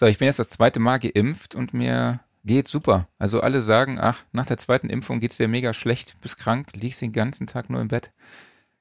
[0.00, 3.08] So, ich bin jetzt das zweite Mal geimpft und mir geht super.
[3.18, 7.02] Also alle sagen, ach, nach der zweiten Impfung geht's dir mega schlecht, bist krank, liegst
[7.02, 8.10] den ganzen Tag nur im Bett.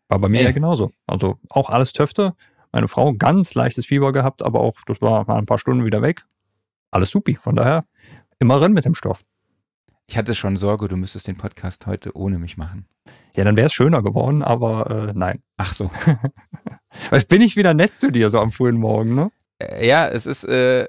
[0.08, 0.94] War bei mir ja genauso.
[1.08, 2.36] Also auch alles Töfte.
[2.72, 6.02] Meine Frau ganz leichtes Fieber gehabt, aber auch, das war mal ein paar Stunden wieder
[6.02, 6.24] weg.
[6.90, 7.36] Alles supi.
[7.36, 7.84] Von daher
[8.40, 9.26] immer rein mit dem Stoff.
[10.08, 12.86] Ich hatte schon Sorge, du müsstest den Podcast heute ohne mich machen.
[13.36, 15.44] Ja, dann wäre es schöner geworden, aber äh, nein.
[15.58, 15.92] Ach so.
[17.10, 19.32] Was bin ich wieder nett zu dir so am frühen Morgen, ne?
[19.58, 20.88] Äh, ja, es ist äh,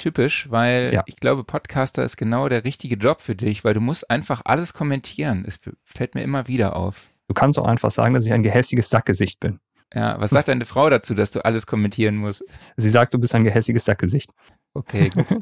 [0.00, 1.02] typisch, weil Ja.
[1.06, 4.72] ich glaube, Podcaster ist genau der richtige Job für dich, weil du musst einfach alles
[4.72, 5.44] kommentieren.
[5.46, 7.10] Es fällt mir immer wieder auf.
[7.28, 9.60] Du kannst auch einfach sagen, dass ich ein gehässiges Sackgesicht bin.
[9.94, 12.44] Ja, was sagt deine Frau dazu, dass du alles kommentieren musst?
[12.76, 14.30] Sie sagt, du bist ein gehässiges Sackgesicht.
[14.74, 15.26] Okay, gut.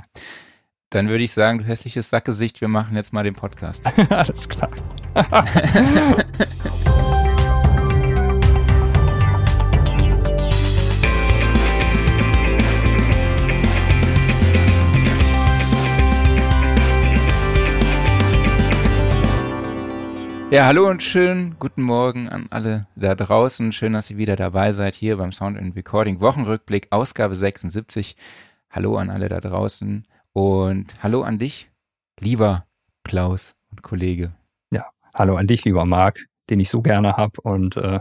[0.90, 3.84] Dann würde ich sagen, du hässliches Sackgesicht, wir machen jetzt mal den Podcast.
[4.10, 4.70] Alles klar.
[20.50, 23.72] Ja, hallo und schönen guten Morgen an alle da draußen.
[23.72, 28.16] Schön, dass ihr wieder dabei seid hier beim Sound and Recording Wochenrückblick, Ausgabe 76.
[28.70, 31.70] Hallo an alle da draußen und hallo an dich,
[32.20, 32.66] lieber
[33.04, 34.32] Klaus und Kollege.
[35.18, 37.98] Hallo an dich, lieber Marc, den ich so gerne hab und äh,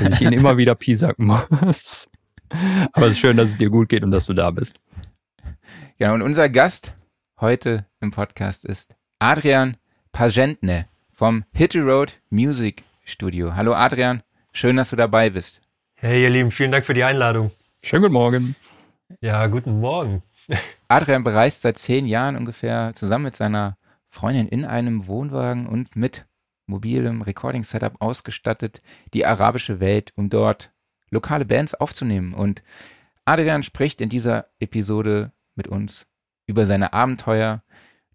[0.00, 1.26] dass ich ihn immer wieder piesacken
[1.62, 2.08] muss.
[2.92, 4.76] Aber es ist schön, dass es dir gut geht und dass du da bist.
[5.98, 6.94] Ja, und unser Gast
[7.40, 9.78] heute im Podcast ist Adrian
[10.12, 10.86] Pagentne
[11.20, 13.54] vom Hit the Road Music Studio.
[13.54, 15.60] Hallo Adrian, schön, dass du dabei bist.
[15.92, 17.50] Hey, ihr Lieben, vielen Dank für die Einladung.
[17.82, 18.56] Schönen guten Morgen.
[19.20, 20.22] Ja, guten Morgen.
[20.88, 23.76] Adrian bereist seit zehn Jahren ungefähr zusammen mit seiner
[24.08, 26.24] Freundin in einem Wohnwagen und mit
[26.64, 28.80] mobilem Recording-Setup ausgestattet
[29.12, 30.72] die arabische Welt, um dort
[31.10, 32.32] lokale Bands aufzunehmen.
[32.32, 32.62] Und
[33.26, 36.06] Adrian spricht in dieser Episode mit uns
[36.46, 37.62] über seine Abenteuer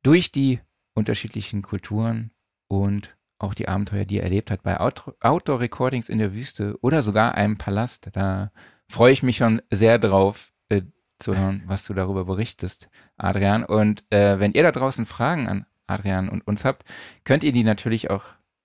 [0.02, 0.60] durch die
[0.96, 2.32] unterschiedlichen Kulturen
[2.68, 7.02] und auch die Abenteuer, die er erlebt hat bei Out- Outdoor-Recordings in der Wüste oder
[7.02, 8.10] sogar einem Palast.
[8.14, 8.52] Da
[8.88, 10.84] freue ich mich schon sehr drauf, äh,
[11.20, 13.64] zu hören, was du darüber berichtest, Adrian.
[13.64, 16.84] Und äh, wenn ihr da draußen Fragen an Adrian und uns habt,
[17.24, 18.24] könnt ihr die natürlich auch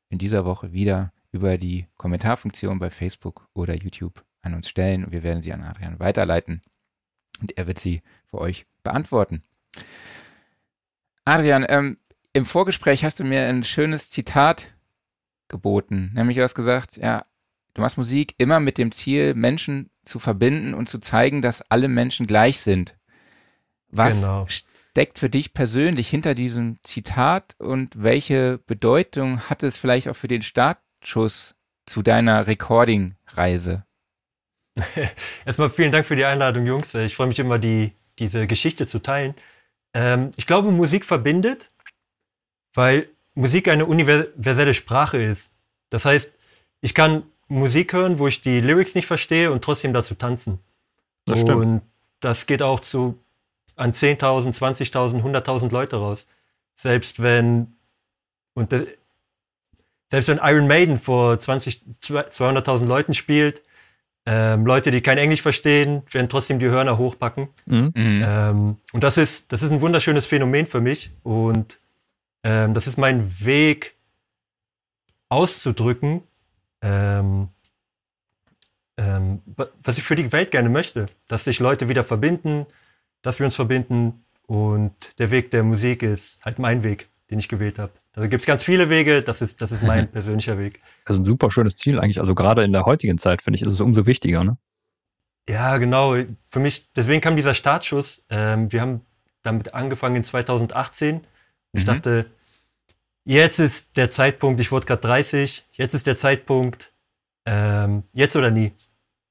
[0.09, 5.11] in dieser Woche wieder über die Kommentarfunktion bei Facebook oder YouTube an uns stellen.
[5.11, 6.63] Wir werden sie an Adrian weiterleiten.
[7.41, 9.43] Und er wird sie für euch beantworten.
[11.25, 11.99] Adrian, ähm,
[12.33, 14.69] im Vorgespräch hast du mir ein schönes Zitat
[15.49, 16.13] geboten.
[16.15, 17.23] Nämlich du hast gesagt, ja,
[17.75, 21.89] du machst Musik immer mit dem Ziel, Menschen zu verbinden und zu zeigen, dass alle
[21.89, 22.97] Menschen gleich sind.
[23.89, 24.47] Was Genau.
[24.49, 30.29] steckt für dich persönlich hinter diesem Zitat und welche Bedeutung hat es vielleicht auch für
[30.29, 31.55] den Startschuss
[31.87, 33.85] zu deiner Recording-Reise?
[35.45, 36.95] Erstmal vielen Dank für die Einladung, Jungs.
[36.95, 39.35] Ich freue mich immer, die, diese Geschichte zu teilen.
[39.93, 41.71] Ähm, ich glaube, Musik verbindet,
[42.75, 45.53] weil Musik eine universelle Sprache ist.
[45.91, 46.35] Das heißt,
[46.81, 50.61] ich kann Musik hören, wo ich die Lyrics nicht verstehe und trotzdem dazu tanzen.
[51.27, 51.63] Das stimmt.
[51.63, 51.83] Und
[52.21, 53.19] das geht auch zu
[53.77, 56.27] an 10.000, 20.000, 100.000 Leute raus.
[56.75, 57.75] Selbst wenn
[58.55, 58.85] und das,
[60.11, 63.63] selbst wenn Iron Maiden vor 20, 200.000 Leuten spielt,
[64.27, 67.49] ähm, Leute, die kein Englisch verstehen, werden trotzdem die Hörner hochpacken.
[67.67, 67.93] Mhm.
[67.95, 68.25] Mhm.
[68.27, 71.11] Ähm, und das ist, das ist ein wunderschönes Phänomen für mich.
[71.23, 71.77] Und
[72.43, 73.93] ähm, das ist mein Weg
[75.29, 76.23] auszudrücken,
[76.83, 77.49] ähm,
[78.97, 81.07] ähm, wa- was ich für die Welt gerne möchte.
[81.29, 82.67] Dass sich Leute wieder verbinden,
[83.23, 84.25] dass wir uns verbinden.
[84.47, 87.93] Und der Weg der Musik ist halt mein Weg, den ich gewählt habe.
[88.13, 90.81] Da gibt es ganz viele Wege, das ist, das ist mein persönlicher Weg.
[91.05, 92.21] Das ist ein super schönes Ziel eigentlich.
[92.21, 94.57] Also gerade in der heutigen Zeit, finde ich, ist es umso wichtiger, ne?
[95.49, 96.17] Ja, genau.
[96.49, 98.27] Für mich, deswegen kam dieser Startschuss.
[98.29, 99.01] Ähm, wir haben
[99.43, 101.21] damit angefangen in 2018.
[101.73, 101.87] Ich Mhm.
[101.87, 102.31] dachte,
[103.25, 106.93] jetzt ist der Zeitpunkt, ich wurde gerade 30, jetzt ist der Zeitpunkt,
[107.47, 108.73] ähm, jetzt oder nie.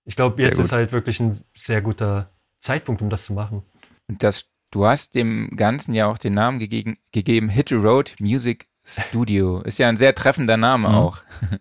[0.05, 2.29] Ich glaube, jetzt ist halt wirklich ein sehr guter
[2.59, 3.63] Zeitpunkt, um das zu machen.
[4.07, 8.15] Und das, du hast dem Ganzen ja auch den Namen gegeben, gegeben Hit the Road
[8.19, 9.61] Music Studio.
[9.61, 10.95] Ist ja ein sehr treffender Name Mhm.
[10.95, 11.17] auch.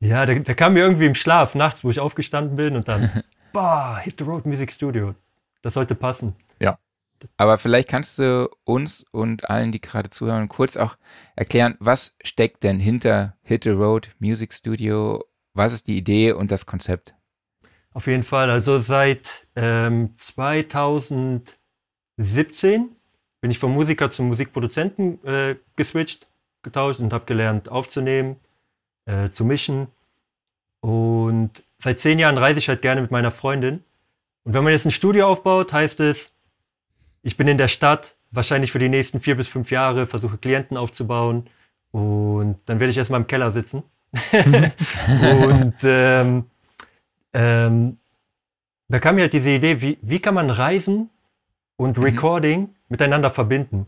[0.00, 3.08] Ja, der, der kam mir irgendwie im Schlaf nachts, wo ich aufgestanden bin und dann,
[3.52, 5.14] boah, Hit the Road Music Studio.
[5.62, 6.34] Das sollte passen.
[7.36, 10.96] Aber vielleicht kannst du uns und allen, die gerade zuhören, kurz auch
[11.36, 15.24] erklären, was steckt denn hinter Hit the Road Music Studio?
[15.54, 17.14] Was ist die Idee und das Konzept?
[17.92, 18.50] Auf jeden Fall.
[18.50, 21.54] Also seit ähm, 2017
[23.40, 26.28] bin ich vom Musiker zum Musikproduzenten äh, geswitcht,
[26.62, 28.36] getauscht und habe gelernt aufzunehmen,
[29.04, 29.88] äh, zu mischen.
[30.80, 33.84] Und seit zehn Jahren reise ich halt gerne mit meiner Freundin.
[34.44, 36.34] Und wenn man jetzt ein Studio aufbaut, heißt es,
[37.22, 40.76] ich bin in der Stadt, wahrscheinlich für die nächsten vier bis fünf Jahre, versuche Klienten
[40.76, 41.48] aufzubauen
[41.90, 43.82] und dann werde ich erstmal im Keller sitzen.
[44.32, 46.44] und ähm,
[47.32, 47.98] ähm,
[48.88, 51.08] da kam mir halt diese Idee, wie, wie kann man Reisen
[51.76, 52.04] und mhm.
[52.04, 53.86] Recording miteinander verbinden?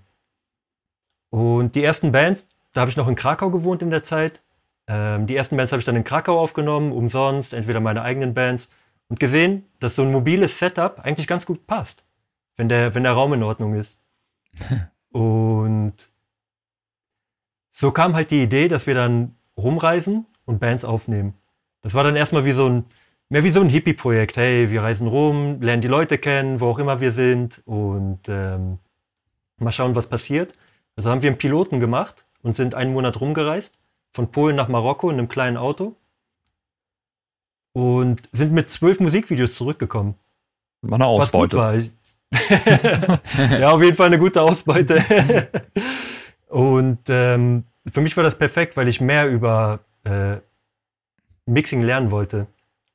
[1.31, 4.41] Und die ersten Bands, da habe ich noch in Krakau gewohnt in der Zeit.
[4.87, 8.71] Ähm, die ersten Bands habe ich dann in Krakau aufgenommen, umsonst, entweder meine eigenen Bands.
[9.09, 12.03] Und gesehen, dass so ein mobiles Setup eigentlich ganz gut passt,
[12.57, 14.01] wenn der, wenn der Raum in Ordnung ist.
[15.11, 15.95] und
[17.71, 21.35] so kam halt die Idee, dass wir dann rumreisen und Bands aufnehmen.
[21.83, 22.85] Das war dann erstmal wie so ein,
[23.29, 24.37] mehr wie so ein Hippie-Projekt.
[24.37, 28.79] Hey, wir reisen rum, lernen die Leute kennen, wo auch immer wir sind und ähm,
[29.59, 30.55] mal schauen, was passiert.
[30.97, 33.79] Also haben wir einen Piloten gemacht und sind einen Monat rumgereist,
[34.13, 35.97] von Polen nach Marokko in einem kleinen Auto
[37.73, 40.15] und sind mit zwölf Musikvideos zurückgekommen.
[40.83, 41.57] War eine Ausbeute.
[41.57, 41.75] War.
[43.61, 45.03] ja, auf jeden Fall eine gute Ausbeute.
[46.49, 50.37] und ähm, für mich war das perfekt, weil ich mehr über äh,
[51.47, 52.47] Mixing lernen wollte.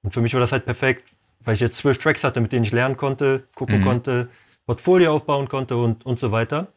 [0.02, 1.10] Und für mich war das halt perfekt,
[1.42, 3.86] weil ich jetzt zwölf Tracks hatte, mit denen ich lernen konnte, gucken mhm.
[3.86, 4.30] konnte,
[4.66, 6.68] Portfolio aufbauen konnte und, und so weiter.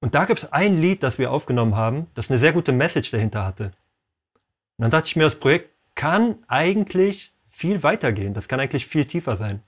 [0.00, 3.10] Und da gibt es ein Lied, das wir aufgenommen haben, das eine sehr gute Message
[3.10, 3.72] dahinter hatte.
[4.76, 8.32] Und dann dachte ich mir, das Projekt kann eigentlich viel weitergehen.
[8.32, 9.62] Das kann eigentlich viel tiefer sein.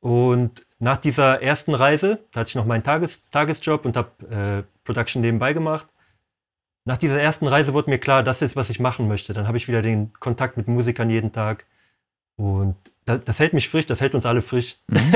[0.00, 4.62] Und nach dieser ersten Reise, da hatte ich noch meinen Tages Tagesjob und habe äh,
[4.84, 5.86] Production nebenbei gemacht.
[6.86, 9.34] Nach dieser ersten Reise wurde mir klar, das ist, was ich machen möchte.
[9.34, 11.66] Dann habe ich wieder den Kontakt mit Musikern jeden Tag.
[12.36, 14.76] Und das, das hält mich frisch, das hält uns alle frisch.
[14.88, 15.12] Mhm.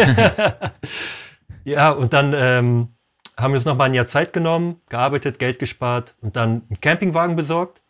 [1.65, 2.89] ja, und dann ähm,
[3.37, 6.81] haben wir uns noch mal ein Jahr Zeit genommen, gearbeitet, Geld gespart und dann einen
[6.83, 7.81] Campingwagen besorgt,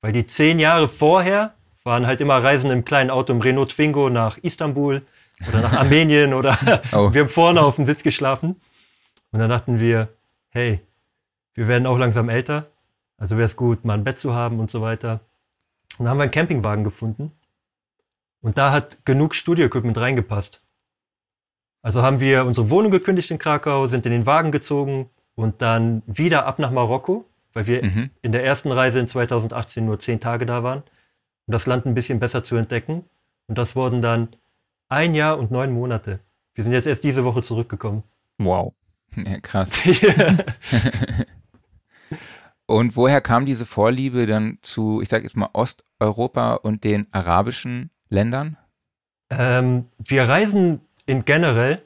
[0.00, 1.54] weil die zehn Jahre vorher
[1.84, 5.02] waren halt immer Reisen im kleinen Auto im Renault Twingo nach Istanbul
[5.48, 6.56] oder nach Armenien oder
[6.92, 7.12] oh.
[7.12, 8.60] wir haben vorne auf dem Sitz geschlafen.
[9.30, 10.08] Und dann dachten wir,
[10.50, 10.80] hey,
[11.54, 12.68] wir werden auch langsam älter,
[13.16, 15.20] also wäre es gut, mal ein Bett zu haben und so weiter.
[15.98, 17.32] Und dann haben wir einen Campingwagen gefunden
[18.40, 20.62] und da hat genug Studio-Equipment reingepasst.
[21.82, 26.02] Also haben wir unsere Wohnung gekündigt in Krakau, sind in den Wagen gezogen und dann
[26.06, 28.10] wieder ab nach Marokko, weil wir mhm.
[28.22, 30.82] in der ersten Reise in 2018 nur zehn Tage da waren,
[31.46, 33.04] um das Land ein bisschen besser zu entdecken.
[33.48, 34.28] Und das wurden dann
[34.92, 36.20] ein Jahr und neun Monate.
[36.54, 38.04] Wir sind jetzt erst diese Woche zurückgekommen.
[38.38, 38.74] Wow.
[39.14, 39.78] Ja, krass.
[42.66, 47.90] und woher kam diese Vorliebe dann zu, ich sage jetzt mal, Osteuropa und den arabischen
[48.08, 48.56] Ländern?
[49.28, 51.82] Ähm, wir reisen in generell,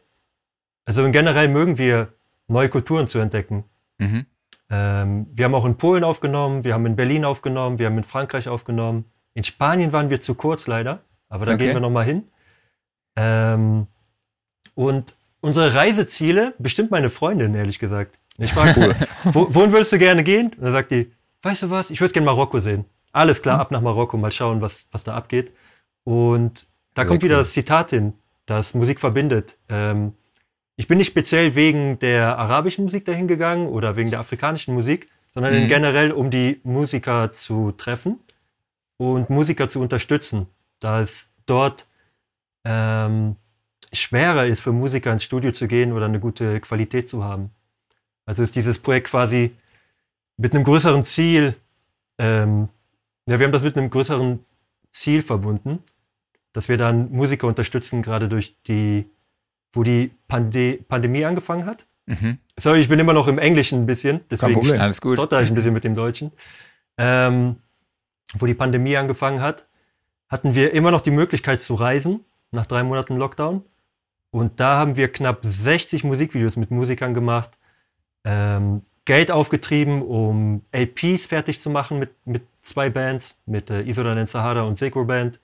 [0.84, 2.10] also in generell mögen wir
[2.46, 3.64] neue Kulturen zu entdecken.
[3.98, 4.26] Mhm.
[4.70, 8.04] Ähm, wir haben auch in Polen aufgenommen, wir haben in Berlin aufgenommen, wir haben in
[8.04, 9.06] Frankreich aufgenommen.
[9.34, 11.64] In Spanien waren wir zu kurz leider, aber da okay.
[11.64, 12.28] gehen wir nochmal hin.
[13.16, 13.86] Ähm,
[14.74, 18.18] und unsere Reiseziele bestimmt meine Freundin, ehrlich gesagt.
[18.38, 18.94] Ich frage, cool.
[19.32, 20.52] wo, wohin würdest du gerne gehen?
[20.56, 21.10] Und dann sagt die,
[21.42, 22.84] weißt du was, ich würde gerne Marokko sehen.
[23.12, 23.60] Alles klar, mhm.
[23.62, 25.52] ab nach Marokko, mal schauen, was, was da abgeht.
[26.04, 28.12] Und da Sehr kommt wieder das Zitat hin
[28.46, 29.58] das Musik verbindet.
[29.68, 30.14] Ähm,
[30.76, 35.08] ich bin nicht speziell wegen der arabischen Musik dahin gegangen oder wegen der afrikanischen Musik,
[35.32, 35.68] sondern mhm.
[35.68, 38.20] generell, um die Musiker zu treffen
[38.96, 40.46] und Musiker zu unterstützen,
[40.78, 41.86] da es dort
[42.66, 43.36] ähm,
[43.92, 47.50] schwerer ist für Musiker ins Studio zu gehen oder eine gute Qualität zu haben.
[48.26, 49.54] Also ist dieses Projekt quasi
[50.37, 51.56] mit einem größeren Ziel,
[52.18, 52.68] ähm,
[53.26, 54.40] ja, wir haben das mit einem größeren
[54.90, 55.82] Ziel verbunden
[56.56, 59.04] dass wir dann Musiker unterstützen, gerade durch die,
[59.75, 61.85] wo die Pande Pandemie angefangen hat.
[62.06, 62.38] Mhm.
[62.56, 65.85] Sorry, ich bin immer noch im Englischen ein bisschen, deswegen stotter ich ein bisschen mit
[65.85, 66.32] dem Deutschen.
[66.96, 67.56] Ähm,
[68.38, 69.66] wo die Pandemie angefangen hat,
[70.30, 73.62] hatten wir immer noch die Möglichkeit zu reisen, nach drei Monaten Lockdown.
[74.30, 77.58] Und da haben wir knapp 60 Musikvideos mit Musikern gemacht,
[78.24, 84.26] ähm, Geld aufgetrieben, um LPs fertig zu machen mit, mit zwei Bands, mit äh, Isodan
[84.26, 85.40] Sahara und Segro Band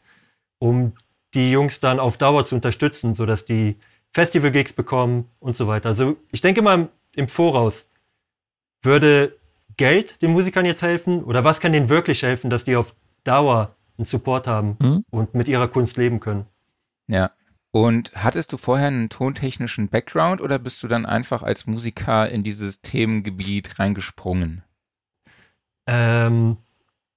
[0.62, 0.92] um
[1.35, 3.76] die Jungs dann auf Dauer zu unterstützen, sodass die
[4.12, 5.88] Festival-Gigs bekommen und so weiter.
[5.88, 7.90] Also ich denke mal im Voraus,
[8.82, 9.37] würde
[9.76, 12.94] Geld den Musikern jetzt helfen oder was kann denen wirklich helfen, dass die auf
[13.25, 15.04] Dauer einen Support haben mhm.
[15.11, 16.47] und mit ihrer Kunst leben können?
[17.12, 17.31] Ja.
[17.73, 22.42] Und hattest du vorher einen tontechnischen Background oder bist du dann einfach als Musiker in
[22.42, 24.62] dieses Themengebiet reingesprungen?
[25.87, 26.57] Ähm,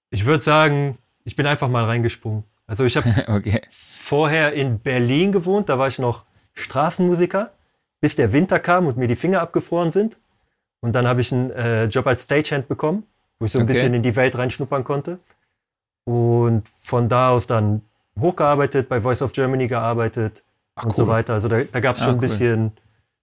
[0.09, 2.43] ich würde sagen, ich bin einfach mal reingesprungen.
[2.67, 3.61] Also ich habe okay.
[3.69, 7.51] vorher in Berlin gewohnt, da war ich noch Straßenmusiker,
[8.01, 10.17] bis der Winter kam und mir die Finger abgefroren sind.
[10.81, 13.03] Und dann habe ich einen äh, Job als Stagehand bekommen,
[13.39, 13.73] wo ich so ein okay.
[13.73, 15.19] bisschen in die Welt reinschnuppern konnte.
[16.05, 17.81] Und von da aus dann
[18.19, 20.43] hochgearbeitet, bei Voice of Germany gearbeitet
[20.75, 20.95] Ach, und cool.
[20.95, 21.33] so weiter.
[21.33, 22.71] Also da, da gab es schon ein bisschen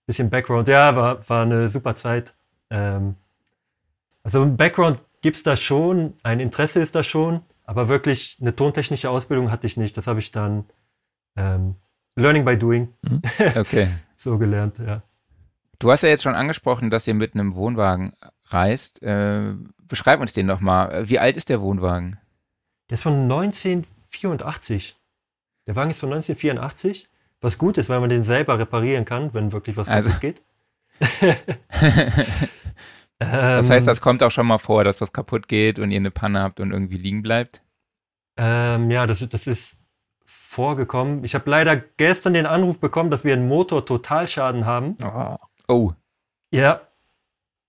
[0.07, 0.69] bisschen Background.
[0.69, 2.35] Ja, war, war eine super Zeit.
[2.71, 3.17] Ähm,
[4.23, 8.55] also ein Background gibt es da schon, ein Interesse ist da schon, aber wirklich eine
[8.55, 9.97] tontechnische Ausbildung hatte ich nicht.
[9.97, 10.65] Das habe ich dann
[11.37, 11.77] ähm,
[12.17, 13.23] Learning by Doing mhm.
[13.57, 13.89] okay.
[14.17, 15.03] so gelernt, ja.
[15.79, 18.13] Du hast ja jetzt schon angesprochen, dass ihr mit einem Wohnwagen
[18.47, 19.03] reist.
[19.03, 19.55] Äh,
[19.89, 21.09] beschreib uns den nochmal.
[21.09, 22.19] Wie alt ist der Wohnwagen?
[22.89, 23.27] Der ist von
[24.15, 24.97] 1984.
[25.67, 27.09] Der Wagen ist von 1984.
[27.41, 30.11] Was gut ist, weil man den selber reparieren kann, wenn wirklich was also.
[30.11, 30.43] kaputt geht.
[33.19, 36.13] das heißt, das kommt auch schon mal vor, dass was kaputt geht und ihr eine
[36.13, 37.63] Panne habt und irgendwie liegen bleibt?
[38.37, 39.79] Ähm, ja, das, das ist
[40.25, 41.25] vorgekommen.
[41.25, 44.97] Ich habe leider gestern den Anruf bekommen, dass wir einen Motor-Totalschaden haben.
[45.03, 45.37] Oh.
[45.69, 45.93] oh.
[46.53, 46.83] Ja.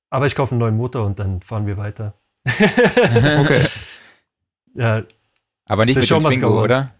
[0.10, 2.14] Aber ich kaufe einen neuen Motor und dann fahren wir weiter.
[2.46, 3.66] okay.
[4.76, 5.04] Ja.
[5.66, 6.94] Aber nicht mit dem Twingo, oder?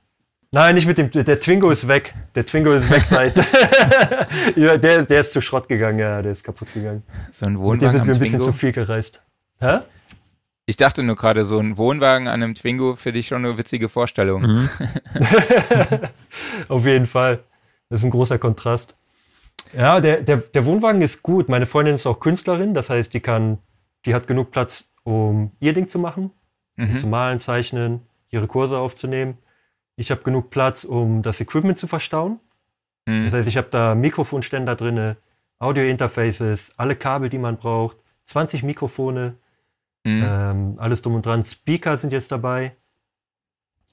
[0.52, 1.10] Nein, nicht mit dem.
[1.10, 2.14] Der Twingo ist weg.
[2.36, 3.36] Der Twingo ist weg seit.
[4.56, 7.04] ja, der, der ist zu Schrott gegangen, ja, der ist kaputt gegangen.
[7.32, 7.74] So ein Wohnwagen.
[7.74, 9.24] Mit dem sind wir ein bisschen zu viel gereist.
[9.60, 9.80] Hä?
[10.66, 13.90] Ich dachte nur gerade, so ein Wohnwagen an einem Twingo finde ich schon eine witzige
[13.90, 14.44] Vorstellung.
[14.44, 14.70] Mhm.
[16.70, 17.44] Auf jeden Fall.
[17.90, 18.98] Das ist ein großer Kontrast.
[19.76, 21.50] Ja, der, der, der Wohnwagen ist gut.
[21.50, 23.58] Meine Freundin ist auch Künstlerin, das heißt, die kann,
[24.06, 26.32] die hat genug Platz, um ihr Ding zu machen,
[26.76, 27.00] mhm.
[27.00, 28.02] zu malen, zeichnen,
[28.34, 29.38] ihre Kurse aufzunehmen.
[29.96, 32.40] Ich habe genug Platz, um das Equipment zu verstauen.
[33.06, 33.26] Mhm.
[33.26, 35.16] Das heißt, ich habe da Mikrofonständer drin,
[35.60, 39.36] Audio-Interfaces, alle Kabel, die man braucht, 20 Mikrofone,
[40.04, 40.24] Mhm.
[40.26, 41.46] Ähm, alles drum und dran.
[41.46, 42.76] Speaker sind jetzt dabei.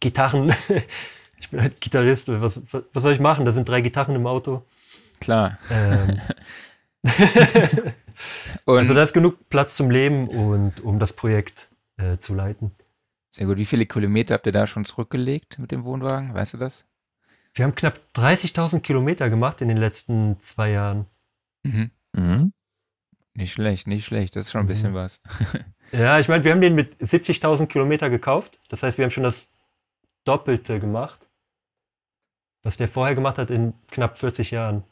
[0.00, 0.52] Gitarren.
[1.40, 2.28] ich bin halt Gitarrist.
[2.28, 2.60] Was,
[2.92, 3.44] was, soll ich machen?
[3.44, 4.64] Da sind drei Gitarren im Auto.
[5.20, 5.58] Klar.
[5.70, 6.20] Ähm.
[8.66, 12.72] also da ist genug Platz zum Leben und um das Projekt äh, zu leiten.
[13.30, 13.58] Sehr gut.
[13.58, 16.34] Wie viele Kilometer habt ihr da schon zurückgelegt mit dem Wohnwagen?
[16.34, 16.86] Weißt du das?
[17.54, 21.06] Wir haben knapp 30.000 Kilometer gemacht in den letzten zwei Jahren.
[21.62, 21.90] Mhm.
[22.12, 22.52] Mhm.
[23.34, 24.36] Nicht schlecht, nicht schlecht.
[24.36, 24.96] Das ist schon ein bisschen mhm.
[24.96, 25.20] was.
[25.92, 28.58] ja, ich meine, wir haben den mit 70.000 Kilometer gekauft.
[28.68, 29.50] Das heißt, wir haben schon das
[30.24, 31.30] Doppelte gemacht,
[32.62, 34.84] was der vorher gemacht hat in knapp 40 Jahren.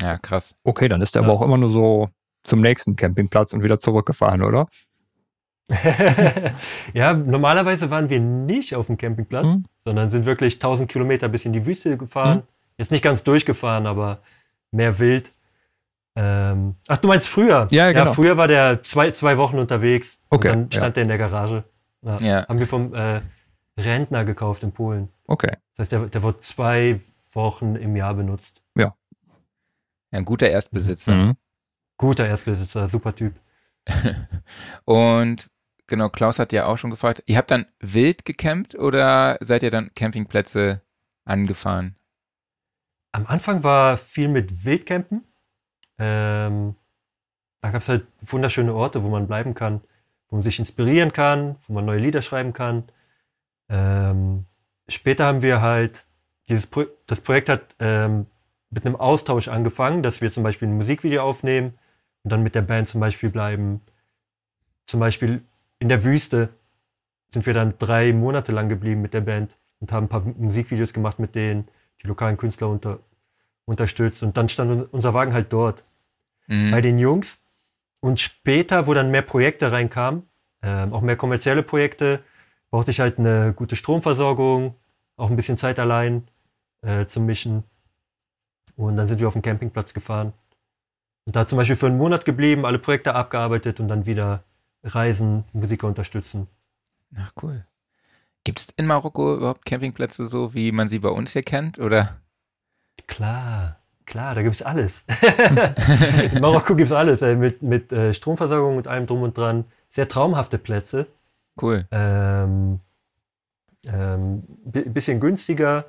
[0.00, 0.56] Ja, krass.
[0.64, 1.28] Okay, dann ist er ja.
[1.28, 2.10] aber auch immer nur so
[2.44, 4.66] zum nächsten Campingplatz und wieder zurückgefahren, oder?
[6.94, 9.64] ja, normalerweise waren wir nicht auf dem Campingplatz, mhm.
[9.84, 12.38] sondern sind wirklich 1000 Kilometer bis in die Wüste gefahren.
[12.38, 12.42] Mhm.
[12.78, 14.18] Jetzt nicht ganz durchgefahren, aber
[14.70, 15.30] mehr wild.
[16.14, 17.68] Ähm, ach, du meinst früher?
[17.70, 18.06] Ja, genau.
[18.06, 20.20] Ja, früher war der zwei, zwei Wochen unterwegs.
[20.30, 20.48] Okay.
[20.48, 20.90] Und dann stand ja.
[20.90, 21.64] der in der Garage.
[22.02, 22.48] Ja, ja.
[22.48, 23.20] Haben wir vom äh,
[23.78, 25.08] Rentner gekauft in Polen.
[25.26, 25.52] Okay.
[25.74, 27.00] Das heißt, der, der wird zwei
[27.32, 28.62] Wochen im Jahr benutzt.
[28.76, 28.94] Ja.
[30.10, 31.14] ja ein guter Erstbesitzer.
[31.14, 31.36] Mhm.
[31.96, 33.34] Guter Erstbesitzer, super Typ.
[34.84, 35.48] und
[35.86, 39.70] genau, Klaus hat ja auch schon gefragt, ihr habt dann wild gecampt oder seid ihr
[39.70, 40.82] dann Campingplätze
[41.24, 41.96] angefahren?
[43.12, 45.24] Am Anfang war viel mit Wildcampen.
[45.98, 46.74] Ähm,
[47.60, 49.82] da gab es halt wunderschöne Orte, wo man bleiben kann,
[50.28, 52.84] wo man sich inspirieren kann, wo man neue Lieder schreiben kann.
[53.68, 54.46] Ähm,
[54.88, 56.06] später haben wir halt
[56.48, 58.26] dieses Pro das Projekt hat ähm,
[58.70, 61.74] mit einem Austausch angefangen, dass wir zum Beispiel ein Musikvideo aufnehmen
[62.24, 63.80] und dann mit der Band zum Beispiel bleiben.
[64.86, 65.42] Zum Beispiel
[65.78, 66.50] in der Wüste
[67.30, 70.92] sind wir dann drei Monate lang geblieben mit der Band und haben ein paar Musikvideos
[70.92, 71.68] gemacht mit denen,
[72.02, 73.00] die lokalen Künstler unter,
[73.64, 74.22] unterstützt.
[74.22, 75.84] Und dann stand unser Wagen halt dort
[76.46, 76.70] mhm.
[76.70, 77.44] bei den Jungs.
[78.00, 80.24] Und später, wo dann mehr Projekte reinkamen,
[80.60, 82.22] äh, auch mehr kommerzielle Projekte,
[82.70, 84.74] brauchte ich halt eine gute Stromversorgung,
[85.16, 86.26] auch ein bisschen Zeit allein
[86.82, 87.64] äh, zum Mischen.
[88.76, 90.32] Und dann sind wir auf den Campingplatz gefahren.
[91.24, 94.42] Und da zum Beispiel für einen Monat geblieben, alle Projekte abgearbeitet und dann wieder
[94.82, 96.48] reisen, Musiker unterstützen.
[97.16, 97.64] Ach cool.
[98.44, 101.78] Gibt es in Marokko überhaupt Campingplätze so, wie man sie bei uns hier kennt?
[101.78, 102.18] Oder?
[103.06, 105.04] Klar, klar, da gibt es alles.
[106.32, 109.64] In Marokko gibt es alles, ey, mit, mit äh, Stromversorgung und allem drum und dran.
[109.88, 111.06] Sehr traumhafte Plätze.
[111.60, 111.86] Cool.
[111.90, 112.80] Ähm,
[113.86, 115.86] ähm, bisschen günstiger,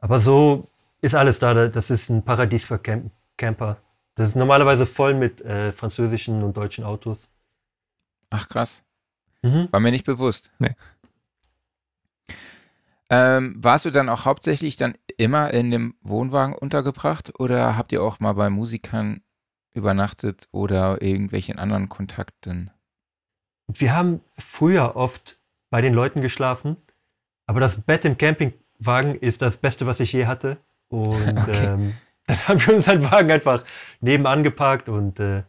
[0.00, 0.68] aber so
[1.00, 1.68] ist alles da.
[1.68, 3.78] Das ist ein Paradies für Camp Camper.
[4.20, 7.30] Das ist normalerweise voll mit äh, französischen und deutschen Autos.
[8.28, 8.84] Ach krass.
[9.40, 9.68] Mhm.
[9.70, 10.52] War mir nicht bewusst.
[10.58, 10.74] Nee.
[13.08, 18.02] Ähm, warst du dann auch hauptsächlich dann immer in dem Wohnwagen untergebracht oder habt ihr
[18.02, 19.22] auch mal bei Musikern
[19.72, 22.70] übernachtet oder irgendwelchen anderen Kontakten?
[23.68, 26.76] Wir haben früher oft bei den Leuten geschlafen,
[27.46, 30.58] aber das Bett im Campingwagen ist das Beste, was ich je hatte.
[30.88, 31.64] Und okay.
[31.64, 31.94] ähm,
[32.30, 33.64] dann haben wir unseren Wagen einfach
[34.00, 35.42] nebenan geparkt und äh,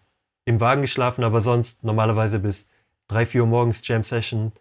[0.46, 2.70] im Wagen geschlafen, aber sonst normalerweise bis
[3.08, 4.52] 3, 4 Uhr morgens Jam Session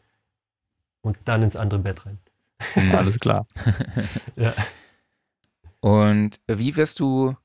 [1.02, 2.18] und dann ins andere Bett rein.
[2.92, 3.46] Alles klar.
[4.36, 4.52] ja.
[5.80, 7.36] Und wie wirst du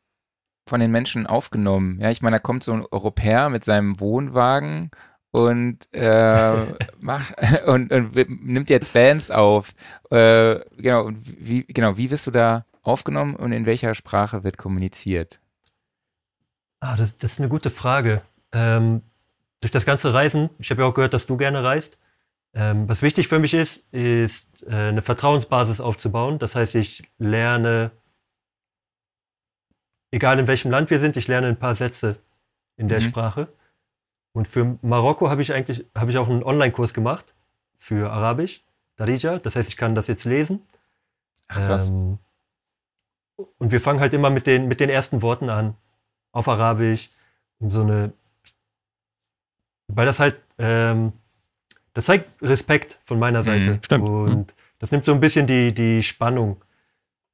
[0.68, 2.00] von den Menschen aufgenommen?
[2.02, 4.92] Ja, ich meine, da kommt so ein Europäer mit seinem Wohnwagen
[5.32, 6.66] und äh,
[7.00, 7.32] mach
[7.68, 9.74] und, und, nimmt jetzt Bands auf.
[10.10, 15.40] Äh, genau, wie, genau, wie wirst du da aufgenommen und in welcher Sprache wird kommuniziert?
[16.80, 18.22] Ah, das, das ist eine gute Frage.
[18.52, 19.02] Ähm,
[19.60, 21.98] durch das ganze Reisen, ich habe ja auch gehört, dass du gerne reist.
[22.54, 26.40] Ähm, was wichtig für mich ist, ist äh, eine Vertrauensbasis aufzubauen.
[26.40, 27.92] Das heißt, ich lerne,
[30.12, 32.20] egal in welchem Land wir sind, ich lerne ein paar Sätze
[32.78, 33.06] in der mhm.
[33.06, 33.48] Sprache.
[34.32, 37.34] Und für Marokko habe ich eigentlich habe ich auch einen Online-Kurs gemacht
[37.78, 38.64] für Arabisch,
[38.96, 39.40] Darija.
[39.40, 40.62] Das heißt, ich kann das jetzt lesen.
[41.48, 41.90] Ach, krass.
[41.90, 42.20] Ähm,
[43.58, 45.76] und wir fangen halt immer mit den, mit den ersten Worten an.
[46.32, 47.10] Auf Arabisch.
[47.60, 48.14] Um so eine.
[49.88, 50.36] Weil das halt.
[50.58, 51.14] Ähm,
[51.94, 53.70] das zeigt Respekt von meiner mhm, Seite.
[53.72, 54.10] Mhm, stimmt.
[54.10, 54.46] Und mhm.
[54.80, 56.62] das nimmt so ein bisschen die, die Spannung.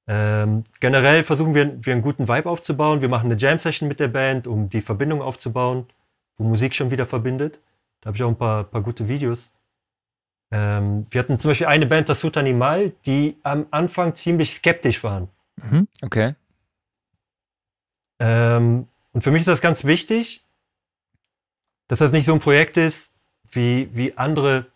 [0.07, 3.01] Ähm, generell versuchen wir, wir einen guten Vibe aufzubauen.
[3.01, 5.87] Wir machen eine Jam-Session mit der Band, um die Verbindung aufzubauen
[6.41, 7.59] wo Musik schon wieder verbindet.
[8.01, 9.51] Da habe ich auch ein paar, paar gute Videos.
[10.51, 15.03] Ähm, wir hatten zum Beispiel eine Band, das Sut Animal, die am Anfang ziemlich skeptisch
[15.03, 15.29] waren.
[15.69, 15.87] Mhm.
[16.01, 16.35] Okay.
[18.19, 20.45] Ähm, und für mich ist das ganz wichtig,
[21.87, 23.11] dass das nicht so ein Projekt ist,
[23.49, 24.67] wie, wie andere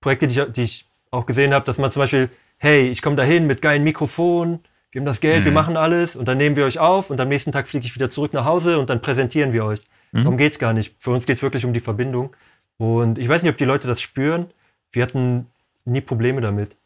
[0.00, 3.16] Projekte, die ich, die ich auch gesehen habe, dass man zum Beispiel, hey, ich komme
[3.16, 4.60] dahin mit geilen Mikrofonen,
[4.90, 5.44] wir haben das Geld, mhm.
[5.46, 7.94] wir machen alles und dann nehmen wir euch auf und am nächsten Tag fliege ich
[7.94, 9.80] wieder zurück nach Hause und dann präsentieren wir euch.
[10.12, 10.24] Mhm.
[10.24, 10.96] Darum geht es gar nicht.
[10.98, 12.34] Für uns geht es wirklich um die Verbindung.
[12.78, 14.46] Und ich weiß nicht, ob die Leute das spüren.
[14.92, 15.46] Wir hatten
[15.84, 16.76] nie Probleme damit.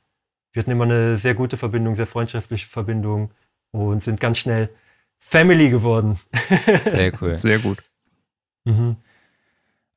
[0.52, 3.30] Wir hatten immer eine sehr gute Verbindung, sehr freundschaftliche Verbindung
[3.70, 4.70] und sind ganz schnell
[5.18, 6.18] Family geworden.
[6.84, 7.36] Sehr cool.
[7.36, 7.82] Sehr gut.
[8.64, 8.96] Mhm.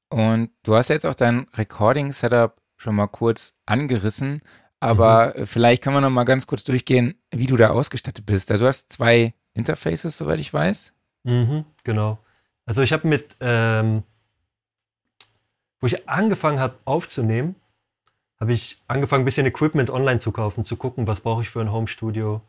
[0.09, 4.41] Und du hast jetzt auch dein Recording-Setup schon mal kurz angerissen,
[4.79, 5.45] aber mhm.
[5.47, 8.51] vielleicht kann man noch mal ganz kurz durchgehen, wie du da ausgestattet bist.
[8.51, 10.93] Also du hast zwei Interfaces, soweit ich weiß.
[11.23, 12.19] Mhm, genau.
[12.65, 14.03] Also ich habe mit, ähm,
[15.79, 17.55] wo ich angefangen habe aufzunehmen,
[18.43, 21.61] habe ich angefangen, ein bisschen Equipment online zu kaufen, zu gucken, was brauche ich für
[21.61, 22.41] ein Home-Studio.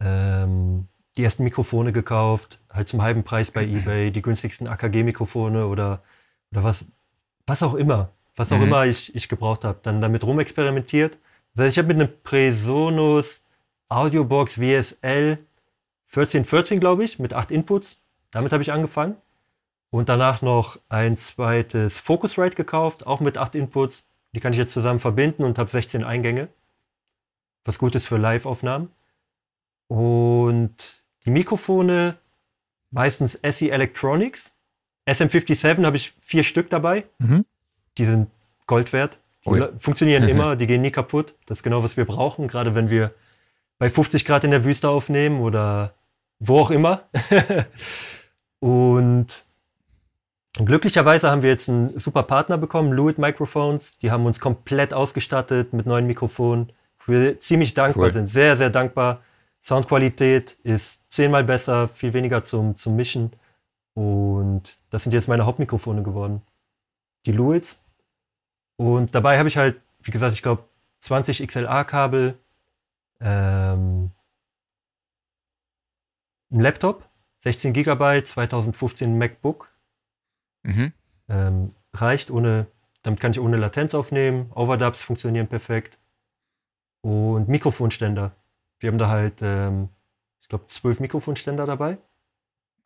[0.00, 6.02] Ähm, die ersten Mikrofone gekauft, halt zum halben Preis bei eBay, die günstigsten AKG-Mikrofone oder,
[6.52, 6.86] oder was,
[7.46, 8.64] was auch immer, was auch mhm.
[8.64, 9.80] immer ich, ich gebraucht habe.
[9.82, 11.18] Dann damit rumexperimentiert.
[11.54, 13.42] Das heißt, ich habe mit einem Presonus
[13.88, 15.38] Audiobox WSL
[16.06, 19.16] 1414, glaube ich, mit acht Inputs damit habe ich angefangen.
[19.90, 24.06] Und danach noch ein zweites Focusrite gekauft, auch mit acht Inputs.
[24.34, 26.48] Die kann ich jetzt zusammen verbinden und habe 16 Eingänge.
[27.64, 28.90] Was gut ist für Live-Aufnahmen.
[29.88, 32.16] Und die Mikrofone,
[32.90, 34.54] meistens SE Electronics.
[35.08, 37.04] SM57 habe ich vier Stück dabei.
[37.18, 37.44] Mhm.
[37.98, 38.30] Die sind
[38.66, 39.18] Gold wert.
[39.44, 41.34] Die oh funktionieren immer, die gehen nie kaputt.
[41.46, 43.12] Das ist genau, was wir brauchen, gerade wenn wir
[43.78, 45.94] bei 50 Grad in der Wüste aufnehmen oder
[46.38, 47.08] wo auch immer.
[48.60, 49.44] Und
[50.54, 53.98] glücklicherweise haben wir jetzt einen super Partner bekommen, Lewitt Microphones.
[53.98, 56.72] Die haben uns komplett ausgestattet mit neuen Mikrofonen.
[57.06, 58.12] Wir ziemlich dankbar cool.
[58.12, 59.20] sind, sehr, sehr dankbar.
[59.62, 63.32] Soundqualität ist zehnmal besser, viel weniger zum, zum Mischen.
[63.94, 66.42] Und das sind jetzt meine Hauptmikrofone geworden.
[67.26, 67.82] Die Lewitts.
[68.76, 70.64] Und dabei habe ich halt, wie gesagt, ich glaube,
[71.00, 72.38] 20 XLA-Kabel,
[73.20, 74.10] ähm,
[76.50, 77.08] ein Laptop
[77.42, 79.69] 16 GB, 2015 MacBook.
[80.62, 80.92] Mhm.
[81.28, 82.66] Ähm, reicht ohne,
[83.02, 84.50] damit kann ich ohne Latenz aufnehmen.
[84.54, 85.98] Overdubs funktionieren perfekt.
[87.02, 88.32] Und Mikrofonständer.
[88.78, 89.88] Wir haben da halt, ähm,
[90.42, 91.98] ich glaube, zwölf Mikrofonständer dabei.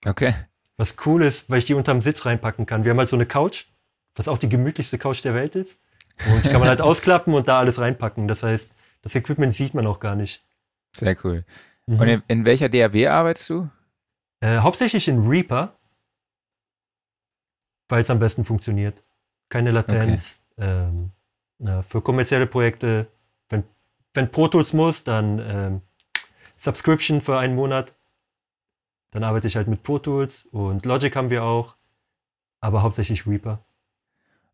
[0.07, 0.35] Okay.
[0.77, 2.85] Was cool ist, weil ich die unterm Sitz reinpacken kann.
[2.85, 3.67] Wir haben halt so eine Couch,
[4.15, 5.81] was auch die gemütlichste Couch der Welt ist.
[6.33, 8.29] Und die kann man halt ausklappen und da alles reinpacken.
[8.29, 10.45] Das heißt, das Equipment sieht man auch gar nicht.
[10.97, 11.45] Sehr cool.
[11.87, 12.01] Mhm.
[12.01, 13.69] Und in, in welcher DAW arbeitest du?
[14.41, 15.74] Äh, hauptsächlich in Reaper,
[17.89, 19.03] weil es am besten funktioniert.
[19.49, 20.41] Keine Latenz.
[20.57, 20.69] Okay.
[20.69, 21.11] Ähm,
[21.59, 23.07] ja, für kommerzielle Projekte,
[23.49, 23.65] wenn,
[24.13, 25.81] wenn Pro Tools muss, dann ähm,
[26.57, 27.93] Subscription für einen Monat.
[29.11, 31.77] Dann arbeite ich halt mit Pro Tools und Logic haben wir auch,
[32.61, 33.65] aber hauptsächlich Reaper.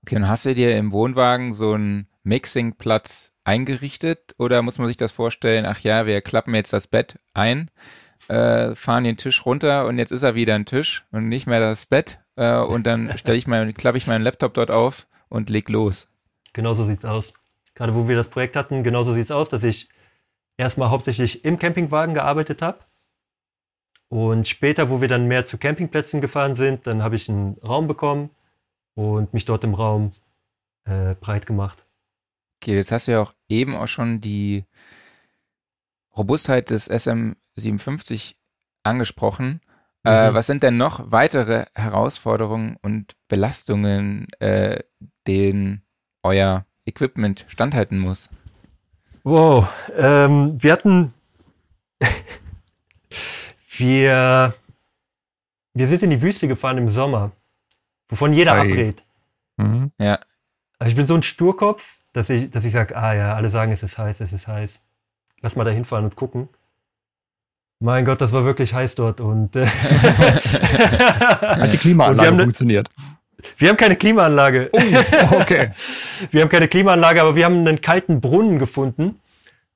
[0.03, 4.97] Okay, und hast du dir im Wohnwagen so einen Mixing-Platz eingerichtet oder muss man sich
[4.97, 7.71] das vorstellen, ach ja, wir klappen jetzt das Bett ein
[8.31, 11.61] äh, fahren den Tisch runter und jetzt ist er wieder ein Tisch und nicht mehr
[11.61, 12.21] das Bett.
[12.41, 16.09] Äh, und dann stelle ich mein, klappe ich meinen Laptop dort auf und leg los.
[16.55, 17.35] Genauso sieht's aus.
[17.75, 19.91] Gerade wo wir das Projekt hatten, genauso sieht's aus, dass ich
[20.57, 22.79] erstmal hauptsächlich im Campingwagen gearbeitet habe.
[24.09, 27.87] Und später, wo wir dann mehr zu Campingplätzen gefahren sind, dann habe ich einen Raum
[27.87, 28.31] bekommen
[28.95, 30.13] und mich dort im Raum
[30.85, 31.85] äh, breit gemacht.
[32.63, 34.65] Okay, jetzt hast du ja auch eben auch schon die
[36.17, 38.37] Robustheit des SM57
[38.83, 39.61] angesprochen.
[40.05, 40.35] Äh, Mhm.
[40.35, 44.81] was sind denn noch weitere Herausforderungen und Belastungen, äh,
[45.27, 45.83] denen
[46.23, 48.31] euer Equipment standhalten muss?
[49.25, 49.69] Wow.
[49.97, 51.13] Ähm, wir hatten.
[53.77, 54.55] wir.
[55.73, 57.31] Wir sind in die Wüste gefahren im Sommer,
[58.09, 58.61] wovon jeder Ei.
[58.63, 59.03] abrät.
[59.57, 59.93] Mhm.
[59.99, 63.71] Aber ich bin so ein Sturkopf, dass ich, dass ich sage, ah ja, alle sagen,
[63.71, 64.83] es ist heiß, es ist heiß.
[65.43, 66.49] Lass mal da hinfahren und gucken.
[67.83, 69.65] Mein Gott, das war wirklich heiß dort und äh,
[70.61, 72.89] Hat die Klimaanlage haben ne- funktioniert?
[73.57, 74.71] wir haben keine Klimaanlage.
[75.31, 75.71] Okay.
[76.31, 79.19] Wir haben keine Klimaanlage, aber wir haben einen kalten Brunnen gefunden.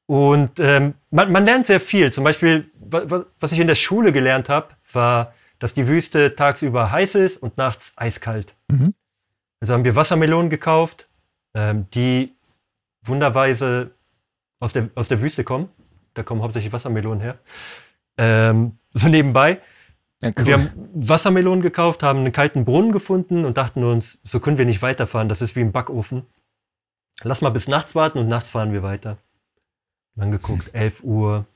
[0.05, 2.13] Und ähm, man, man lernt sehr viel.
[2.13, 6.37] Zum Beispiel, wa- wa- was ich in der Schule gelernt habe, war, dass die Wüste
[6.37, 8.55] tagsüber heiß ist und nachts eiskalt.
[8.69, 8.93] Mhm.
[9.61, 11.09] Also haben wir Wassermelonen gekauft,
[11.55, 12.35] ähm, die
[13.07, 13.93] wunderweise
[14.61, 15.71] aus der, aus der Wüste kommen.
[16.13, 17.39] Da kommen hauptsächlich Wassermelonen her.
[18.17, 19.61] Ähm, so nebenbei.
[20.23, 24.41] Ja, Und Wir haben Wassermelonen gekauft, haben einen kalten Brunnen gefunden und dachten uns, so
[24.41, 25.29] können wir nicht weiterfahren.
[25.29, 26.25] Das ist wie im Backofen.
[27.23, 29.19] Lass mal bis nachts warten und nachts fahren wir weiter.
[30.17, 31.47] Dann geguckt, 11 Uhr,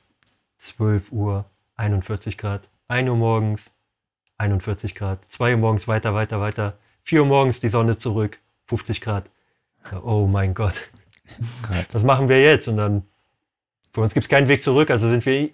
[0.56, 1.44] 12 Uhr,
[1.76, 3.72] 41 Grad, 1 Uhr morgens,
[4.36, 9.00] 41 Grad, 2 Uhr morgens weiter, weiter, weiter, 4 Uhr morgens die Sonne zurück, 50
[9.00, 9.30] Grad.
[9.90, 10.90] Ja, Oh mein Gott,
[11.62, 11.92] Grad.
[11.94, 12.66] was machen wir jetzt?
[12.68, 13.02] Und dann,
[13.92, 15.50] für uns gibt es keinen Weg zurück, also sind wir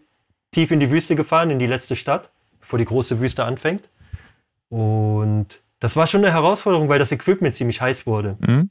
[0.55, 3.90] tief in die Wüste gefahren, in die letzte Stadt, bevor die große Wüste anfängt.
[4.69, 8.37] Und das war schon eine Herausforderung, weil das Equipment ziemlich heiß wurde.
[8.40, 8.71] Mhm.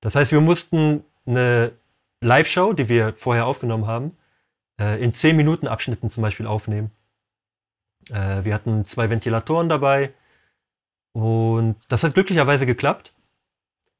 [0.00, 1.72] Das heißt, wir mussten eine
[2.20, 4.16] Live-Show, die wir vorher aufgenommen haben,
[4.80, 6.90] äh, in 10 Minuten Abschnitten zum Beispiel aufnehmen.
[8.10, 10.12] Äh, wir hatten zwei Ventilatoren dabei
[11.12, 13.12] und das hat glücklicherweise geklappt.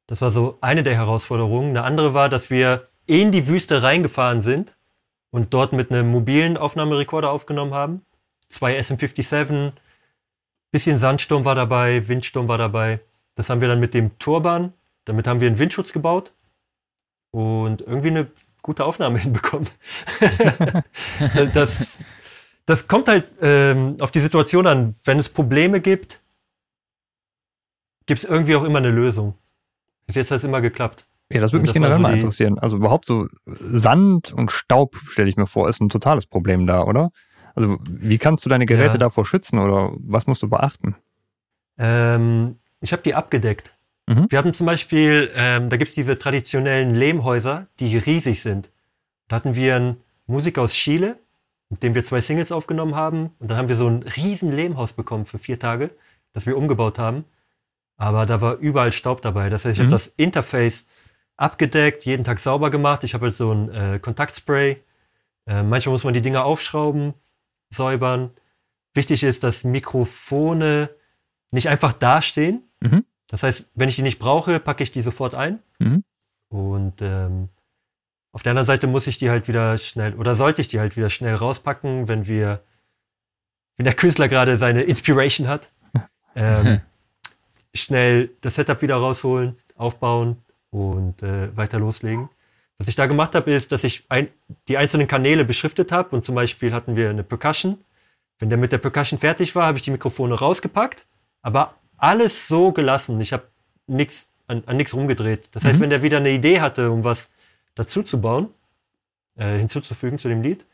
[0.07, 1.70] Das war so eine der Herausforderungen.
[1.70, 4.76] Eine andere war, dass wir in die Wüste reingefahren sind
[5.31, 8.05] und dort mit einem mobilen Aufnahmerekorder aufgenommen haben.
[8.49, 9.73] Zwei SM57,
[10.71, 13.01] bisschen Sandsturm war dabei, Windsturm war dabei.
[13.35, 14.73] Das haben wir dann mit dem Turban,
[15.05, 16.33] damit haben wir einen Windschutz gebaut
[17.31, 18.29] und irgendwie eine
[18.62, 19.69] gute Aufnahme hinbekommen.
[21.55, 22.05] das,
[22.67, 24.95] das kommt halt ähm, auf die Situation an.
[25.05, 26.21] Wenn es Probleme gibt,
[28.07, 29.35] gibt es irgendwie auch immer eine Lösung.
[30.07, 31.05] Bis jetzt hat es immer geklappt.
[31.33, 32.59] Ja, das würde mich Das generell so mal interessieren.
[32.59, 36.85] Also überhaupt so Sand und Staub, stelle ich mir vor, ist ein totales Problem da,
[36.85, 37.11] oder?
[37.55, 38.99] Also wie kannst du deine Geräte Ja.
[38.99, 40.95] davor schützen oder was musst du beachten?
[41.79, 43.75] Ähm, ich habe die abgedeckt.
[44.07, 44.27] Mhm.
[44.31, 48.71] Wir hatten zum Beispiel, ähm, da gibt es diese traditionellen Lehmhäuser, die riesig sind.
[49.29, 51.19] Da hatten wir einen Musiker aus Chile,
[51.71, 53.31] mit dem wir zwei Singles aufgenommen haben.
[53.41, 55.91] Und dann haben wir so ein riesen Lehmhaus bekommen für vier Tage,
[56.33, 57.25] das wir umgebaut haben.
[57.97, 59.49] Aber da war überall Staub dabei.
[59.49, 59.85] Das heißt, ich Mhm.
[59.87, 60.87] habe das Interface
[61.37, 63.05] abgedeckt, jeden Tag sauber gemacht.
[63.05, 64.83] Ich habe halt so ein äh, Kontaktspray.
[65.46, 67.14] Äh, manchmal muss man die Dinger aufschrauben,
[67.70, 68.31] säubern.
[68.94, 70.90] Wichtig ist, dass Mikrofone
[71.51, 72.62] nicht einfach dastehen.
[72.81, 73.05] Mhm.
[73.29, 75.61] Das heißt, wenn ich die nicht brauche, packe ich die sofort ein.
[75.79, 76.05] Mhm.
[76.49, 77.49] Und ähm,
[78.33, 80.96] auf der anderen Seite muss ich die halt wieder schnell, oder sollte ich die halt
[80.96, 82.62] wieder schnell rauspacken, wenn wir,
[83.77, 85.72] wenn der Künstler gerade seine Inspiration hat.
[86.38, 86.83] Ähm,
[87.75, 90.44] schnell das Setup wieder rausholen, aufbauen
[90.83, 92.29] und äh, weiter loslegen.
[92.79, 94.29] Was ich da gemacht habe, ist, dass ich ein,
[94.69, 97.79] die einzelnen Kanäle beschriftet habe und zum Beispiel hatten wir eine Percussion.
[98.39, 101.07] Wenn der mit der Percussion fertig war, habe ich die Mikrofone rausgepackt,
[101.43, 103.19] aber alles so gelassen.
[103.23, 103.45] Ich habe
[103.87, 105.49] nichts an, an nichts rumgedreht.
[105.55, 105.85] Das heißt, Mhm.
[105.85, 107.31] wenn der wieder eine Idee hatte, um was
[107.75, 108.49] dazu zu bauen,
[109.37, 110.65] äh, hinzuzufügen zu dem Lied,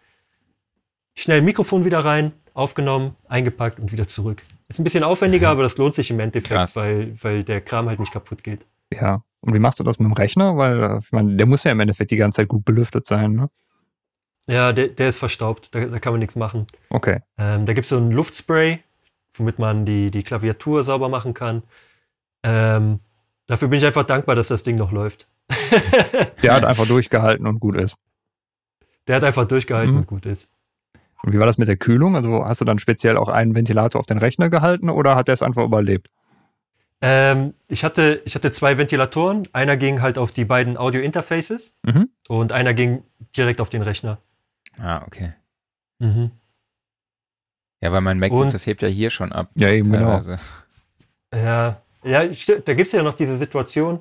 [1.14, 4.42] schnell Mikrofon wieder rein, aufgenommen, eingepackt und wieder zurück.
[4.68, 6.74] Ist ein bisschen aufwendiger, aber das lohnt sich im Endeffekt, Krass.
[6.76, 8.66] weil, weil der Kram halt nicht kaputt geht.
[8.92, 9.22] Ja.
[9.42, 10.56] Und wie machst du das mit dem Rechner?
[10.56, 13.32] Weil, äh, ich meine, der muss ja im Endeffekt die ganze Zeit gut belüftet sein,
[13.32, 13.50] ne?
[14.48, 16.66] Ja, der, der ist verstaubt, da, da kann man nichts machen.
[16.90, 17.20] Okay.
[17.38, 18.80] Ähm, da gibt es so ein Luftspray,
[19.34, 21.62] womit man die, die Klaviatur sauber machen kann.
[22.44, 22.98] Ähm,
[23.46, 25.28] dafür bin ich einfach dankbar, dass das Ding noch läuft.
[26.42, 27.96] Der hat einfach durchgehalten und gut ist.
[29.06, 30.00] Der hat einfach durchgehalten Mhm.
[30.00, 30.52] und gut ist.
[31.24, 32.16] Und wie war das mit der Kühlung?
[32.16, 35.34] Also hast du dann speziell auch einen Ventilator auf den Rechner gehalten oder hat der
[35.34, 36.08] es einfach überlebt?
[37.04, 39.48] Ähm, ich, hatte, ich hatte zwei Ventilatoren.
[39.52, 42.08] Einer ging halt auf die beiden Audio-Interfaces Mhm.
[42.28, 43.02] und einer ging
[43.36, 44.18] direkt auf den Rechner.
[44.78, 45.34] Ah, okay.
[45.98, 46.30] Mhm.
[47.82, 49.50] Ja, weil mein MacBook, Und- das hebt ja hier schon ab.
[49.56, 50.20] Ja, eben genau.
[51.34, 54.00] Ja, ja da gibt es ja noch diese Situation.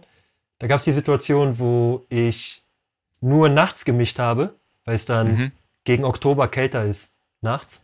[0.59, 2.63] Da gab es die Situation, wo ich
[3.19, 4.53] nur nachts gemischt habe,
[4.85, 5.51] weil es dann Mhm.
[5.85, 7.11] gegen Oktober kälter ist,
[7.41, 7.83] nachts.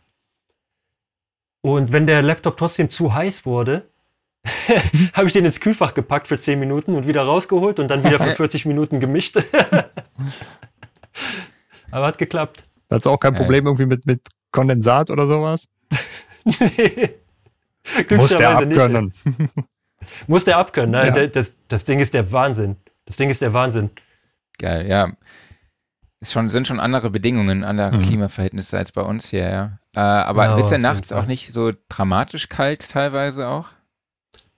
[1.60, 3.88] Und wenn der Laptop trotzdem zu heiß wurde,
[5.12, 8.18] habe ich den ins Kühlfach gepackt für 10 Minuten und wieder rausgeholt und dann wieder
[8.18, 9.38] für 40 Minuten gemischt.
[11.90, 12.62] Aber hat geklappt.
[12.88, 13.42] Da hast du auch kein Geil.
[13.42, 14.20] Problem irgendwie mit, mit
[14.52, 15.68] Kondensat oder sowas?
[18.10, 19.12] Muss der abkönnen.
[19.24, 19.50] Nicht.
[20.26, 20.90] Muss der abkönnen.
[20.90, 21.12] Ne?
[21.14, 21.26] Ja.
[21.26, 22.76] Das, das Ding ist der Wahnsinn.
[23.04, 23.90] Das Ding ist der Wahnsinn.
[24.58, 25.12] Geil, ja.
[26.20, 28.02] Es schon, sind schon andere Bedingungen, andere mhm.
[28.02, 29.78] Klimaverhältnisse als bei uns hier, ja.
[29.94, 33.68] Äh, aber ja, wird es ja nachts auch nicht so dramatisch kalt teilweise auch?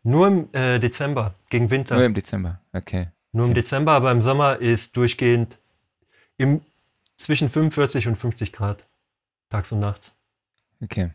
[0.02, 1.96] Nur im äh, Dezember, gegen Winter.
[1.96, 3.08] Nur im Dezember, okay.
[3.32, 3.50] Nur okay.
[3.50, 5.58] im Dezember, aber im Sommer ist durchgehend
[6.36, 6.62] im,
[7.16, 8.88] zwischen 45 und 50 Grad,
[9.50, 10.14] tags und nachts.
[10.82, 11.12] Okay.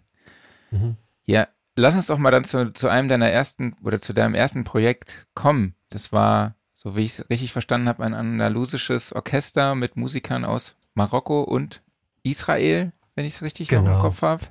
[0.72, 0.98] Mhm.
[1.26, 4.64] Ja, lass uns doch mal dann zu, zu einem deiner ersten oder zu deinem ersten
[4.64, 5.76] Projekt kommen.
[5.90, 10.76] Das war so wie ich es richtig verstanden habe, ein andalusisches Orchester mit Musikern aus
[10.94, 11.82] Marokko und
[12.22, 13.96] Israel, wenn ich es richtig genau.
[13.96, 14.44] im Kopf habe.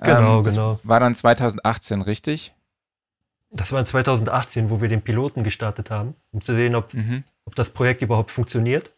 [0.00, 0.78] Genau, ähm, das genau.
[0.84, 2.54] War dann 2018, richtig?
[3.50, 7.24] Das war in 2018, wo wir den Piloten gestartet haben, um zu sehen, ob, mhm.
[7.44, 8.92] ob das Projekt überhaupt funktioniert.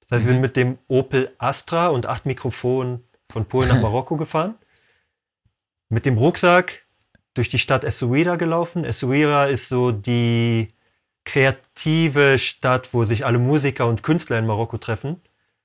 [0.00, 0.28] Das heißt, mhm.
[0.28, 4.54] wir sind mit dem Opel Astra und acht Mikrofonen von Polen nach Marokko gefahren.
[5.88, 6.84] Mit dem Rucksack
[7.34, 8.84] durch die Stadt Essaouira gelaufen.
[8.84, 10.72] Essaouira ist so die
[11.24, 15.20] kreative Stadt, wo sich alle Musiker und Künstler in Marokko treffen.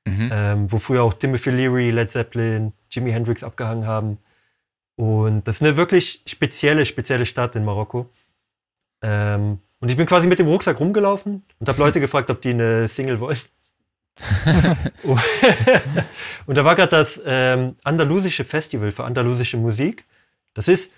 [0.08, 0.30] Mhm.
[0.32, 4.19] Ähm, wo früher auch Timothy Leary, Led Zeppelin, Jimi Hendrix abgehangen haben.
[4.95, 8.10] Und das ist eine wirklich spezielle, spezielle Stadt in Marokko.
[9.01, 12.51] Ähm, und ich bin quasi mit dem Rucksack rumgelaufen und habe Leute gefragt, ob die
[12.51, 13.39] eine Single wollen.
[16.45, 20.05] und da war gerade das ähm, andalusische Festival für andalusische Musik.
[20.53, 20.91] Das ist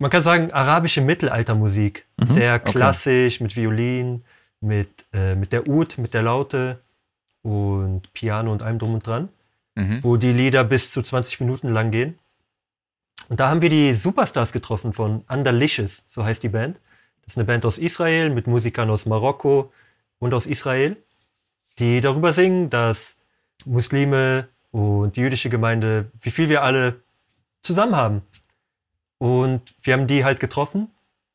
[0.00, 2.06] man kann sagen, arabische Mittelaltermusik.
[2.16, 2.26] Mhm.
[2.26, 3.44] Sehr klassisch, okay.
[3.44, 4.24] mit Violin,
[4.60, 6.80] mit, äh, mit der Ud, mit der Laute
[7.42, 9.28] und Piano und allem drum und dran,
[9.74, 10.02] mhm.
[10.02, 12.18] wo die Lieder bis zu 20 Minuten lang gehen.
[13.28, 16.80] Und da haben wir die Superstars getroffen von Andalicious, so heißt die Band.
[17.30, 19.72] Ist eine Band aus Israel mit Musikern aus Marokko
[20.18, 20.96] und aus Israel,
[21.78, 23.18] die darüber singen, dass
[23.64, 27.04] Muslime und die jüdische Gemeinde, wie viel wir alle
[27.62, 28.22] zusammen haben.
[29.18, 30.90] Und wir haben die halt getroffen.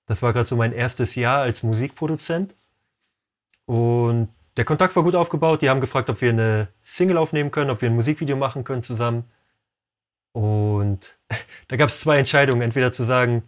[0.05, 2.55] Das war gerade so mein erstes Jahr als Musikproduzent.
[3.65, 4.27] Und
[4.57, 5.61] der Kontakt war gut aufgebaut.
[5.61, 8.83] Die haben gefragt, ob wir eine Single aufnehmen können, ob wir ein Musikvideo machen können
[8.83, 9.23] zusammen.
[10.33, 11.17] Und
[11.69, 12.63] da gab es zwei Entscheidungen.
[12.63, 13.43] Entweder zu sagen,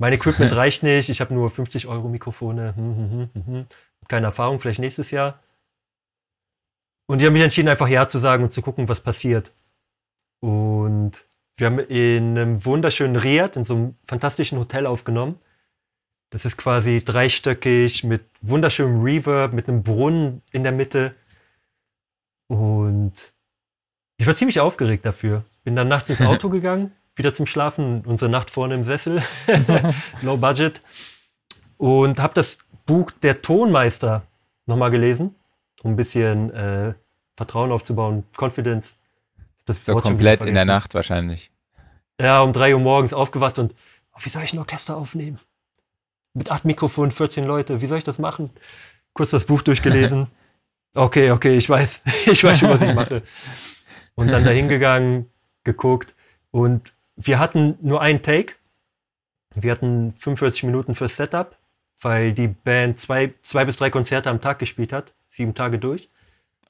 [0.00, 3.66] mein Equipment reicht nicht, ich habe nur 50 Euro Mikrofone, hm, hm, hm, hm,
[4.08, 5.40] keine Erfahrung, vielleicht nächstes Jahr.
[7.06, 9.52] Und die haben mich entschieden, einfach Ja zu sagen und zu gucken, was passiert.
[10.40, 15.38] Und wir haben in einem wunderschönen Riad, in so einem fantastischen Hotel aufgenommen.
[16.30, 21.14] Das ist quasi dreistöckig mit wunderschönem Reverb, mit einem Brunnen in der Mitte.
[22.46, 23.12] Und
[24.16, 25.44] ich war ziemlich aufgeregt dafür.
[25.62, 29.22] Bin dann nachts ins Auto gegangen, wieder zum Schlafen, unsere Nacht vorne im Sessel,
[30.22, 30.80] low budget.
[31.76, 34.22] Und habe das Buch Der Tonmeister
[34.66, 35.34] nochmal gelesen,
[35.82, 36.94] um ein bisschen äh,
[37.34, 38.96] Vertrauen aufzubauen, Confidence.
[39.64, 41.50] Das so komplett in der Nacht wahrscheinlich.
[42.20, 43.74] Ja, um drei Uhr morgens aufgewacht und
[44.12, 45.38] oh, wie soll ich ein Orchester aufnehmen?
[46.34, 48.50] Mit acht Mikrofonen, 14 Leute, wie soll ich das machen?
[49.12, 50.26] Kurz das Buch durchgelesen.
[50.96, 53.22] Okay, okay, ich weiß, ich weiß schon, was ich mache.
[54.16, 55.30] Und dann dahin gegangen,
[55.62, 56.16] geguckt
[56.50, 56.92] und
[57.22, 58.54] wir hatten nur einen Take.
[59.54, 61.56] Wir hatten 45 Minuten fürs Setup,
[62.00, 66.08] weil die Band zwei, zwei bis drei Konzerte am Tag gespielt hat, sieben Tage durch.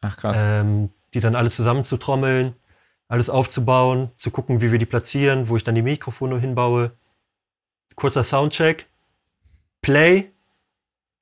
[0.00, 0.38] Ach krass.
[0.40, 2.54] Ähm, die dann alle zusammen zu trommeln,
[3.08, 6.92] alles aufzubauen, zu gucken, wie wir die platzieren, wo ich dann die Mikrofone hinbaue.
[7.94, 8.86] Kurzer Soundcheck.
[9.82, 10.30] Play.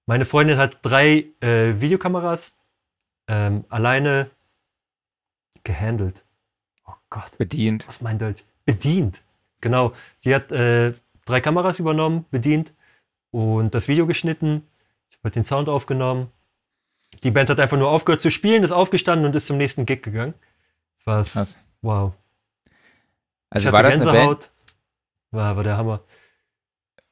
[0.07, 2.57] Meine Freundin hat drei äh, Videokameras
[3.27, 4.31] ähm, alleine
[5.65, 6.25] gehandelt.
[6.87, 7.37] Oh Gott.
[7.37, 7.87] Bedient.
[7.89, 8.45] Was meint Deutsch?
[8.69, 9.23] Bedient.
[9.63, 9.95] Genau.
[10.27, 10.93] Die hat äh,
[11.25, 12.75] drei Kameras übernommen, bedient
[13.31, 14.63] und das Video geschnitten.
[15.09, 16.31] Ich habe halt den Sound aufgenommen.
[17.23, 20.03] Die Band hat einfach nur aufgehört zu spielen, ist aufgestanden und ist zum nächsten Gig
[20.03, 20.35] gegangen.
[21.07, 21.59] Was Krass.
[21.81, 22.13] Wow.
[23.49, 24.51] Also war das eine Band?
[25.31, 26.01] War, war der Hammer.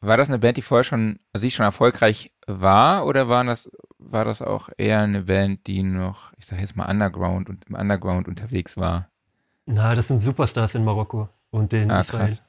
[0.03, 3.71] War das eine Band, die vorher schon, also die schon erfolgreich war, oder war das,
[3.97, 7.77] war das auch eher eine Band, die noch, ich sag jetzt mal Underground und im
[7.77, 9.09] Underground unterwegs war?
[9.65, 12.27] Na, das sind Superstars in Marokko und in ah, Israel.
[12.27, 12.45] Krass.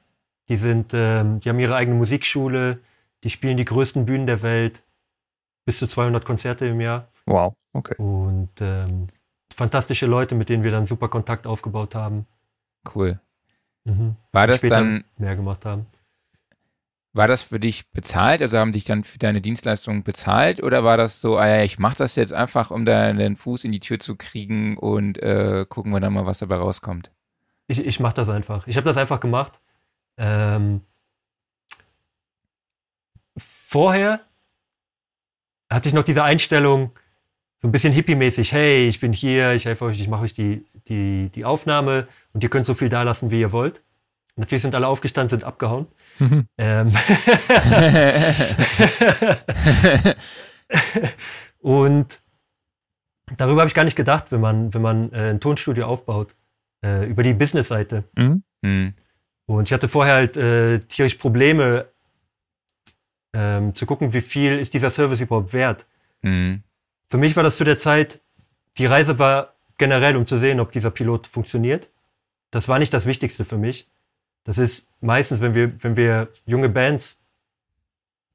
[0.48, 2.80] Die sind, ähm, die haben ihre eigene Musikschule,
[3.24, 4.82] die spielen die größten Bühnen der Welt,
[5.64, 7.08] bis zu 200 Konzerte im Jahr.
[7.26, 7.94] Wow, okay.
[7.98, 9.08] Und ähm,
[9.52, 12.26] fantastische Leute, mit denen wir dann super Kontakt aufgebaut haben.
[12.94, 13.20] Cool.
[13.84, 14.16] Mhm.
[14.32, 15.86] War das dann mehr gemacht haben?
[17.14, 18.42] War das für dich bezahlt?
[18.42, 20.62] Also haben dich dann für deine Dienstleistung bezahlt?
[20.62, 23.72] Oder war das so, ah ja, ich mache das jetzt einfach, um deinen Fuß in
[23.72, 27.10] die Tür zu kriegen und äh, gucken wir dann mal, was dabei rauskommt?
[27.68, 28.66] Ich, ich mache das einfach.
[28.66, 29.60] Ich habe das einfach gemacht.
[30.16, 30.80] Ähm,
[33.36, 34.20] vorher
[35.70, 36.92] hatte ich noch diese Einstellung,
[37.60, 40.64] so ein bisschen hippie-mäßig, hey, ich bin hier, ich helfe euch, ich mache euch die,
[40.88, 43.82] die, die Aufnahme und ihr könnt so viel da lassen, wie ihr wollt.
[44.36, 45.86] Natürlich sind alle aufgestanden, sind abgehauen.
[46.20, 46.46] Mhm.
[46.56, 46.92] Ähm
[51.58, 52.20] und
[53.36, 56.34] darüber habe ich gar nicht gedacht, wenn man, wenn man äh, ein Tonstudio aufbaut,
[56.84, 58.04] äh, über die Business-Seite.
[58.16, 58.42] Mhm.
[58.62, 58.94] Mhm.
[59.46, 61.86] Und ich hatte vorher halt äh, tierisch Probleme
[63.32, 65.86] ähm, zu gucken, wie viel ist dieser Service überhaupt wert.
[66.22, 66.62] Mhm.
[67.08, 68.20] Für mich war das zu der Zeit,
[68.76, 71.90] die Reise war generell, um zu sehen, ob dieser Pilot funktioniert.
[72.50, 73.88] Das war nicht das Wichtigste für mich.
[74.44, 77.18] Das ist meistens, wenn wir, wenn wir junge Bands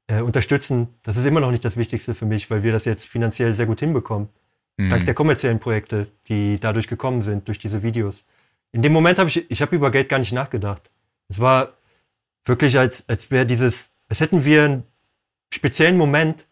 [0.06, 3.06] äh, unterstützen, das ist immer noch nicht das Wichtigste für mich, weil wir das jetzt
[3.06, 4.28] finanziell sehr gut hinbekommen.
[4.76, 4.90] Mhm.
[4.90, 8.24] Dank der kommerziellen Projekte, die dadurch gekommen sind, durch diese Videos.
[8.74, 10.90] In dem Moment habe ich, ich habe über Geld gar nicht nachgedacht.
[11.28, 11.74] Es war
[12.44, 14.82] wirklich, als, als wäre dieses, als hätten wir einen
[15.52, 16.48] speziellen Moment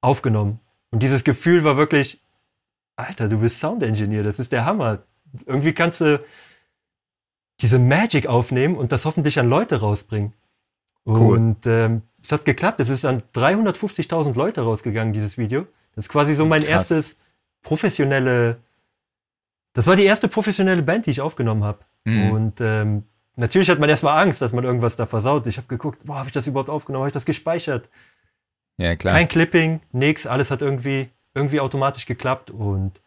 [0.00, 0.60] aufgenommen.
[0.92, 2.22] Und dieses Gefühl war wirklich,
[2.94, 5.02] Alter, du bist Sound Engineer, das ist der Hammer.
[5.44, 6.24] Irgendwie kannst du
[7.60, 10.34] diese Magic aufnehmen und das hoffentlich an Leute rausbringen.
[11.04, 11.36] Cool.
[11.36, 12.78] Und ähm, es hat geklappt.
[12.78, 15.66] Es ist an 350.000 Leute rausgegangen, dieses Video.
[15.96, 16.92] Das ist quasi so mein Krass.
[16.92, 17.20] erstes
[17.62, 18.58] professionelle.
[19.78, 21.78] Das war die erste professionelle Band, die ich aufgenommen habe.
[22.02, 22.30] Mhm.
[22.32, 23.04] Und ähm,
[23.36, 25.46] natürlich hat man erstmal Angst, dass man irgendwas da versaut.
[25.46, 27.02] Ich habe geguckt, boah, habe ich das überhaupt aufgenommen?
[27.02, 27.88] Habe ich das gespeichert?
[28.76, 29.14] Ja, klar.
[29.14, 33.00] Kein Clipping, nix, alles hat irgendwie, irgendwie automatisch geklappt und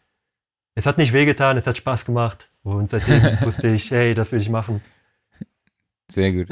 [0.74, 2.50] es hat nicht wehgetan, es hat Spaß gemacht.
[2.64, 4.82] Und seitdem wusste ich, hey, das will ich machen.
[6.10, 6.48] Sehr gut.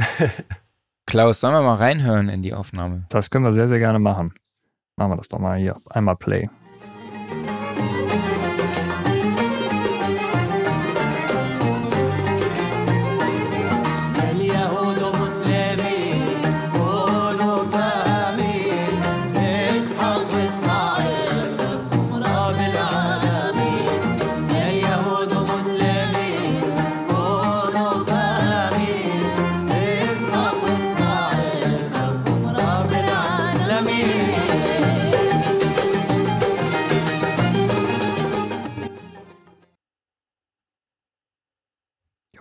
[1.06, 3.06] Klaus, sollen wir mal reinhören in die Aufnahme?
[3.08, 4.34] Das können wir sehr, sehr gerne machen.
[4.98, 5.78] Machen wir das doch mal hier.
[5.90, 6.50] Einmal Play.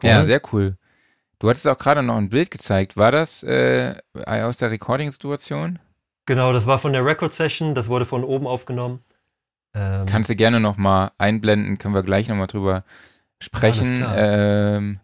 [0.09, 0.77] Ja, sehr cool.
[1.39, 2.97] Du hattest auch gerade noch ein Bild gezeigt.
[2.97, 3.95] War das äh,
[4.25, 5.79] aus der Recording-Situation?
[6.27, 7.75] Genau, das war von der Record-Session.
[7.75, 9.01] Das wurde von oben aufgenommen.
[9.75, 12.85] Ähm, Kannst du gerne noch mal einblenden, können wir gleich noch mal drüber
[13.41, 14.05] sprechen.
[14.15, 15.01] Ähm,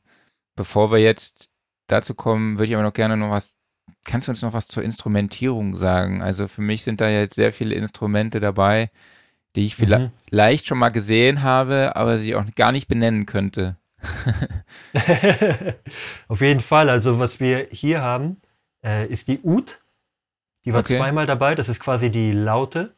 [0.56, 1.50] bevor wir jetzt
[1.86, 3.56] dazu kommen, würde ich aber noch gerne noch was,
[4.04, 6.22] kannst du uns noch was zur Instrumentierung sagen?
[6.22, 8.90] Also für mich sind da jetzt sehr viele Instrumente dabei,
[9.56, 10.10] die ich mhm.
[10.28, 13.76] vielleicht schon mal gesehen habe, aber sie auch gar nicht benennen könnte.
[16.28, 16.88] Auf jeden Fall.
[16.88, 18.40] Also was wir hier haben,
[18.84, 19.80] äh, ist die Ud.
[20.64, 20.96] Die war okay.
[20.96, 21.54] zweimal dabei.
[21.54, 22.94] Das ist quasi die Laute.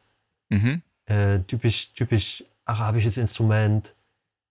[0.49, 0.81] Mhm.
[1.05, 3.93] Äh, typisch, typisch arabisches Instrument.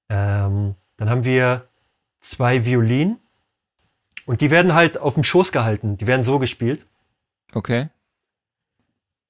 [0.08, 1.66] Ähm, dann haben wir
[2.20, 3.18] zwei Violinen.
[4.24, 5.96] Und die werden halt auf dem Schoß gehalten.
[5.96, 6.86] Die werden so gespielt.
[7.52, 7.88] Okay.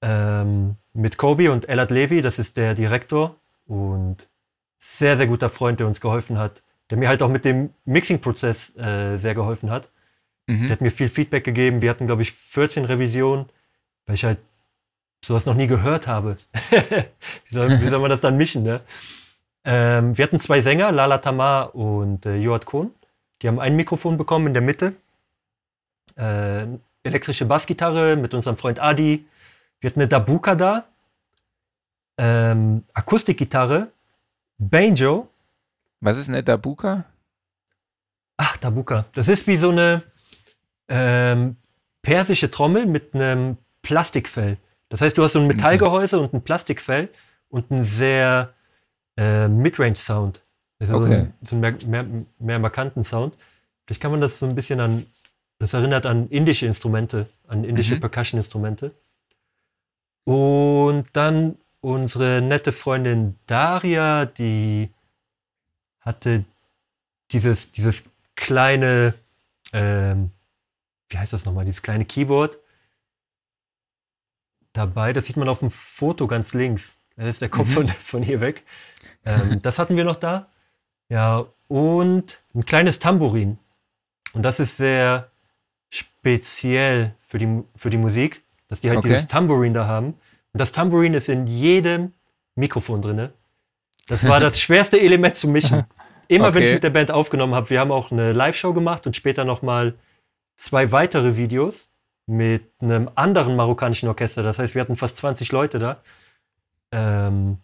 [0.00, 3.36] Ähm, mit Kobi und Elad Levi, das ist der Direktor
[3.66, 4.26] und
[4.78, 8.76] sehr, sehr guter Freund, der uns geholfen hat, der mir halt auch mit dem Mixing-Prozess
[8.76, 9.88] äh, sehr geholfen hat.
[10.46, 10.62] Mhm.
[10.62, 11.82] Der hat mir viel Feedback gegeben.
[11.82, 13.46] Wir hatten, glaube ich, 14 Revisionen,
[14.06, 14.38] weil ich halt
[15.24, 16.36] sowas noch nie gehört habe.
[16.70, 18.80] wie, soll, wie, soll, man das dann mischen, ne?
[19.64, 22.92] Ähm, wir hatten zwei Sänger, Lala Tamar und äh, Joad Kohn.
[23.42, 24.94] Die haben ein Mikrofon bekommen in der Mitte.
[26.14, 26.66] Äh,
[27.02, 29.26] elektrische Bassgitarre mit unserem Freund Adi.
[29.80, 30.84] Wir hatten eine Dabuka da.
[32.16, 33.88] Ähm, Akustikgitarre.
[34.58, 35.28] Banjo
[36.00, 37.04] was ist eine Dabuka?
[38.36, 39.06] Ach, Dabuka.
[39.14, 40.02] Das ist wie so eine
[40.88, 41.56] ähm,
[42.02, 44.58] persische Trommel mit einem Plastikfell.
[44.88, 47.10] Das heißt, du hast so ein Metallgehäuse und ein Plastikfell
[47.48, 48.54] und einen sehr
[49.16, 50.40] äh, Midrange-Sound.
[50.78, 51.06] Also okay.
[51.06, 53.34] so einen, so einen mehr, mehr, mehr, markanten Sound.
[53.86, 55.06] Vielleicht kann man das so ein bisschen an,
[55.58, 58.00] das erinnert an indische Instrumente, an indische mhm.
[58.00, 58.92] Percussion-Instrumente.
[60.24, 64.90] Und dann unsere nette Freundin Daria, die
[66.06, 66.44] hatte
[67.32, 68.04] dieses, dieses
[68.36, 69.14] kleine,
[69.72, 70.30] ähm,
[71.10, 72.56] wie heißt das nochmal, dieses kleine Keyboard
[74.72, 75.12] dabei.
[75.12, 76.96] Das sieht man auf dem Foto ganz links.
[77.16, 77.72] Da ist der Kopf mhm.
[77.72, 78.62] von, von hier weg.
[79.24, 80.48] Ähm, das hatten wir noch da.
[81.08, 83.58] Ja, und ein kleines Tambourin.
[84.32, 85.30] Und das ist sehr
[85.90, 89.08] speziell für die, für die Musik, dass die halt okay.
[89.08, 90.14] dieses Tambourin da haben.
[90.52, 92.12] Und das Tambourin ist in jedem
[92.54, 93.30] Mikrofon drin.
[94.08, 95.84] Das war das schwerste Element zu mischen.
[96.28, 96.54] Immer okay.
[96.54, 99.44] wenn ich mit der Band aufgenommen habe, wir haben auch eine Live-Show gemacht und später
[99.44, 99.94] nochmal
[100.56, 101.90] zwei weitere Videos
[102.26, 104.42] mit einem anderen marokkanischen Orchester.
[104.42, 106.02] Das heißt, wir hatten fast 20 Leute da.
[106.90, 107.58] Ähm,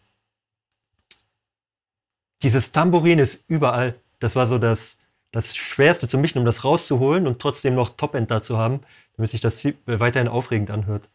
[2.42, 3.94] dieses Tambourin ist überall.
[4.18, 4.98] Das war so das,
[5.32, 8.80] das Schwerste zu mischen, um das rauszuholen und trotzdem noch Top-End da zu haben,
[9.16, 11.08] damit sich das weiterhin aufregend anhört.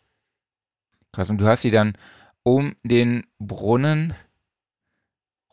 [1.14, 1.94] Krass, und du hast sie dann
[2.44, 4.14] um den Brunnen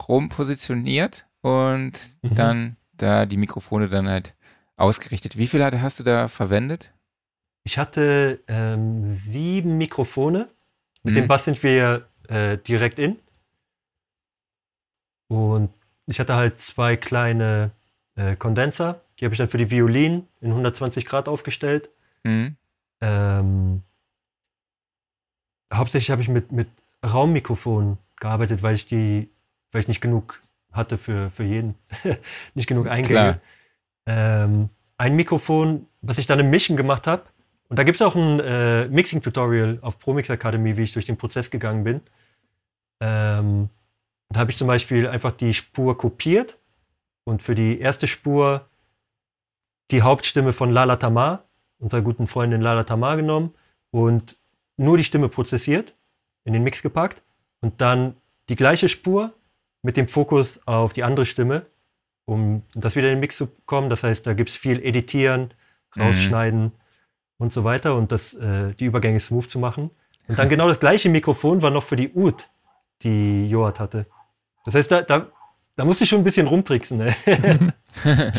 [0.09, 1.93] rum positioniert und
[2.23, 2.35] mhm.
[2.35, 4.35] dann da die Mikrofone dann halt
[4.77, 5.37] ausgerichtet.
[5.37, 6.95] Wie viele hast du da verwendet?
[7.65, 10.49] Ich hatte ähm, sieben Mikrofone.
[11.03, 11.19] Mit mhm.
[11.19, 13.19] dem Bass sind wir äh, direkt in.
[15.29, 15.71] Und
[16.07, 17.73] ich hatte halt zwei kleine
[18.17, 19.03] äh, Kondenser.
[19.19, 21.91] Die habe ich dann für die Violinen in 120 Grad aufgestellt.
[22.23, 22.57] Mhm.
[23.03, 23.83] Ähm,
[25.73, 26.69] hauptsächlich habe ich mit, mit
[27.05, 29.29] Raummikrofonen gearbeitet, weil ich die,
[29.73, 30.41] weil ich nicht genug
[30.75, 31.75] hatte für, für jeden.
[32.55, 33.41] nicht genug Eingänge.
[34.07, 34.69] Ähm,
[34.99, 37.25] ein Mikrofon, was ich dann im Mischen gemacht habe.
[37.69, 41.17] Und da gibt es auch ein äh, Mixing-Tutorial auf ProMix Academy, wie ich durch den
[41.17, 42.01] Prozess gegangen bin.
[43.01, 43.71] Ähm,
[44.29, 46.57] da habe ich zum Beispiel einfach die Spur kopiert
[47.25, 48.67] und für die erste Spur
[49.91, 51.45] die Hauptstimme von Lala Tamar,
[51.79, 53.55] unserer guten Freundin Lala Tamar, genommen
[53.91, 54.39] und
[54.77, 55.95] nur die Stimme prozessiert,
[56.45, 57.23] in den Mix gepackt
[57.61, 58.17] und dann
[58.49, 59.33] die gleiche Spur
[59.85, 61.67] mit dem Fokus auf die andere Stimme,
[62.25, 63.91] um das wieder in den Mix zu kommen.
[63.91, 65.53] Das heißt, da gibt es viel Editieren,
[65.95, 66.03] mhm.
[66.03, 66.73] rausschneiden mhm.
[67.39, 69.91] und so weiter und das, äh, die Übergänge smooth zu machen.
[70.27, 72.49] Und dann genau das gleiche Mikrofon war noch für die Ud,
[73.03, 74.07] die Joat hatte.
[74.65, 75.31] Das heißt, da, da,
[75.77, 76.97] da musste ich schon ein bisschen rumtricksen.
[76.97, 77.75] Ne?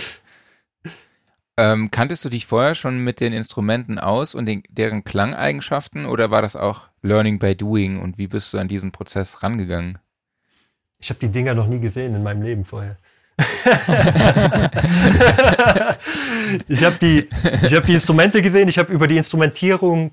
[1.58, 6.32] ähm, kanntest du dich vorher schon mit den Instrumenten aus und den, deren Klangeigenschaften oder
[6.32, 10.00] war das auch Learning by Doing und wie bist du an diesen Prozess rangegangen?
[11.00, 12.96] Ich habe die Dinger noch nie gesehen in meinem Leben vorher.
[16.68, 17.30] ich habe die,
[17.76, 20.12] hab die Instrumente gesehen, ich habe über die Instrumentierung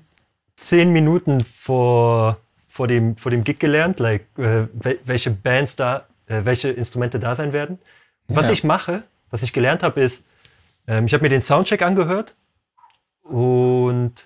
[0.55, 2.37] zehn Minuten vor
[2.73, 7.35] vor dem, vor dem Gig gelernt, like, äh, welche Bands da, äh, welche Instrumente da
[7.35, 7.77] sein werden.
[8.27, 8.37] Ja.
[8.37, 10.25] Was ich mache, was ich gelernt habe, ist,
[10.87, 12.35] ähm, ich habe mir den Soundcheck angehört
[13.21, 14.25] und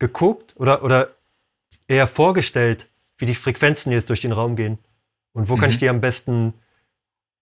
[0.00, 1.10] geguckt oder, oder
[1.86, 4.80] eher vorgestellt, wie die Frequenzen jetzt durch den Raum gehen
[5.34, 5.60] und wo mhm.
[5.60, 6.54] kann ich die am besten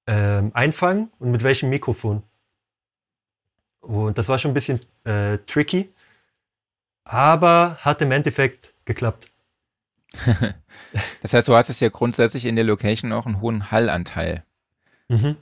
[0.08, 2.24] ähm, einfangen und mit welchem Mikrofon.
[3.80, 5.92] Und das war schon ein bisschen äh, tricky,
[7.04, 9.26] aber hat im Endeffekt geklappt.
[11.22, 14.44] das heißt, du hattest ja grundsätzlich in der Location auch einen hohen Hallanteil.
[15.08, 15.36] Mhm.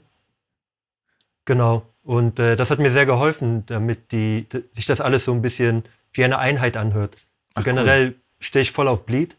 [1.45, 1.85] Genau.
[2.03, 5.83] Und äh, das hat mir sehr geholfen, damit die, sich das alles so ein bisschen
[6.13, 7.17] wie eine Einheit anhört.
[7.53, 8.15] Also generell cool.
[8.39, 9.35] stehe ich voll auf Bleed.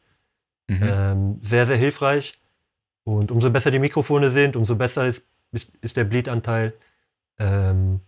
[0.69, 0.81] Mhm.
[0.83, 2.35] Ähm, sehr, sehr hilfreich.
[3.05, 6.73] Und umso besser die Mikrofone sind, umso besser ist, ist, ist der Bleed-Anteil.
[7.39, 8.01] Ähm,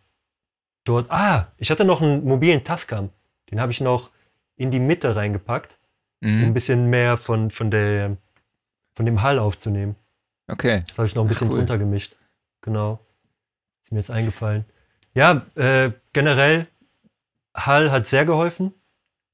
[0.84, 1.10] dort.
[1.10, 3.10] Ah, ich hatte noch einen mobilen Tascam.
[3.50, 4.10] Den habe ich noch
[4.56, 5.78] in die Mitte reingepackt
[6.24, 6.42] mhm.
[6.42, 8.16] um ein bisschen mehr von, von, der,
[8.94, 9.96] von dem Hall aufzunehmen.
[10.48, 10.84] Okay.
[10.88, 11.58] Das habe ich noch ein bisschen cool.
[11.58, 12.16] drunter gemischt.
[12.62, 13.00] Genau.
[13.82, 14.64] Ist mir jetzt eingefallen.
[15.14, 16.66] Ja, äh, generell,
[17.54, 18.74] Hall hat sehr geholfen,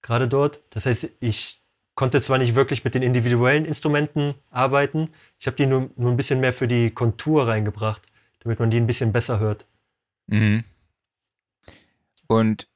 [0.02, 0.60] gerade dort.
[0.70, 1.59] Das heißt, ich
[1.94, 6.16] konnte zwar nicht wirklich mit den individuellen Instrumenten arbeiten, ich habe die nur, nur ein
[6.16, 8.02] bisschen mehr für die Kontur reingebracht,
[8.40, 9.66] damit man die ein bisschen besser hört.
[10.26, 10.64] Mhm.
[12.26, 12.68] Und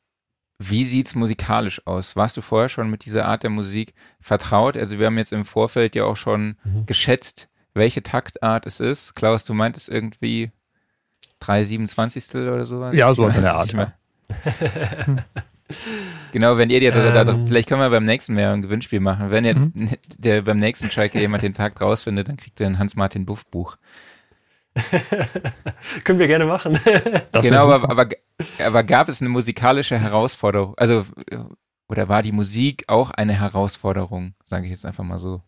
[0.58, 2.16] wie sieht's musikalisch aus?
[2.16, 4.76] Warst du vorher schon mit dieser Art der Musik vertraut?
[4.76, 6.86] Also wir haben jetzt im Vorfeld ja auch schon mhm.
[6.86, 9.14] geschätzt, welche Taktart es ist.
[9.14, 10.50] Klaus, du meintest irgendwie
[11.40, 12.96] 327 oder sowas?
[12.96, 13.74] Ja, sowas in der Art.
[16.32, 17.46] Genau, wenn ihr dir da, da, ähm.
[17.46, 19.30] vielleicht können wir beim nächsten Mal ein Gewinnspiel machen.
[19.30, 19.90] Wenn jetzt mhm.
[20.18, 23.76] der, beim nächsten Track jemand den Takt rausfindet, dann kriegt er ein Hans-Martin Buff Buch.
[26.04, 26.78] Können wir gerne machen.
[27.32, 28.08] genau, aber, aber,
[28.58, 30.74] aber gab es eine musikalische Herausforderung?
[30.76, 31.04] Also,
[31.88, 35.42] oder war die Musik auch eine Herausforderung, sage ich jetzt einfach mal so?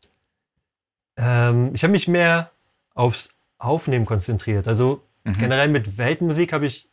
[1.17, 2.53] Ähm, ich habe mich mehr
[2.95, 4.69] aufs Aufnehmen konzentriert.
[4.69, 5.39] Also mhm.
[5.39, 6.89] generell mit Weltmusik habe ich,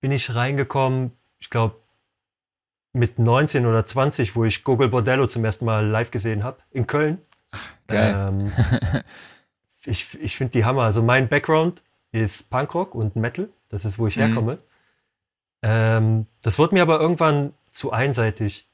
[0.00, 1.76] bin ich reingekommen, ich glaube,
[2.98, 6.86] mit 19 oder 20, wo ich Google Bordello zum ersten Mal live gesehen habe, in
[6.86, 7.18] Köln.
[7.86, 8.14] Geil.
[8.16, 8.52] Ähm,
[9.84, 10.82] ich, ich finde die Hammer.
[10.82, 11.82] Also mein Background
[12.12, 13.48] ist Punkrock und Metal.
[13.68, 14.20] Das ist, wo ich mhm.
[14.20, 14.58] herkomme.
[15.62, 18.68] Ähm, das wurde mir aber irgendwann zu einseitig.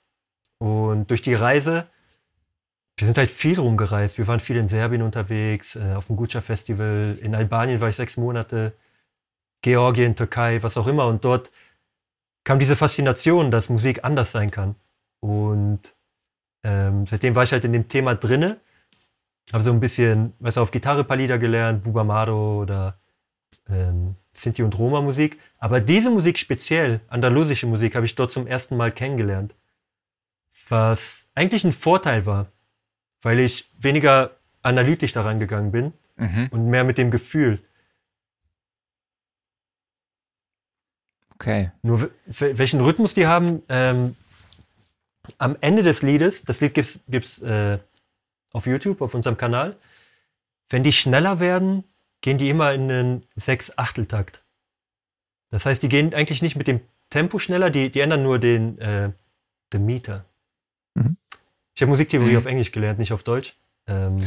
[0.58, 1.86] Und durch die Reise,
[2.96, 4.18] wir sind halt viel rumgereist.
[4.18, 7.18] Wir waren viel in Serbien unterwegs, äh, auf dem Guccia Festival.
[7.20, 8.72] In Albanien war ich sechs Monate.
[9.62, 11.06] Georgien, Türkei, was auch immer.
[11.06, 11.50] Und dort
[12.44, 14.76] kam diese Faszination, dass Musik anders sein kann.
[15.20, 15.80] Und
[16.62, 18.58] ähm, seitdem war ich halt in dem Thema drinne
[19.52, 22.96] habe so ein bisschen, weißt du, auf Gitarre ein paar Lieder gelernt, Bubamado oder
[23.68, 25.38] ähm, Sinti und Roma Musik.
[25.58, 29.54] Aber diese Musik speziell, andalusische Musik, habe ich dort zum ersten Mal kennengelernt.
[30.68, 32.46] Was eigentlich ein Vorteil war,
[33.22, 34.30] weil ich weniger
[34.62, 36.48] analytisch daran gegangen bin mhm.
[36.50, 37.60] und mehr mit dem Gefühl.
[41.34, 41.72] Okay.
[41.82, 44.16] Nur welchen Rhythmus die haben, ähm,
[45.38, 47.78] am Ende des Liedes, das Lied gibt's, gibt's äh,
[48.52, 49.76] auf YouTube, auf unserem Kanal,
[50.70, 51.84] wenn die schneller werden,
[52.20, 54.44] gehen die immer in einen Sechs-Achtel-Takt.
[55.50, 56.80] Das heißt, die gehen eigentlich nicht mit dem
[57.10, 59.12] Tempo schneller, die, die ändern nur den, äh,
[59.72, 60.24] den Meter.
[60.94, 61.16] Mhm.
[61.74, 62.38] Ich habe Musiktheorie mhm.
[62.38, 63.54] auf Englisch gelernt, nicht auf Deutsch.
[63.86, 64.16] Ähm,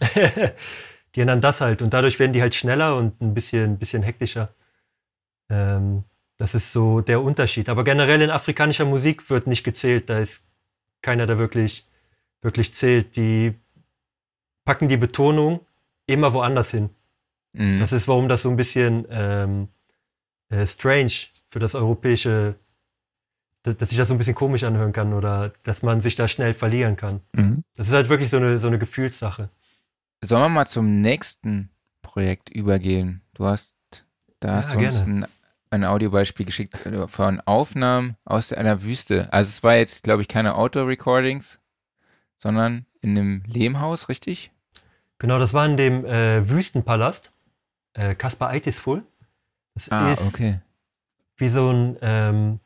[1.14, 4.54] die ändern das halt und dadurch werden die halt schneller und ein bisschen, bisschen hektischer.
[5.50, 6.04] Ähm,
[6.42, 7.68] das ist so der Unterschied.
[7.68, 10.10] Aber generell in afrikanischer Musik wird nicht gezählt.
[10.10, 10.44] Da ist
[11.00, 11.88] keiner, der wirklich,
[12.40, 13.14] wirklich zählt.
[13.14, 13.54] Die
[14.64, 15.60] packen die Betonung
[16.06, 16.90] immer woanders hin.
[17.52, 17.78] Mhm.
[17.78, 19.68] Das ist, warum das so ein bisschen ähm,
[20.48, 21.12] äh, strange
[21.46, 22.56] für das europäische,
[23.62, 26.54] dass sich das so ein bisschen komisch anhören kann oder dass man sich da schnell
[26.54, 27.20] verlieren kann.
[27.34, 27.62] Mhm.
[27.76, 29.48] Das ist halt wirklich so eine, so eine Gefühlssache.
[30.24, 31.70] Sollen wir mal zum nächsten
[32.02, 33.22] Projekt übergehen?
[33.34, 33.76] Du hast,
[34.40, 35.24] da hast ja, du uns ein,
[35.72, 39.32] ein Audiobeispiel geschickt äh, von Aufnahmen aus einer Wüste.
[39.32, 41.60] Also es war jetzt, glaube ich, keine Outdoor-Recordings,
[42.36, 44.52] sondern in einem Lehmhaus, richtig?
[45.18, 47.32] Genau, das war in dem äh, Wüstenpalast,
[47.94, 49.02] äh, Kaspar Eitisful.
[49.74, 50.60] Das ah, ist okay.
[51.36, 52.60] wie so ein ähm,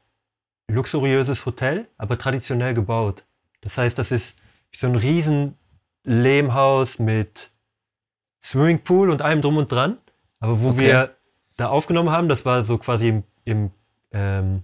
[0.68, 3.22] luxuriöses Hotel, aber traditionell gebaut.
[3.60, 4.38] Das heißt, das ist
[4.72, 5.56] wie so ein riesen
[6.04, 7.50] Lehmhaus mit
[8.42, 9.98] Swimmingpool und allem drum und dran.
[10.40, 10.78] Aber wo okay.
[10.80, 11.15] wir
[11.56, 13.70] da aufgenommen haben, das war so quasi im, im
[14.12, 14.62] ähm,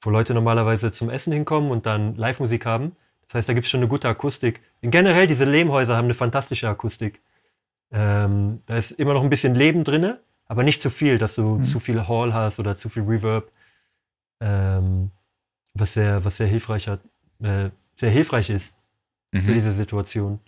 [0.00, 2.96] wo Leute normalerweise zum Essen hinkommen und dann Live-Musik haben.
[3.26, 4.62] Das heißt, da gibt es schon eine gute Akustik.
[4.82, 7.20] Und generell, diese Lehmhäuser haben eine fantastische Akustik.
[7.90, 10.14] Ähm, da ist immer noch ein bisschen Leben drin,
[10.46, 11.64] aber nicht zu viel, dass du mhm.
[11.64, 13.50] zu viel Hall hast oder zu viel Reverb.
[14.40, 15.10] Ähm,
[15.74, 17.00] was sehr, was sehr hilfreich hat,
[17.42, 18.76] äh, sehr hilfreich ist
[19.32, 19.42] mhm.
[19.42, 20.40] für diese Situation.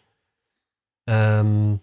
[1.06, 1.80] Ähm,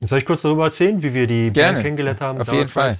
[0.00, 1.74] soll ich kurz darüber erzählen, wie wir die Gerne.
[1.74, 2.40] Band kennengelernt haben?
[2.40, 2.98] Auf jeden Fall.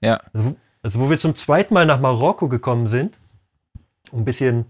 [0.00, 0.20] Ja.
[0.32, 3.18] Also, also, wo wir zum zweiten Mal nach Marokko gekommen sind,
[4.12, 4.66] um ein bisschen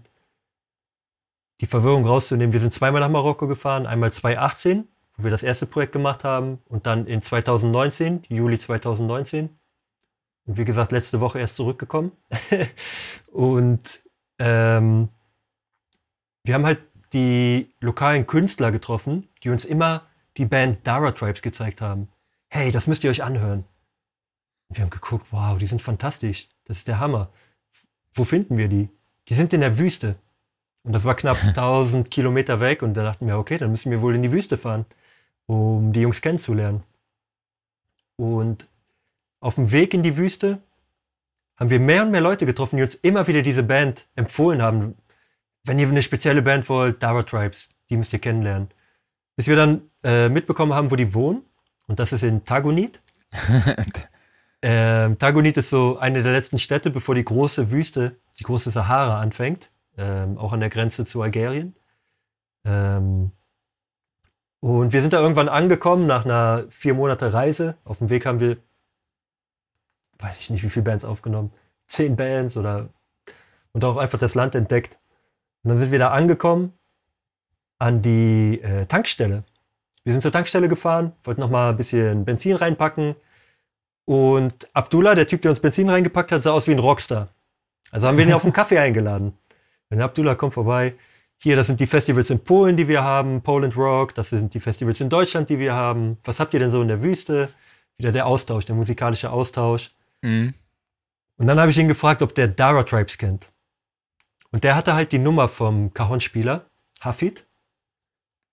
[1.61, 2.53] die Verwirrung rauszunehmen.
[2.53, 4.87] Wir sind zweimal nach Marokko gefahren, einmal 2018,
[5.17, 9.49] wo wir das erste Projekt gemacht haben, und dann in 2019, Juli 2019.
[10.45, 12.11] Und wie gesagt, letzte Woche erst zurückgekommen.
[13.31, 13.99] und
[14.39, 15.09] ähm,
[16.43, 16.79] wir haben halt
[17.13, 20.03] die lokalen Künstler getroffen, die uns immer
[20.37, 22.09] die Band Dara Tribes gezeigt haben.
[22.49, 23.65] Hey, das müsst ihr euch anhören.
[24.69, 26.49] Und wir haben geguckt, wow, die sind fantastisch.
[26.65, 27.29] Das ist der Hammer.
[28.13, 28.89] Wo finden wir die?
[29.29, 30.15] Die sind in der Wüste.
[30.83, 32.81] Und das war knapp 1000 Kilometer weg.
[32.81, 34.85] Und da dachten wir, okay, dann müssen wir wohl in die Wüste fahren,
[35.45, 36.83] um die Jungs kennenzulernen.
[38.15, 38.67] Und
[39.39, 40.59] auf dem Weg in die Wüste
[41.57, 44.95] haben wir mehr und mehr Leute getroffen, die uns immer wieder diese Band empfohlen haben.
[45.63, 48.69] Wenn ihr eine spezielle Band wollt, Dara Tribes, die müsst ihr kennenlernen.
[49.35, 51.43] Bis wir dann äh, mitbekommen haben, wo die wohnen.
[51.87, 53.01] Und das ist in Tagonit.
[54.61, 59.19] ähm, Tagonit ist so eine der letzten Städte, bevor die große Wüste, die große Sahara
[59.19, 59.69] anfängt.
[59.97, 61.75] Ähm, auch an der Grenze zu Algerien.
[62.63, 63.31] Ähm,
[64.61, 67.75] und wir sind da irgendwann angekommen nach einer vier Monate Reise.
[67.83, 68.55] Auf dem Weg haben wir,
[70.19, 71.51] weiß ich nicht, wie viele Bands aufgenommen.
[71.85, 72.89] Zehn Bands oder
[73.73, 74.97] und auch einfach das Land entdeckt.
[75.63, 76.71] Und dann sind wir da angekommen
[77.77, 79.43] an die äh, Tankstelle.
[80.07, 83.17] Wir sind zur Tankstelle gefahren, wollten noch mal ein bisschen Benzin reinpacken.
[84.05, 87.27] Und Abdullah, der Typ, der uns Benzin reingepackt hat, sah aus wie ein Rockstar.
[87.91, 89.37] Also haben wir ihn auf einen Kaffee eingeladen.
[89.89, 90.95] Und Abdullah, komm vorbei.
[91.35, 94.61] Hier, das sind die Festivals in Polen, die wir haben, Poland Rock, das sind die
[94.61, 96.17] Festivals in Deutschland, die wir haben.
[96.23, 97.49] Was habt ihr denn so in der Wüste?
[97.97, 99.91] Wieder der Austausch, der musikalische Austausch.
[100.21, 100.53] Mhm.
[101.35, 103.51] Und dann habe ich ihn gefragt, ob der Dara Tribes kennt.
[104.53, 106.65] Und der hatte halt die Nummer vom Cajon-Spieler,
[107.01, 107.45] Hafid.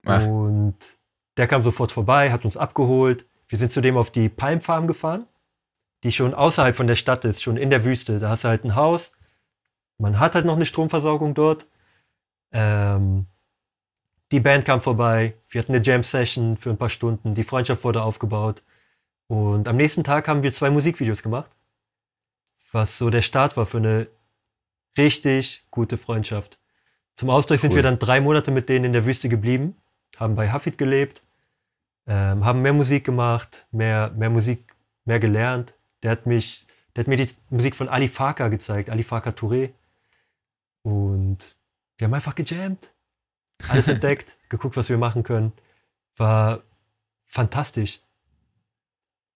[0.04, 0.26] Ach.
[0.26, 0.74] Und
[1.36, 3.26] der kam sofort vorbei, hat uns abgeholt.
[3.48, 5.26] Wir sind zudem auf die Palmfarm gefahren,
[6.02, 8.20] die schon außerhalb von der Stadt ist, schon in der Wüste.
[8.20, 9.12] Da hast du halt ein Haus.
[9.98, 11.66] Man hat halt noch eine Stromversorgung dort.
[12.52, 13.26] Ähm,
[14.32, 15.34] die Band kam vorbei.
[15.48, 17.34] Wir hatten eine Jam-Session für ein paar Stunden.
[17.34, 18.62] Die Freundschaft wurde aufgebaut.
[19.26, 21.50] Und am nächsten Tag haben wir zwei Musikvideos gemacht,
[22.72, 24.08] was so der Start war für eine
[24.98, 26.58] richtig gute Freundschaft.
[27.14, 27.60] Zum Ausdruck cool.
[27.60, 29.76] sind wir dann drei Monate mit denen in der Wüste geblieben
[30.20, 31.22] haben bei Hafid gelebt,
[32.06, 35.74] ähm, haben mehr Musik gemacht, mehr, mehr Musik, mehr gelernt.
[36.02, 39.72] Der hat mich, der hat mir die Musik von Ali Farka gezeigt, Ali Farka Touré.
[40.82, 41.56] Und
[41.96, 42.92] wir haben einfach gejammt,
[43.68, 45.52] alles entdeckt, geguckt, was wir machen können.
[46.16, 46.62] War
[47.26, 48.00] fantastisch.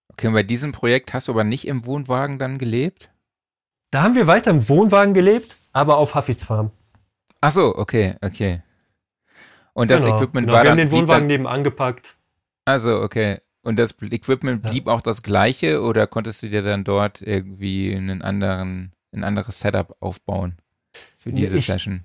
[0.09, 3.09] Okay, und bei diesem Projekt hast du aber nicht im Wohnwagen dann gelebt?
[3.91, 6.71] Da haben wir weiter im Wohnwagen gelebt, aber auf Hafids Farm.
[7.41, 8.61] Ach so, okay, okay.
[9.79, 10.57] Und das genau, Equipment genau.
[10.57, 12.17] war Wir dann, haben den Wohnwagen nebenan gepackt.
[12.65, 13.39] Also, okay.
[13.61, 14.91] Und das Equipment blieb ja.
[14.93, 19.95] auch das gleiche oder konntest du dir dann dort irgendwie einen anderen, ein anderes Setup
[20.01, 20.57] aufbauen
[21.17, 22.03] für diese ich, Session?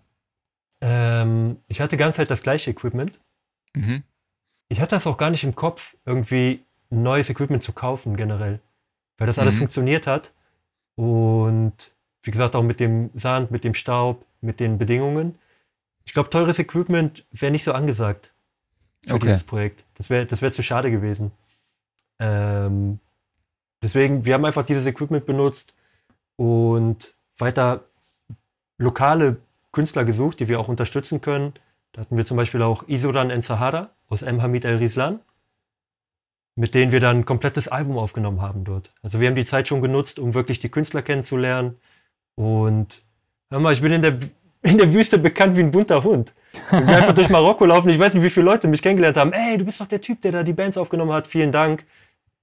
[0.82, 3.18] Ähm, ich hatte die ganze Zeit das gleiche Equipment.
[3.74, 4.04] Mhm.
[4.68, 8.60] Ich hatte das auch gar nicht im Kopf, irgendwie neues Equipment zu kaufen generell,
[9.18, 9.60] weil das alles mhm.
[9.60, 10.32] funktioniert hat.
[10.94, 11.74] Und
[12.22, 15.34] wie gesagt, auch mit dem Sand, mit dem Staub, mit den Bedingungen.
[16.04, 18.32] Ich glaube, teures Equipment wäre nicht so angesagt
[19.06, 19.26] für okay.
[19.26, 19.84] dieses Projekt.
[19.94, 21.32] Das wäre das wär zu schade gewesen.
[22.18, 23.00] Ähm,
[23.82, 25.74] deswegen, wir haben einfach dieses Equipment benutzt
[26.36, 27.84] und weiter
[28.78, 29.38] lokale
[29.72, 31.54] Künstler gesucht, die wir auch unterstützen können.
[31.92, 34.42] Da hatten wir zum Beispiel auch Isodan En Sahara aus M.
[34.42, 35.20] Hamid El Rislan,
[36.56, 38.90] mit denen wir dann ein komplettes Album aufgenommen haben dort.
[39.02, 41.76] Also wir haben die Zeit schon genutzt, um wirklich die Künstler kennenzulernen.
[42.36, 43.00] Und
[43.50, 44.18] hör mal, ich bin in der,
[44.64, 46.32] in der Wüste bekannt wie ein bunter Hund.
[46.70, 47.90] Und wir einfach durch Marokko laufen.
[47.90, 49.32] Ich weiß nicht, wie viele Leute mich kennengelernt haben.
[49.32, 51.28] Ey, du bist doch der Typ, der da die Bands aufgenommen hat.
[51.28, 51.84] Vielen Dank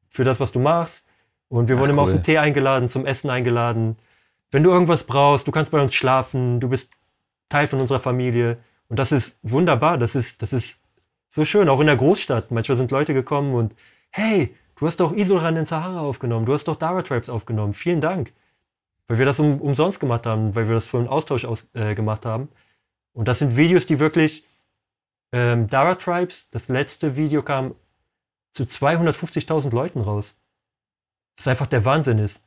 [0.08, 1.06] für das, was du machst.
[1.50, 3.98] Und wir wurden Ach, immer auf den Tee eingeladen, zum Essen eingeladen.
[4.52, 6.92] Wenn du irgendwas brauchst, du kannst bei uns schlafen, du bist
[7.50, 8.58] Teil von unserer Familie.
[8.88, 10.78] Und das ist wunderbar, das ist, das ist
[11.32, 12.52] so schön, auch in der Großstadt.
[12.52, 13.74] Manchmal sind Leute gekommen und,
[14.12, 18.02] hey, du hast doch Isoran in Sahara aufgenommen, du hast doch Dara Tribes aufgenommen, vielen
[18.02, 18.32] Dank.
[19.12, 21.95] Weil wir das um, umsonst gemacht haben, weil wir das für einen Austausch aus, äh,
[21.95, 22.47] gemacht haben.
[23.12, 24.45] Und das sind Videos, die wirklich,
[25.34, 27.76] ähm, Dara Tribes, das letzte Video kam
[28.53, 30.36] zu 250.000 Leuten raus.
[31.36, 32.41] Was einfach der Wahnsinn ist.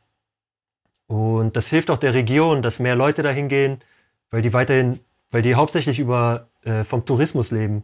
[1.07, 3.85] Und das hilft auch der Region, dass mehr Leute dahin gehen,
[4.31, 5.01] weil die weiterhin,
[5.31, 7.83] weil die hauptsächlich über äh, vom Tourismus leben.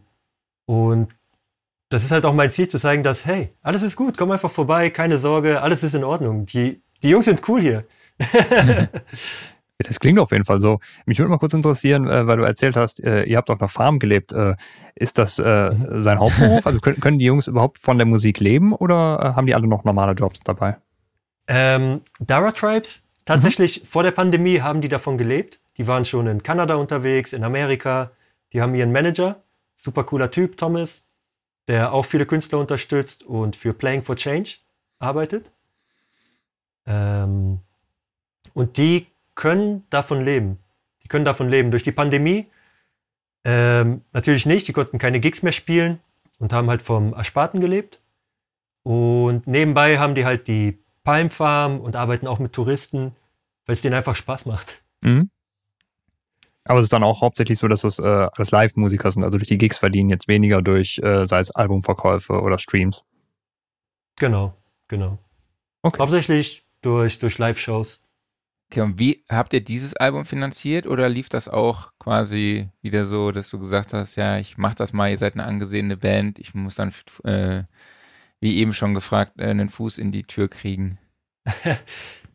[0.65, 1.13] Und
[1.89, 4.49] das ist halt auch mein Ziel, zu zeigen, dass, hey, alles ist gut, komm einfach
[4.49, 6.47] vorbei, keine Sorge, alles ist in Ordnung.
[6.47, 7.83] Die, die Jungs sind cool hier.
[9.87, 10.79] Das klingt auf jeden Fall so.
[11.05, 13.69] Mich würde mal kurz interessieren, äh, weil du erzählt hast, äh, ihr habt auf einer
[13.69, 14.31] Farm gelebt.
[14.31, 14.55] Äh,
[14.95, 16.01] ist das mhm.
[16.01, 16.65] sein Hauptberuf?
[16.65, 19.83] Also können, können die Jungs überhaupt von der Musik leben oder haben die alle noch
[19.83, 20.77] normale Jobs dabei?
[21.47, 23.85] Ähm, Dara Tribes, tatsächlich mhm.
[23.85, 25.59] vor der Pandemie haben die davon gelebt.
[25.77, 28.11] Die waren schon in Kanada unterwegs, in Amerika.
[28.53, 29.41] Die haben ihren Manager,
[29.75, 31.07] super cooler Typ, Thomas,
[31.67, 34.57] der auch viele Künstler unterstützt und für Playing for Change
[34.99, 35.51] arbeitet.
[36.85, 37.59] Ähm,
[38.53, 40.57] und die können davon leben.
[41.03, 41.71] Die können davon leben.
[41.71, 42.47] Durch die Pandemie
[43.43, 44.67] ähm, natürlich nicht.
[44.67, 45.99] Die konnten keine Gigs mehr spielen
[46.39, 47.99] und haben halt vom Ersparten gelebt.
[48.83, 53.15] Und nebenbei haben die halt die Palm Farm und arbeiten auch mit Touristen,
[53.65, 54.81] weil es denen einfach Spaß macht.
[55.01, 55.29] Mhm.
[56.63, 59.47] Aber es ist dann auch hauptsächlich so, dass es äh, alles Live-Musiker sind, also durch
[59.47, 63.03] die Gigs verdienen jetzt weniger durch, äh, sei es Albumverkäufe oder Streams.
[64.17, 64.53] Genau,
[64.87, 65.17] genau.
[65.81, 65.99] Okay.
[65.99, 68.00] Hauptsächlich durch, durch Live-Shows.
[68.71, 73.31] Okay, und wie habt ihr dieses Album finanziert oder lief das auch quasi wieder so,
[73.31, 76.53] dass du gesagt hast, ja, ich mach das mal, ihr seid eine angesehene Band, ich
[76.53, 76.93] muss dann,
[77.25, 77.63] äh,
[78.39, 80.99] wie eben schon gefragt, äh, einen Fuß in die Tür kriegen?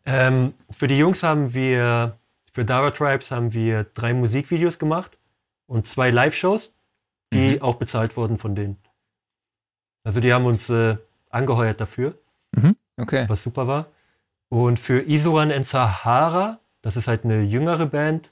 [0.05, 2.19] ähm, für die Jungs haben wir
[2.53, 5.17] für Dara Tribes haben wir drei Musikvideos gemacht
[5.65, 6.77] und zwei Live-Shows,
[7.33, 7.61] die mhm.
[7.63, 8.77] auch bezahlt wurden von denen.
[10.03, 10.97] Also die haben uns äh,
[11.31, 12.13] angeheuert dafür,
[12.55, 12.75] mhm.
[12.95, 13.25] okay.
[13.27, 13.91] was super war.
[14.49, 18.31] Und für Isuan en Sahara, das ist halt eine jüngere Band,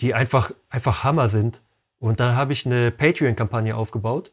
[0.00, 1.60] die einfach, einfach Hammer sind.
[1.98, 4.32] Und da habe ich eine Patreon-Kampagne aufgebaut.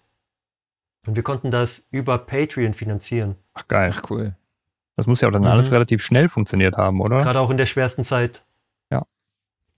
[1.05, 3.35] Und wir konnten das über Patreon finanzieren.
[3.53, 3.91] Ach geil.
[3.93, 4.35] Ach cool.
[4.95, 5.49] Das muss ja auch dann mhm.
[5.49, 7.23] alles relativ schnell funktioniert haben, oder?
[7.23, 8.45] Gerade auch in der schwersten Zeit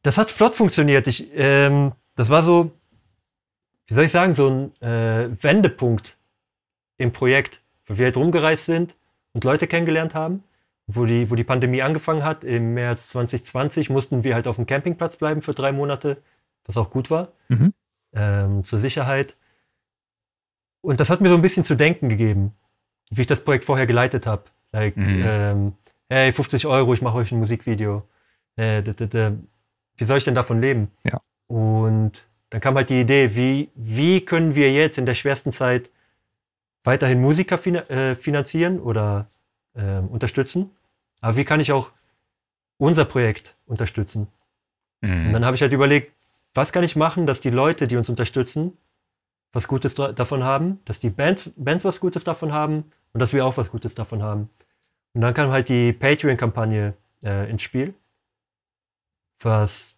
[0.05, 1.07] das hat flott funktioniert.
[1.07, 2.71] Ich, ähm, das war so,
[3.87, 6.19] wie soll ich sagen, so ein äh, Wendepunkt
[6.97, 8.95] im Projekt, weil wir halt rumgereist sind
[9.33, 10.43] und Leute kennengelernt haben.
[10.87, 14.67] Wo die, wo die Pandemie angefangen hat, im März 2020, mussten wir halt auf dem
[14.67, 16.17] Campingplatz bleiben für drei Monate,
[16.65, 17.73] was auch gut war, mhm.
[18.13, 19.35] ähm, zur Sicherheit.
[20.81, 22.53] Und das hat mir so ein bisschen zu denken gegeben,
[23.09, 24.43] wie ich das Projekt vorher geleitet habe.
[24.71, 25.23] Like, mhm.
[25.25, 25.73] ähm,
[26.09, 28.03] hey, 50 Euro, ich mache euch ein Musikvideo.
[28.55, 28.83] Äh,
[29.97, 30.91] wie soll ich denn davon leben?
[31.03, 31.19] Ja.
[31.47, 35.89] Und dann kam halt die Idee, wie, wie können wir jetzt in der schwersten Zeit
[36.83, 37.59] weiterhin Musiker
[37.89, 39.27] äh, finanzieren oder
[39.75, 40.71] äh, unterstützen?
[41.21, 41.91] Aber wie kann ich auch
[42.77, 44.27] unser Projekt unterstützen?
[45.01, 45.27] Mhm.
[45.27, 46.11] Und dann habe ich halt überlegt,
[46.53, 48.77] was kann ich machen, dass die Leute, die uns unterstützen,
[49.51, 53.45] was Gutes davon haben, dass die Band, Bands was Gutes davon haben und dass wir
[53.45, 54.49] auch was Gutes davon haben.
[55.13, 57.93] Und dann kam halt die Patreon-Kampagne äh, ins Spiel
[59.39, 59.95] was,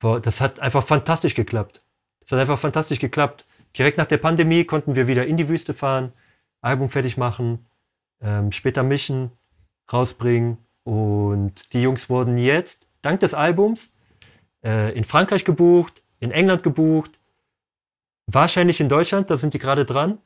[0.00, 1.82] das hat einfach fantastisch geklappt.
[2.20, 3.44] Das hat einfach fantastisch geklappt.
[3.76, 6.12] Direkt nach der Pandemie konnten wir wieder in die Wüste fahren,
[6.60, 7.66] Album fertig machen,
[8.20, 9.30] ähm, später mischen,
[9.92, 10.58] rausbringen.
[10.84, 13.92] Und die Jungs wurden jetzt, dank des Albums,
[14.64, 17.20] äh, in Frankreich gebucht, in England gebucht,
[18.26, 20.18] wahrscheinlich in Deutschland, da sind die gerade dran.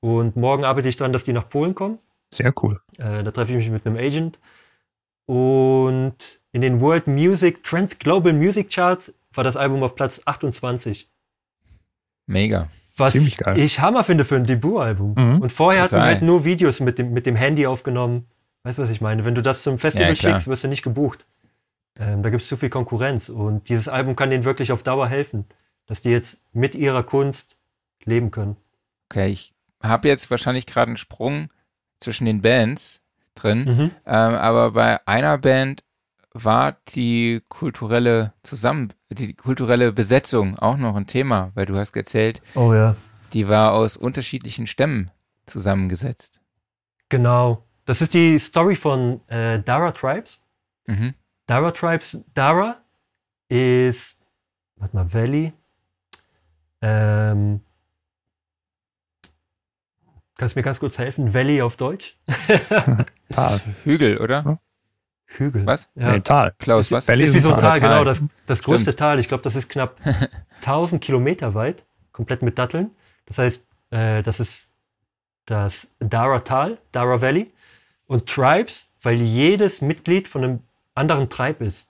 [0.00, 1.98] Und morgen arbeite ich daran, dass die nach Polen kommen.
[2.32, 2.80] Sehr cool.
[2.98, 4.38] Äh, da treffe ich mich mit einem Agent.
[5.26, 11.10] Und in den World Music, Trans Global Music Charts war das Album auf Platz 28.
[12.26, 12.68] Mega.
[12.96, 15.14] Was ich Hammer finde für ein Debütalbum.
[15.16, 15.40] Mhm.
[15.40, 16.12] Und vorher hatten wir Total.
[16.14, 18.26] halt nur Videos mit dem, mit dem Handy aufgenommen.
[18.62, 19.24] Weißt du, was ich meine?
[19.24, 21.26] Wenn du das zum Festival Ja, schickst, wirst du nicht gebucht.
[21.98, 23.28] Ähm, da gibt es zu viel Konkurrenz.
[23.28, 25.44] Und dieses Album kann denen wirklich auf Dauer helfen,
[25.86, 27.58] dass die jetzt mit ihrer Kunst
[28.04, 28.56] leben können.
[29.10, 31.50] Okay, ich habe jetzt wahrscheinlich gerade einen Sprung
[32.00, 33.02] zwischen den Bands
[33.34, 33.90] drin, Mhm.
[34.06, 35.82] ähm, aber bei einer Band
[36.34, 42.42] war die kulturelle Zusammen, die kulturelle Besetzung auch noch ein Thema, weil du hast erzählt,
[42.54, 42.96] Oh ja.
[43.32, 45.10] die war aus unterschiedlichen Stämmen
[45.46, 46.40] zusammengesetzt.
[47.08, 47.64] Genau.
[47.84, 50.42] Das ist die Story von äh, Dara Tribes.
[50.86, 51.14] Mhm.
[51.46, 52.78] Dara Tribes, Dara
[53.48, 54.20] ist,
[54.76, 55.52] warte mal, Valley.
[56.80, 57.60] Ähm,
[60.36, 61.32] kannst du mir ganz kurz helfen?
[61.32, 62.16] Valley auf Deutsch?
[63.84, 64.58] Hügel, oder?
[65.26, 65.66] Hügel.
[65.66, 65.88] Was?
[65.94, 66.12] Ja.
[66.12, 66.52] Nee, Tal.
[66.58, 67.08] Klaus, was?
[67.08, 67.80] Valley ist wie so ein Tal, Tal.
[67.80, 68.04] genau.
[68.04, 68.98] Das, das größte Stimmt.
[68.98, 69.18] Tal.
[69.18, 69.96] Ich glaube, das ist knapp
[70.60, 72.90] 1000 Kilometer weit, komplett mit Datteln.
[73.26, 74.72] Das heißt, äh, das ist
[75.46, 77.52] das Dara Tal, Dara Valley.
[78.06, 80.60] Und Tribes, weil jedes Mitglied von einem
[80.94, 81.88] anderen Tribe ist.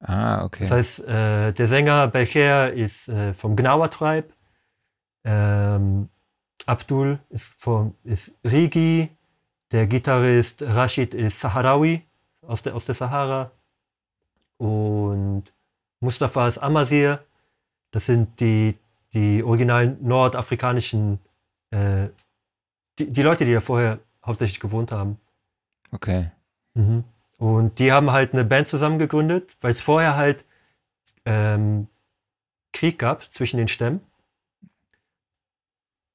[0.00, 0.64] Ah, okay.
[0.64, 4.28] Das heißt, äh, der Sänger Belcher ist äh, vom Gnawa Tribe.
[5.24, 6.08] Ähm,
[6.66, 9.08] Abdul ist, vom, ist Rigi.
[9.72, 12.05] Der Gitarrist Rashid ist Saharawi
[12.46, 13.50] aus der, aus der Sahara.
[14.58, 15.44] Und
[16.00, 17.24] Mustafa ist Amazir.
[17.90, 18.76] Das sind die,
[19.12, 21.18] die originalen nordafrikanischen,
[21.70, 22.08] äh,
[22.98, 25.18] die, die Leute, die da vorher hauptsächlich gewohnt haben.
[25.92, 26.30] okay.
[26.74, 27.04] Mhm.
[27.38, 30.44] Und die haben halt eine Band zusammen gegründet, weil es vorher halt
[31.26, 31.86] ähm,
[32.72, 34.00] Krieg gab zwischen den Stämmen.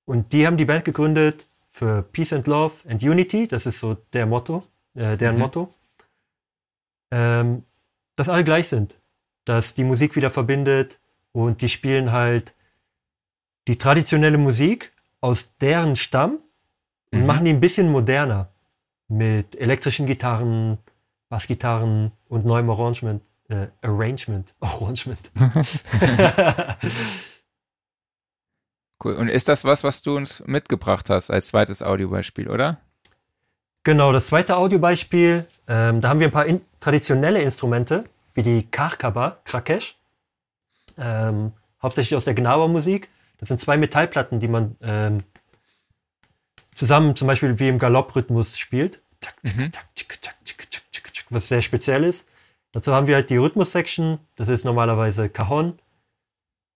[0.06, 3.48] Und die haben die Band gegründet für Peace and Love and Unity.
[3.48, 4.64] Das ist so der Motto,
[4.96, 5.42] äh, deren Mhm.
[5.42, 5.74] Motto.
[7.12, 7.64] Ähm,
[8.16, 8.96] dass alle gleich sind.
[9.46, 11.00] Dass die Musik wieder verbindet
[11.32, 12.54] und die spielen halt
[13.68, 14.92] die traditionelle Musik
[15.22, 16.40] aus deren Stamm
[17.12, 17.26] und Mhm.
[17.26, 18.50] machen die ein bisschen moderner.
[19.08, 20.78] Mit elektrischen Gitarren,
[21.30, 23.22] Bassgitarren und neuem Arrangement.
[23.50, 24.54] Äh, Arrangement.
[24.62, 25.20] Arrangement.
[29.04, 29.16] Cool.
[29.16, 32.78] Und ist das was, was du uns mitgebracht hast als zweites Audiobeispiel, oder?
[33.84, 38.04] Genau, das zweite Audiobeispiel, ähm, da haben wir ein paar in traditionelle Instrumente,
[38.34, 39.98] wie die Karkaba, Krakesh,
[40.98, 43.08] ähm, hauptsächlich aus der Gnawa-Musik.
[43.38, 45.24] Das sind zwei Metallplatten, die man ähm,
[46.76, 49.02] zusammen zum Beispiel wie im Galopprhythmus spielt.
[49.44, 49.72] Mhm.
[51.30, 52.28] Was sehr speziell ist.
[52.74, 55.80] Dazu haben wir halt die Rhythmus-Section, das ist normalerweise Cajon,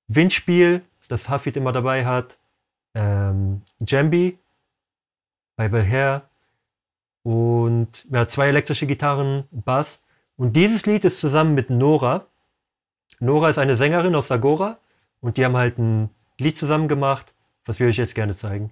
[0.08, 2.38] Windspiel, das Hafid immer dabei hat,
[2.94, 4.38] ähm, Djembe
[5.56, 6.30] bei Belher
[7.26, 10.04] und ja, zwei elektrische Gitarren, Bass.
[10.38, 12.28] Und dieses Lied ist zusammen mit Nora.
[13.20, 14.78] Nora ist eine Sängerin aus Sagora
[15.22, 17.34] und die haben halt ein Lied zusammen gemacht,
[17.66, 18.72] was wir euch jetzt gerne zeigen.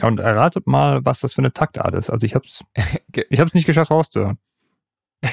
[0.00, 2.08] Ja, und erratet mal, was das für eine Taktart ist.
[2.08, 2.64] Also ich hab's,
[3.28, 4.38] ich hab's nicht geschafft rauszuhören.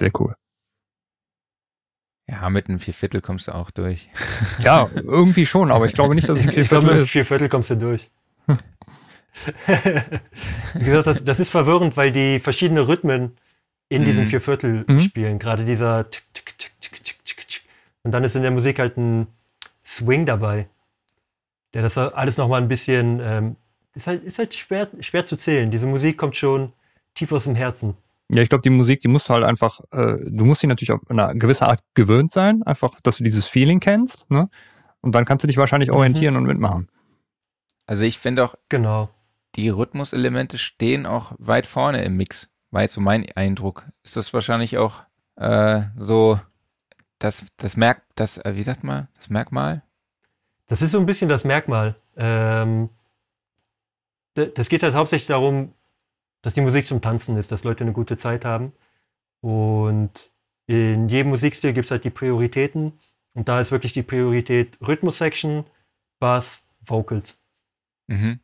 [0.00, 0.34] Sehr cool.
[2.28, 4.08] Ja, mit einem Vierviertel kommst du auch durch.
[4.62, 7.10] Ja, irgendwie schon, aber ich glaube nicht, dass es ein Ich glaube, Vierviertel mit ist.
[7.10, 8.10] vier Viertel kommst du durch.
[10.74, 13.36] Wie gesagt, das, das ist verwirrend, weil die verschiedene Rhythmen
[13.88, 14.28] in diesem Mhm.
[14.28, 15.00] Vierviertel Mhm.
[15.00, 15.38] spielen.
[15.38, 17.62] Gerade dieser tick, tick, tick, tick, tick, tick, tick.
[18.02, 19.26] Und dann ist in der Musik halt ein
[19.84, 20.68] Swing dabei,
[21.74, 23.56] der das alles nochmal ein bisschen, ähm,
[23.94, 25.70] ist halt, ist halt schwer, schwer zu zählen.
[25.70, 26.72] Diese Musik kommt schon
[27.14, 27.96] tief aus dem Herzen.
[28.32, 30.92] Ja, ich glaube, die Musik, die musst du halt einfach, äh, du musst sie natürlich
[30.92, 34.48] auf eine gewisse Art gewöhnt sein, einfach, dass du dieses Feeling kennst, ne?
[35.00, 35.96] Und dann kannst du dich wahrscheinlich Mhm.
[35.96, 36.88] orientieren und mitmachen.
[37.86, 39.08] Also ich finde auch, Genau.
[39.56, 42.50] die Rhythmuselemente stehen auch weit vorne im Mix.
[42.70, 43.84] War jetzt so mein Eindruck.
[44.04, 45.02] Ist das wahrscheinlich auch
[45.36, 46.38] äh, so
[47.18, 49.82] das, das Merk, das, äh, wie sagt man, das Merkmal?
[50.68, 51.96] Das ist so ein bisschen das Merkmal.
[52.16, 52.90] Ähm,
[54.34, 55.72] das geht halt hauptsächlich darum,
[56.42, 58.72] dass die Musik zum Tanzen ist, dass Leute eine gute Zeit haben.
[59.40, 60.30] Und
[60.66, 62.92] in jedem Musikstil gibt es halt die Prioritäten.
[63.34, 65.64] Und da ist wirklich die Priorität Rhythmus-Section,
[66.18, 67.40] Bass, Vocals.
[68.08, 68.40] Mhm.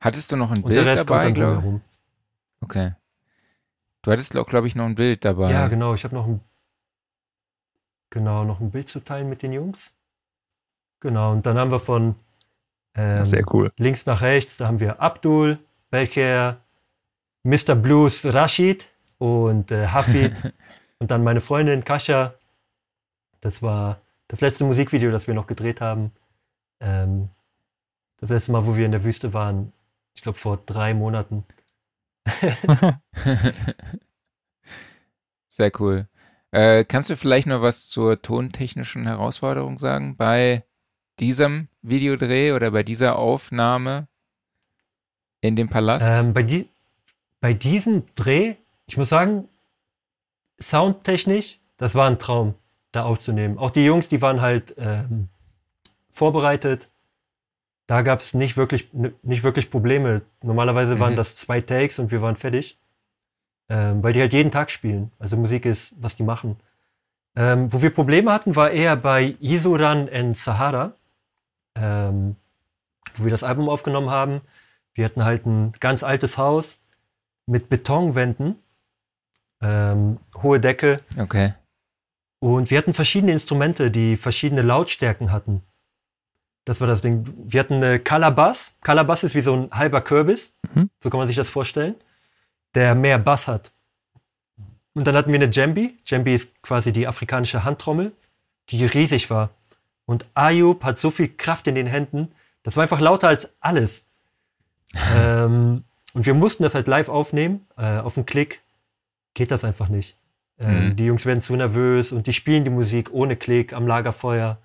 [0.00, 1.24] Hattest du noch ein Und Bild der Rest dabei?
[1.24, 1.54] kommt dann Glaub?
[1.54, 1.80] drumherum.
[2.60, 2.92] Okay.
[4.02, 5.50] Du hattest auch, glaube ich, noch ein Bild dabei.
[5.50, 5.94] Ja, genau.
[5.94, 6.40] Ich habe noch ein,
[8.10, 9.94] genau, noch ein Bild zu teilen mit den Jungs.
[11.00, 12.14] Genau, und dann haben wir von
[12.94, 13.70] ähm, Sehr cool.
[13.76, 15.58] links nach rechts, da haben wir Abdul,
[15.90, 16.58] Belcher,
[17.46, 17.76] Mr.
[17.76, 20.32] Blues Rashid und äh, Hafid
[20.98, 22.34] und dann meine Freundin Kascha.
[23.40, 26.10] Das war das letzte Musikvideo, das wir noch gedreht haben.
[26.80, 27.28] Ähm,
[28.18, 29.72] das letzte Mal, wo wir in der Wüste waren,
[30.14, 31.44] ich glaube vor drei Monaten.
[35.48, 36.08] Sehr cool.
[36.50, 40.64] Äh, kannst du vielleicht noch was zur tontechnischen Herausforderung sagen bei
[41.20, 44.08] diesem Videodreh oder bei dieser Aufnahme
[45.40, 46.10] in dem Palast?
[46.12, 46.68] Ähm, bei, die,
[47.40, 48.54] bei diesem Dreh,
[48.86, 49.48] ich muss sagen,
[50.60, 52.54] soundtechnisch, das war ein Traum,
[52.92, 53.58] da aufzunehmen.
[53.58, 55.28] Auch die Jungs, die waren halt ähm,
[56.10, 56.88] vorbereitet.
[57.86, 58.90] Da gab es nicht wirklich,
[59.22, 60.22] nicht wirklich Probleme.
[60.42, 61.16] Normalerweise waren Mhm.
[61.16, 62.78] das zwei Takes und wir waren fertig.
[63.68, 65.10] Ähm, weil die halt jeden Tag spielen.
[65.18, 66.56] Also Musik ist, was die machen.
[67.34, 70.94] Ähm, wo wir Probleme hatten, war eher bei Isuran and Sahara,
[71.74, 72.36] ähm,
[73.16, 74.40] wo wir das Album aufgenommen haben.
[74.94, 76.80] Wir hatten halt ein ganz altes Haus
[77.46, 78.56] mit Betonwänden,
[79.60, 81.54] ähm, hohe Decke okay.
[82.40, 85.62] und wir hatten verschiedene Instrumente, die verschiedene Lautstärken hatten.
[86.66, 87.32] Das war das Ding.
[87.46, 88.74] Wir hatten eine Calabass.
[88.82, 90.52] Calabass ist wie so ein halber Kürbis.
[90.74, 90.90] Mhm.
[91.00, 91.94] So kann man sich das vorstellen.
[92.74, 93.70] Der mehr Bass hat.
[94.92, 95.92] Und dann hatten wir eine Djembe.
[96.08, 98.12] Djembe ist quasi die afrikanische Handtrommel,
[98.70, 99.50] die riesig war.
[100.06, 102.32] Und Ayub hat so viel Kraft in den Händen.
[102.64, 104.06] Das war einfach lauter als alles.
[105.16, 105.84] ähm,
[106.16, 107.66] und wir mussten das halt live aufnehmen.
[107.76, 108.62] Äh, auf den Klick
[109.34, 110.16] geht das einfach nicht.
[110.58, 110.96] Ähm, Mhm.
[110.96, 114.56] Die Jungs werden zu nervös und die spielen die Musik ohne Klick am Lagerfeuer.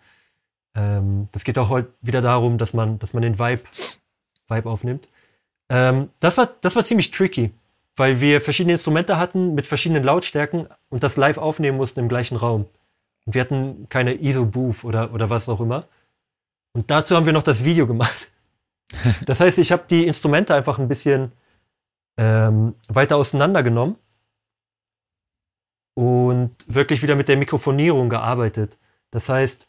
[0.76, 3.64] Ähm, das geht auch heute wieder darum, dass man, dass man den Vibe,
[4.48, 5.10] Vibe aufnimmt.
[5.68, 7.52] Ähm, das, war, das war ziemlich tricky,
[7.98, 12.38] weil wir verschiedene Instrumente hatten mit verschiedenen Lautstärken und das live aufnehmen mussten im gleichen
[12.38, 12.66] Raum.
[13.26, 15.86] Und wir hatten keine ISO-Booth oder, oder was auch immer.
[16.72, 18.30] Und dazu haben wir noch das Video gemacht.
[19.26, 21.32] Das heißt, ich habe die Instrumente einfach ein bisschen
[22.18, 23.96] ähm, weiter auseinandergenommen
[25.94, 28.78] und wirklich wieder mit der Mikrofonierung gearbeitet.
[29.12, 29.68] Das heißt,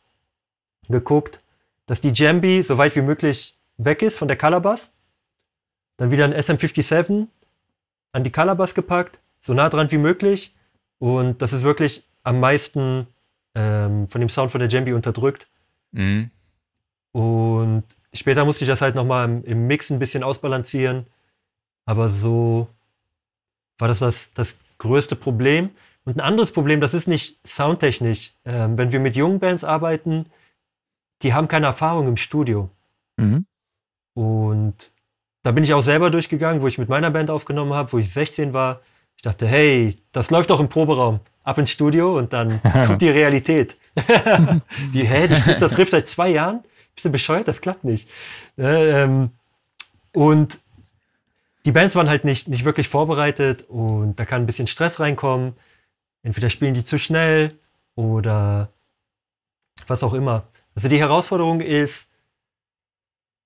[0.88, 1.40] geguckt,
[1.86, 4.92] dass die Djembe so weit wie möglich weg ist von der Calabass.
[5.96, 7.26] Dann wieder ein SM57
[8.12, 10.54] an die Calabass gepackt, so nah dran wie möglich.
[10.98, 13.06] Und das ist wirklich am meisten
[13.54, 15.48] ähm, von dem Sound von der Djembe unterdrückt.
[15.92, 16.30] Mhm.
[17.12, 17.84] Und
[18.14, 21.06] später musste ich das halt nochmal im, im Mix ein bisschen ausbalancieren.
[21.84, 22.68] Aber so
[23.78, 25.70] war das das, das größte Problem.
[26.04, 28.32] Und ein anderes Problem, das ist nicht soundtechnisch.
[28.44, 30.26] Ähm, wenn wir mit jungen Bands arbeiten,
[31.22, 32.70] die haben keine Erfahrung im Studio.
[33.16, 33.46] Mhm.
[34.14, 34.90] Und
[35.42, 38.12] da bin ich auch selber durchgegangen, wo ich mit meiner Band aufgenommen habe, wo ich
[38.12, 38.80] 16 war.
[39.16, 41.20] Ich dachte, hey, das läuft doch im Proberaum.
[41.44, 43.74] Ab ins Studio und dann kommt die Realität.
[44.92, 46.62] Wie, hä, du spielst das Riff seit zwei Jahren?
[46.94, 47.48] Bist du bescheuert?
[47.48, 48.08] Das klappt nicht.
[48.58, 49.30] Äh, ähm,
[50.12, 50.60] und
[51.64, 55.54] die Bands waren halt nicht, nicht wirklich vorbereitet und da kann ein bisschen Stress reinkommen.
[56.22, 57.56] Entweder spielen die zu schnell
[57.94, 58.68] oder
[59.86, 60.44] was auch immer.
[60.74, 62.10] Also die Herausforderung ist,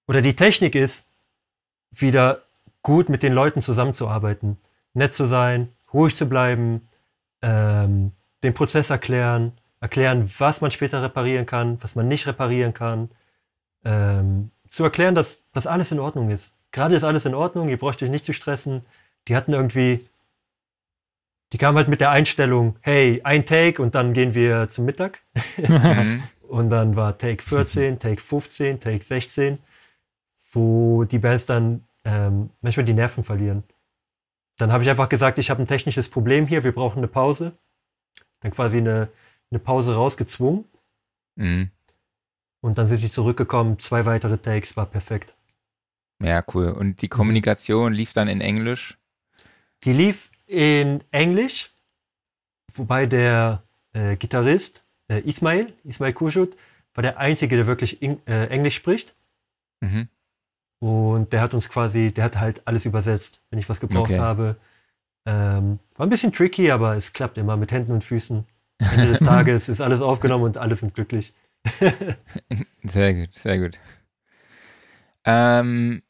[0.08, 1.06] oder die Technik ist,
[1.90, 2.42] wieder
[2.82, 4.58] gut mit den Leuten zusammenzuarbeiten,
[4.94, 6.88] nett zu sein, ruhig zu bleiben,
[7.42, 8.12] ähm,
[8.42, 13.10] den Prozess erklären, erklären, was man später reparieren kann, was man nicht reparieren kann,
[13.84, 16.55] ähm, zu erklären, dass, dass alles in Ordnung ist.
[16.76, 18.84] Gerade ist alles in Ordnung, ihr braucht euch nicht zu stressen.
[19.28, 20.04] Die hatten irgendwie,
[21.54, 25.20] die kamen halt mit der Einstellung, hey, ein Take und dann gehen wir zum Mittag.
[25.56, 26.22] Mhm.
[26.48, 29.58] Und dann war Take 14, Take 15, Take 16,
[30.52, 33.64] wo die Bands dann ähm, manchmal die Nerven verlieren.
[34.56, 37.52] Dann habe ich einfach gesagt, ich habe ein technisches Problem hier, wir brauchen eine Pause.
[38.42, 39.08] Dann quasi eine,
[39.50, 40.66] eine Pause rausgezwungen.
[41.34, 41.70] Mhm.
[42.60, 45.34] Und dann sind die zurückgekommen, zwei weitere Takes, war perfekt.
[46.22, 46.68] Ja, cool.
[46.68, 48.98] Und die Kommunikation lief dann in Englisch?
[49.84, 51.70] Die lief in Englisch,
[52.74, 53.62] wobei der
[53.92, 56.56] äh, Gitarrist äh, Ismail, Ismail Kujut,
[56.94, 59.14] war der Einzige, der wirklich in, äh, Englisch spricht.
[59.80, 60.08] Mhm.
[60.78, 64.18] Und der hat uns quasi, der hat halt alles übersetzt, wenn ich was gebraucht Okay.
[64.18, 64.56] habe.
[65.26, 68.44] Ähm, war ein bisschen tricky, aber es klappt immer mit Händen und Füßen.
[68.78, 71.34] Ende des Tages ist alles aufgenommen und alle sind glücklich.
[72.84, 73.78] Sehr gut, sehr gut.
[75.26, 76.02] Ähm,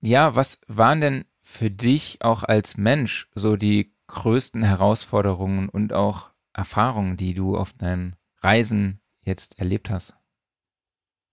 [0.00, 6.30] ja, was waren denn für dich auch als Mensch so die größten Herausforderungen und auch
[6.52, 10.16] Erfahrungen, die du auf deinen Reisen jetzt erlebt hast?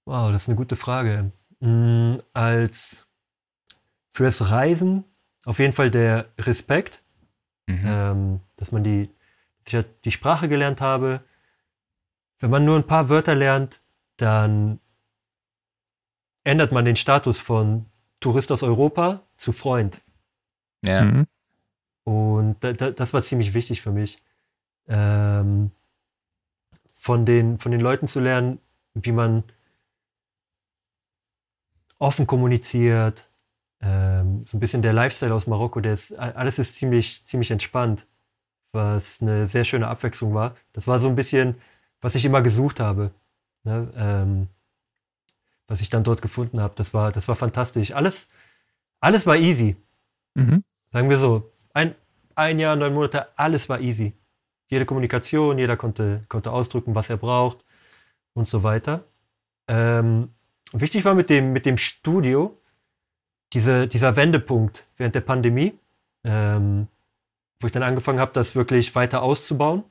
[0.05, 1.31] Wow, das ist eine gute Frage.
[1.59, 3.07] mh, als
[4.09, 5.05] fürs Reisen
[5.45, 7.03] auf jeden Fall der Respekt,
[7.67, 7.81] Mhm.
[7.85, 9.07] ähm, dass man die,
[9.59, 11.23] dass ich halt die Sprache gelernt habe.
[12.39, 13.81] Wenn man nur ein paar Wörter lernt,
[14.17, 14.79] dann
[16.43, 17.85] ändert man den Status von
[18.19, 19.99] Tourist aus Europa zu Freund.
[20.83, 21.03] Ja.
[21.03, 21.27] Mhm.
[22.03, 24.19] Und da, da, das war ziemlich wichtig für mich.
[24.87, 25.71] Ähm,
[26.93, 28.59] von, den, von den Leuten zu lernen,
[28.93, 29.43] wie man
[31.99, 33.29] offen kommuniziert.
[33.79, 38.05] Ähm, so ein bisschen der Lifestyle aus Marokko, der ist, alles ist ziemlich, ziemlich entspannt,
[38.71, 40.55] was eine sehr schöne Abwechslung war.
[40.73, 41.55] Das war so ein bisschen,
[42.01, 43.11] was ich immer gesucht habe.
[43.63, 43.91] Ne?
[43.95, 44.47] Ähm,
[45.71, 46.73] was ich dann dort gefunden habe.
[46.75, 47.93] Das war, das war fantastisch.
[47.93, 48.27] Alles,
[48.99, 49.77] alles war easy.
[50.35, 50.65] Mhm.
[50.91, 51.95] Sagen wir so, ein,
[52.35, 54.11] ein Jahr, neun Monate, alles war easy.
[54.67, 57.63] Jede Kommunikation, jeder konnte, konnte ausdrücken, was er braucht
[58.33, 59.05] und so weiter.
[59.69, 60.33] Ähm,
[60.73, 62.57] wichtig war mit dem, mit dem Studio
[63.53, 65.79] diese, dieser Wendepunkt während der Pandemie,
[66.25, 66.89] ähm,
[67.61, 69.85] wo ich dann angefangen habe, das wirklich weiter auszubauen.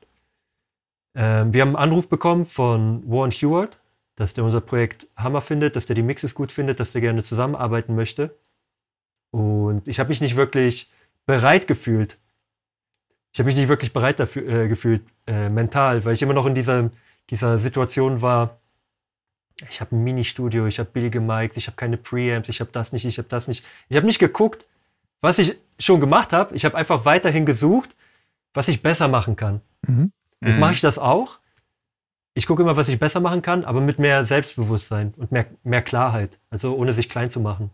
[1.15, 3.79] Ähm, wir haben einen Anruf bekommen von Warren Hewart,
[4.15, 7.23] dass der unser Projekt Hammer findet, dass der die Mixes gut findet, dass der gerne
[7.23, 8.35] zusammenarbeiten möchte.
[9.31, 10.89] Und ich habe mich nicht wirklich
[11.25, 12.17] bereit gefühlt.
[13.33, 16.45] Ich habe mich nicht wirklich bereit dafür äh, gefühlt, äh, mental, weil ich immer noch
[16.45, 16.89] in dieser,
[17.29, 18.57] dieser Situation war,
[19.69, 22.93] ich habe ein Ministudio, ich habe billige Mics, ich habe keine Preamps, ich habe das
[22.93, 23.63] nicht, ich habe das nicht.
[23.89, 24.65] Ich habe nicht geguckt,
[25.21, 26.55] was ich schon gemacht habe.
[26.55, 27.95] Ich habe einfach weiterhin gesucht,
[28.53, 29.61] was ich besser machen kann.
[29.87, 30.11] Mhm.
[30.41, 30.59] Jetzt Mhm.
[30.61, 31.39] mache ich das auch.
[32.33, 35.81] Ich gucke immer, was ich besser machen kann, aber mit mehr Selbstbewusstsein und mehr, mehr
[35.81, 36.37] Klarheit.
[36.49, 37.71] Also ohne sich klein zu machen.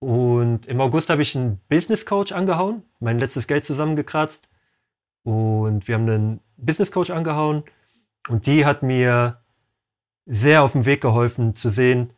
[0.00, 4.48] Und im August habe ich einen Business Coach angehauen, mein letztes Geld zusammengekratzt.
[5.22, 7.64] Und wir haben einen Business Coach angehauen.
[8.28, 9.40] Und die hat mir
[10.26, 12.10] sehr auf dem Weg geholfen zu sehen,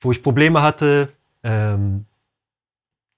[0.00, 2.06] wo ich Probleme hatte, ähm,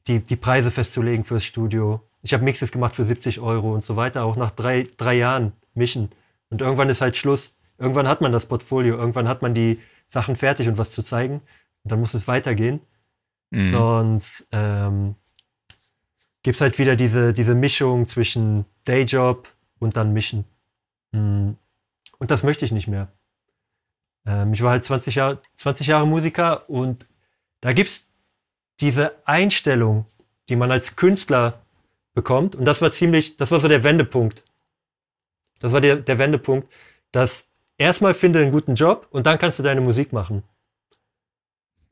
[0.07, 2.03] die, die Preise festzulegen fürs Studio.
[2.23, 5.53] Ich habe Mixes gemacht für 70 Euro und so weiter, auch nach drei, drei Jahren
[5.75, 6.11] mischen.
[6.51, 7.55] Und irgendwann ist halt Schluss.
[7.79, 11.41] Irgendwann hat man das Portfolio, irgendwann hat man die Sachen fertig und was zu zeigen.
[11.85, 12.81] Und dann muss es weitergehen.
[13.51, 13.71] Mhm.
[13.71, 15.15] Sonst ähm,
[16.43, 19.49] gibt es halt wieder diese, diese Mischung zwischen Dayjob
[19.79, 20.45] und dann Mischen.
[21.13, 21.53] Mm.
[22.19, 23.09] Und das möchte ich nicht mehr.
[24.27, 27.07] Ähm, ich war halt 20 Jahre, 20 Jahre Musiker und
[27.61, 28.13] da gibt es
[28.81, 30.07] diese Einstellung,
[30.49, 31.61] die man als Künstler
[32.15, 32.55] bekommt.
[32.55, 34.45] Und das war ziemlich, das war so der Wendepunkt.
[35.61, 36.73] Das war der, der Wendepunkt,
[37.11, 37.48] dass
[37.79, 40.43] erstmal finde einen guten Job und dann kannst du deine Musik machen.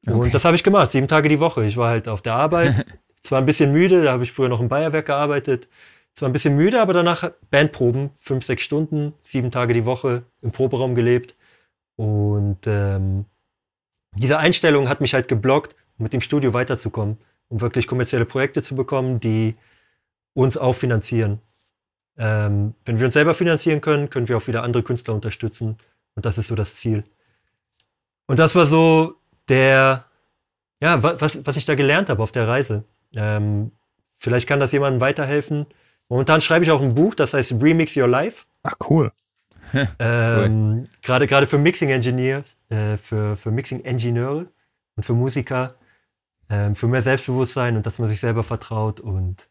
[0.07, 0.17] Okay.
[0.17, 1.65] Und das habe ich gemacht, sieben Tage die Woche.
[1.65, 2.85] Ich war halt auf der Arbeit,
[3.23, 5.69] zwar ein bisschen müde, da habe ich früher noch im Bayerwerk gearbeitet.
[6.15, 10.51] Zwar ein bisschen müde, aber danach Bandproben, fünf, sechs Stunden, sieben Tage die Woche im
[10.51, 11.35] Proberaum gelebt.
[11.97, 13.27] Und ähm,
[14.15, 17.19] diese Einstellung hat mich halt geblockt, um mit dem Studio weiterzukommen,
[17.49, 19.57] um wirklich kommerzielle Projekte zu bekommen, die
[20.33, 21.41] uns auch finanzieren.
[22.19, 25.77] Ähm, wenn wir uns selber finanzieren können, können wir auch wieder andere Künstler unterstützen.
[26.15, 27.05] Und das ist so das Ziel.
[28.27, 29.15] Und das war so
[29.49, 30.05] der,
[30.81, 32.85] ja, wa- was, was ich da gelernt habe auf der Reise.
[33.15, 33.71] Ähm,
[34.13, 35.67] vielleicht kann das jemandem weiterhelfen.
[36.09, 38.45] Momentan schreibe ich auch ein Buch, das heißt Remix Your Life.
[38.63, 39.13] Ach, cool.
[39.99, 44.47] Ähm, Gerade gerade für Mixing Engineer, äh, für, für Mixing Ingenieure
[44.95, 45.75] und für Musiker,
[46.49, 49.49] ähm, für mehr Selbstbewusstsein und dass man sich selber vertraut und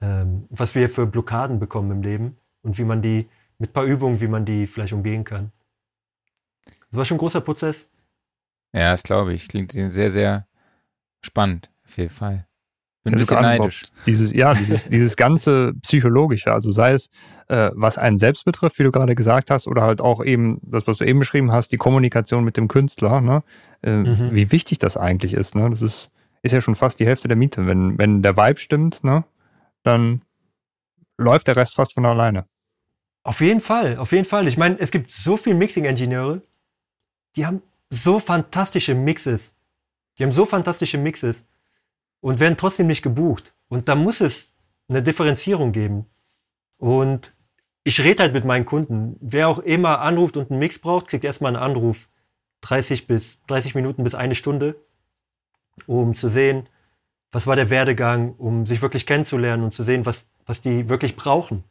[0.00, 3.28] ähm, was wir für Blockaden bekommen im Leben und wie man die,
[3.58, 5.52] mit ein paar Übungen, wie man die vielleicht umgehen kann.
[6.90, 7.90] Das war schon ein großer Prozess.
[8.72, 9.48] Ja, das glaube ich.
[9.48, 10.46] Klingt sehr, sehr
[11.22, 12.46] spannend, auf jeden Fall.
[13.04, 13.84] Bin ein bisschen neidisch.
[14.04, 17.08] Dieses, ja, dieses, dieses ganze Psychologische, also sei es,
[17.46, 20.88] äh, was einen selbst betrifft, wie du gerade gesagt hast, oder halt auch eben, das,
[20.88, 23.44] was du eben beschrieben hast, die Kommunikation mit dem Künstler, ne?
[23.82, 24.34] äh, Mhm.
[24.34, 25.54] wie wichtig das eigentlich ist.
[25.54, 25.70] Ne?
[25.70, 26.10] Das ist,
[26.42, 27.66] ist ja schon fast die Hälfte der Miete.
[27.66, 29.24] Wenn, wenn der Vibe stimmt, ne?
[29.86, 30.22] Dann
[31.16, 32.46] läuft der Rest fast von alleine.
[33.22, 34.46] Auf jeden Fall, auf jeden Fall.
[34.46, 36.42] Ich meine, es gibt so viele Mixing-Ingenieure,
[37.36, 39.54] die haben so fantastische Mixes.
[40.18, 41.46] Die haben so fantastische Mixes
[42.20, 43.54] und werden trotzdem nicht gebucht.
[43.68, 44.54] Und da muss es
[44.88, 46.06] eine Differenzierung geben.
[46.78, 47.34] Und
[47.84, 49.16] ich rede halt mit meinen Kunden.
[49.20, 52.08] Wer auch immer anruft und einen Mix braucht, kriegt erstmal einen Anruf.
[52.62, 54.76] 30 bis 30 Minuten bis eine Stunde,
[55.86, 56.68] um zu sehen,
[57.36, 61.16] was war der Werdegang, um sich wirklich kennenzulernen und zu sehen, was, was die wirklich
[61.16, 61.64] brauchen.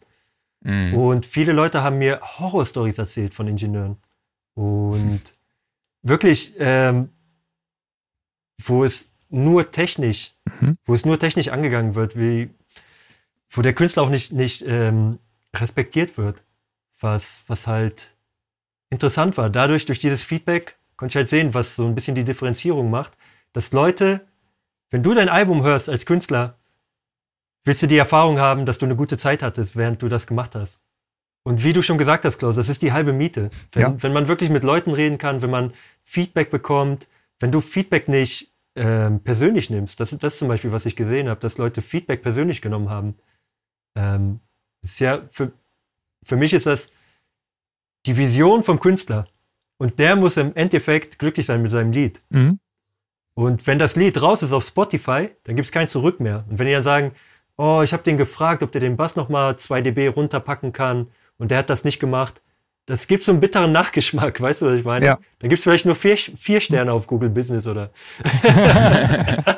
[0.61, 0.93] Mhm.
[0.93, 3.97] Und viele Leute haben mir Horrorstories erzählt von Ingenieuren.
[4.53, 5.22] Und
[6.03, 7.09] wirklich, ähm,
[8.63, 10.78] wo es nur technisch, Mhm.
[10.86, 12.51] wo es nur technisch angegangen wird, wie,
[13.49, 15.18] wo der Künstler auch nicht, nicht ähm,
[15.55, 16.43] respektiert wird,
[16.99, 18.13] was, was halt
[18.91, 19.49] interessant war.
[19.49, 23.18] Dadurch, durch dieses Feedback, konnte ich halt sehen, was so ein bisschen die Differenzierung macht,
[23.51, 24.28] dass Leute,
[24.92, 26.58] wenn du dein Album hörst als Künstler,
[27.66, 30.56] willst du die Erfahrung haben, dass du eine gute Zeit hattest, während du das gemacht
[30.56, 30.80] hast.
[31.44, 33.50] Und wie du schon gesagt hast, Klaus, das ist die halbe Miete.
[33.72, 33.96] Wenn, Ja.
[34.04, 35.74] wenn man wirklich mit Leuten reden kann, wenn man
[36.04, 37.08] Feedback bekommt,
[37.40, 40.96] wenn du Feedback nicht ähm, persönlich nimmst, das, ist- das ist zum Beispiel, was ich
[40.98, 43.16] gesehen habe, dass Leute Feedback persönlich genommen haben.
[43.96, 44.42] Ähm,
[44.82, 45.52] ist ja für,
[46.24, 46.92] für mich ist das
[48.06, 49.28] die Vision vom Künstler.
[49.78, 52.24] Und der muss im Endeffekt glücklich sein mit seinem Lied.
[52.30, 52.60] Mhm.
[53.36, 56.46] Und wenn das Lied raus ist auf Spotify, dann gibt es kein Zurück mehr.
[56.50, 57.12] Und wenn die dann sagen,
[57.58, 61.08] oh, ich habe den gefragt, ob der den Bass nochmal 2 dB runterpacken kann
[61.38, 62.42] und der hat das nicht gemacht,
[62.86, 65.06] das gibt so einen bitteren Nachgeschmack, weißt du, was ich meine?
[65.06, 65.18] Ja.
[65.40, 67.92] Dann gibt es vielleicht nur vier, vier Sterne auf Google Business oder.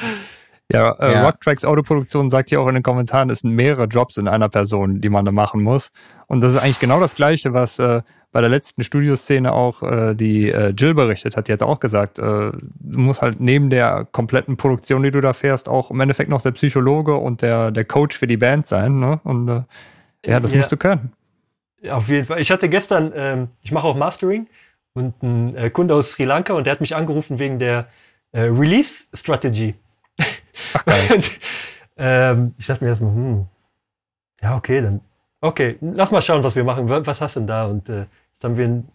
[0.72, 1.24] Ja, äh, Ja.
[1.26, 5.00] Rocktracks Autoproduktion sagt hier auch in den Kommentaren, es sind mehrere Jobs in einer Person,
[5.00, 5.90] die man da machen muss.
[6.26, 8.02] Und das ist eigentlich genau das Gleiche, was äh,
[8.32, 11.48] bei der letzten Studioszene auch äh, die äh, Jill berichtet hat.
[11.48, 15.32] Die hat auch gesagt, äh, du musst halt neben der kompletten Produktion, die du da
[15.32, 19.00] fährst, auch im Endeffekt noch der Psychologe und der, der Coach für die Band sein.
[19.00, 19.20] Ne?
[19.24, 19.62] Und äh,
[20.24, 20.58] ja, das Ja.
[20.58, 21.12] musst du können.
[21.90, 22.40] Auf jeden Fall.
[22.40, 24.46] Ich hatte gestern, ähm, ich mache auch Mastering
[24.92, 27.88] und ein äh, Kunde aus Sri Lanka und der hat mich angerufen wegen der
[28.32, 29.74] äh, Release Strategy.
[31.14, 31.30] Und,
[31.96, 33.46] ähm, ich dachte mir erstmal, hm,
[34.42, 35.00] ja, okay, dann,
[35.40, 36.88] okay, lass mal schauen, was wir machen.
[36.88, 37.66] Wa- Was hast du denn da?
[37.66, 38.88] Und äh, jetzt haben wir einen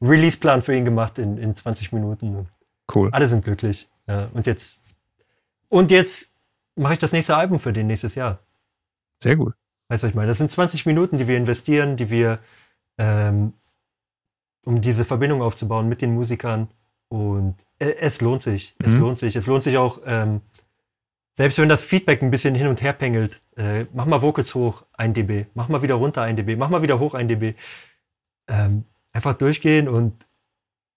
[0.00, 2.48] Release-Plan für ihn gemacht in, in 20 Minuten.
[2.92, 3.08] Cool.
[3.12, 3.88] Alle sind glücklich.
[4.06, 4.78] Ja, und jetzt,
[5.68, 6.30] und jetzt
[6.76, 8.38] mache ich das nächste Album für den nächstes Jahr.
[9.22, 9.54] Sehr gut.
[9.88, 10.28] Weißt du, ich meine?
[10.28, 12.38] Das sind 20 Minuten, die wir investieren, die wir,
[12.98, 13.52] ähm,
[14.64, 16.68] um diese Verbindung aufzubauen mit den Musikern.
[17.08, 18.74] Und äh, es lohnt sich.
[18.78, 19.00] Es Mhm.
[19.00, 19.36] lohnt sich.
[19.36, 20.40] Es lohnt sich auch, ähm,
[21.34, 24.84] selbst wenn das Feedback ein bisschen hin und her pendelt, äh, mach mal Vocals hoch,
[24.94, 25.46] 1 dB.
[25.54, 26.56] Mach mal wieder runter, 1 dB.
[26.56, 27.54] Mach mal wieder hoch, 1 dB.
[28.48, 30.26] Ähm, einfach durchgehen und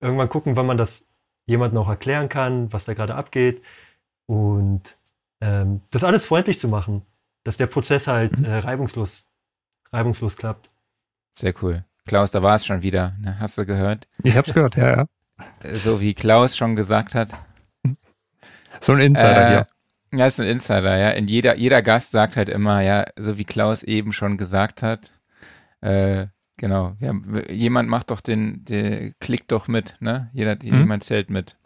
[0.02, 1.06] irgendwann gucken, wann man das
[1.46, 3.64] jemandem auch erklären kann, was da gerade abgeht.
[4.26, 4.98] Und
[5.42, 7.04] ähm, das alles freundlich zu machen
[7.46, 8.46] dass der Prozess halt Mhm.
[8.46, 9.26] äh, reibungslos,
[9.94, 10.70] reibungslos klappt.
[11.38, 11.82] Sehr cool.
[12.08, 13.14] Klaus, da war es schon wieder.
[13.22, 13.40] Ne?
[13.40, 14.08] Hast du gehört?
[14.24, 15.76] Ich hab's gehört, ja, ja.
[15.76, 17.30] So wie Klaus schon gesagt hat.
[18.82, 19.68] So ein Insider Äh, hier.
[20.18, 21.10] Ja, ist ein Insider, ja.
[21.12, 25.12] In jeder, jeder Gast sagt halt immer, ja, so wie Klaus eben schon gesagt hat.
[25.82, 26.96] Äh, genau.
[27.02, 30.30] Haben, jemand macht doch den, der klickt doch mit, ne?
[30.34, 30.80] Jeder, Mhm.
[30.80, 31.58] jemand zählt mit.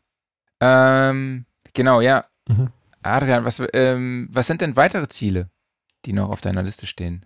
[0.62, 2.24] Ähm, genau, ja.
[2.48, 2.70] Mhm.
[3.04, 5.50] Adrian, was, ähm, was sind denn weitere Ziele,
[6.06, 7.26] die noch auf deiner Liste stehen?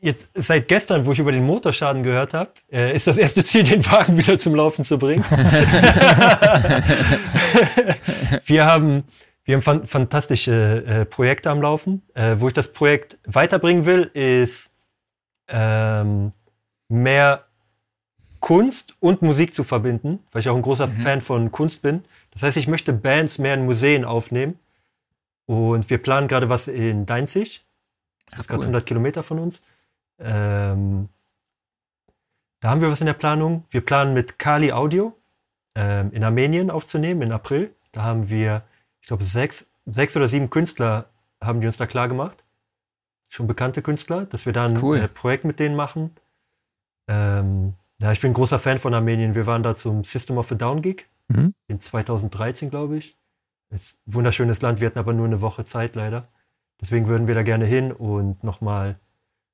[0.00, 3.64] Jetzt seit gestern, wo ich über den Motorschaden gehört habe, äh, ist das erste Ziel,
[3.64, 5.24] den Wagen wieder zum Laufen zu bringen.
[8.46, 9.04] wir haben,
[9.44, 12.02] wir haben fan fantastische äh, Projekte am Laufen.
[12.14, 14.74] Äh, wo ich das Projekt weiterbringen will, ist
[15.48, 16.32] ähm,
[16.88, 17.42] mehr
[18.40, 21.00] Kunst und Musik zu verbinden, weil ich auch ein großer Mhm.
[21.00, 22.04] Fan von Kunst bin.
[22.30, 24.58] Das heißt, ich möchte Bands mehr in Museen aufnehmen.
[25.46, 27.64] Und wir planen gerade was in Deinzig.
[28.30, 29.62] Das ist gerade 100 Kilometer von uns.
[30.18, 31.08] Ähm,
[32.60, 33.64] da haben wir was in der Planung.
[33.70, 35.14] Wir planen mit Kali Audio
[35.74, 37.74] ähm, in Armenien aufzunehmen im April.
[37.92, 38.62] Da haben wir,
[39.04, 42.42] ich glaube, sechs, sechs oder sieben Künstler haben die uns da klar gemacht.
[43.28, 44.96] Schon bekannte Künstler, dass wir da ein Cool.
[44.96, 46.12] äh, Projekt mit denen machen.
[47.06, 49.34] Ähm, ja, ich bin ein großer Fan von Armenien.
[49.34, 51.52] Wir waren da zum System of a Down Gig Mhm.
[51.68, 53.18] in 2013, glaube ich.
[53.68, 56.26] Ist ein wunderschönes Land, wir hatten aber nur eine Woche Zeit leider.
[56.80, 58.96] Deswegen würden wir da gerne hin und nochmal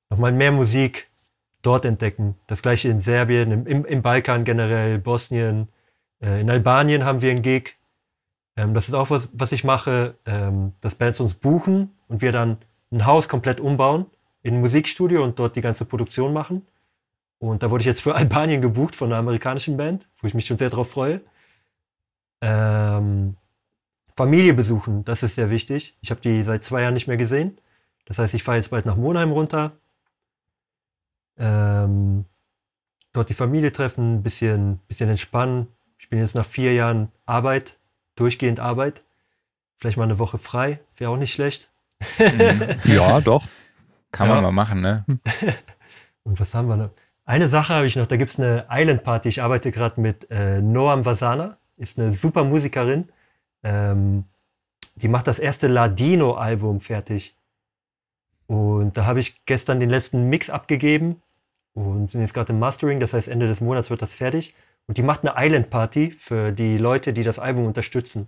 [0.09, 1.09] noch mal mehr Musik
[1.61, 2.35] dort entdecken.
[2.47, 5.67] Das gleiche in Serbien, im, im, im Balkan generell, Bosnien.
[6.21, 7.75] Äh, in Albanien haben wir einen Gig.
[8.61, 12.31] Ähm, das ist auch was, was ich mache, ähm, dass Bands uns buchen und wir
[12.31, 12.57] dann
[12.91, 14.05] ein Haus komplett umbauen
[14.43, 16.67] in ein Musikstudio und dort die ganze Produktion machen.
[17.39, 20.45] Und da wurde ich jetzt für Albanien gebucht von einer amerikanischen Band, wo ich mich
[20.45, 21.21] schon sehr drauf freue.
[22.41, 23.35] Ähm,
[24.15, 25.97] Familie besuchen, das ist sehr wichtig.
[26.01, 27.57] Ich habe die seit zwei Jahren nicht mehr gesehen.
[28.05, 29.71] Das heißt, ich fahre jetzt bald nach Monheim runter.
[31.37, 32.25] Ähm,
[33.13, 35.67] dort die Familie treffen, bisschen, bisschen entspannen.
[35.97, 37.77] Ich bin jetzt nach vier Jahren Arbeit,
[38.15, 39.01] durchgehend Arbeit.
[39.77, 41.69] Vielleicht mal eine Woche frei, wäre auch nicht schlecht.
[42.19, 42.63] Mhm.
[42.85, 43.45] Ja, doch.
[44.11, 44.35] Kann Ja.
[44.35, 45.05] man mal machen, ne?
[46.23, 46.91] Und was haben wir noch?
[47.25, 49.29] Eine Sache habe ich noch, da gibt es eine Island Party.
[49.29, 53.09] Ich arbeite gerade mit äh, Noam Vasana, ist eine super Musikerin.
[53.63, 54.25] Ähm,
[54.95, 57.35] die macht das erste Ladino-Album fertig.
[58.47, 61.21] Und da habe ich gestern den letzten Mix abgegeben
[61.73, 64.53] und sind jetzt gerade im Mastering, das heißt Ende des Monats wird das fertig.
[64.87, 68.27] Und die macht eine Island Party für die Leute, die das Album unterstützen.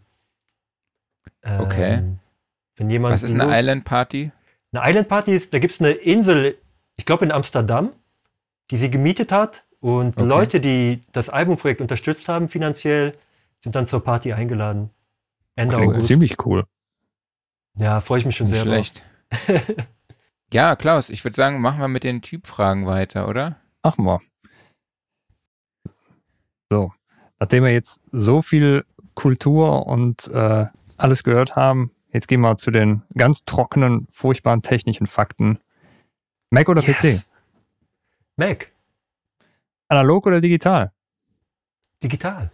[1.42, 2.04] Ähm, Okay.
[2.76, 4.32] Wenn jemand Was ist eine Lust- Island Party?
[4.72, 6.58] eine Island Party ist, da gibt es eine Insel,
[6.96, 7.92] ich glaube in Amsterdam,
[8.72, 9.66] die sie gemietet hat.
[9.80, 10.26] Und Okay.
[10.28, 13.16] Leute, die das Albumprojekt unterstützt haben finanziell,
[13.60, 14.90] sind dann zur Party eingeladen.
[15.56, 16.08] Ende Klingt August.
[16.08, 16.64] ziemlich cool.
[17.78, 19.04] Ja, freue ich mich schon Nicht sehr schlecht.
[20.54, 23.58] ja, Klaus, ich würde sagen, machen wir mit den Typfragen weiter, oder?
[23.84, 24.22] Machen wir.
[26.70, 26.92] So,
[27.40, 30.66] nachdem wir jetzt so viel Kultur und äh,
[30.98, 35.60] alles gehört haben, jetzt gehen wir zu den ganz trockenen, furchtbaren technischen Fakten.
[36.50, 36.98] Mac oder drauf.
[36.98, 37.04] PC?
[37.04, 37.30] Yes.
[38.36, 38.72] Mac,
[39.88, 40.92] Analog oder digital?
[42.04, 42.52] digital.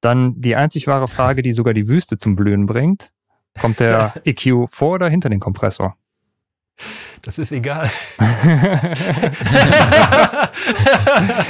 [0.00, 3.12] Dann die einzig wahre Frage, die sogar die Wüste zum Blühen bringt.
[3.60, 5.96] Kommt der EQ vor oder hinter den Kompressor?
[7.22, 7.90] Das ist egal.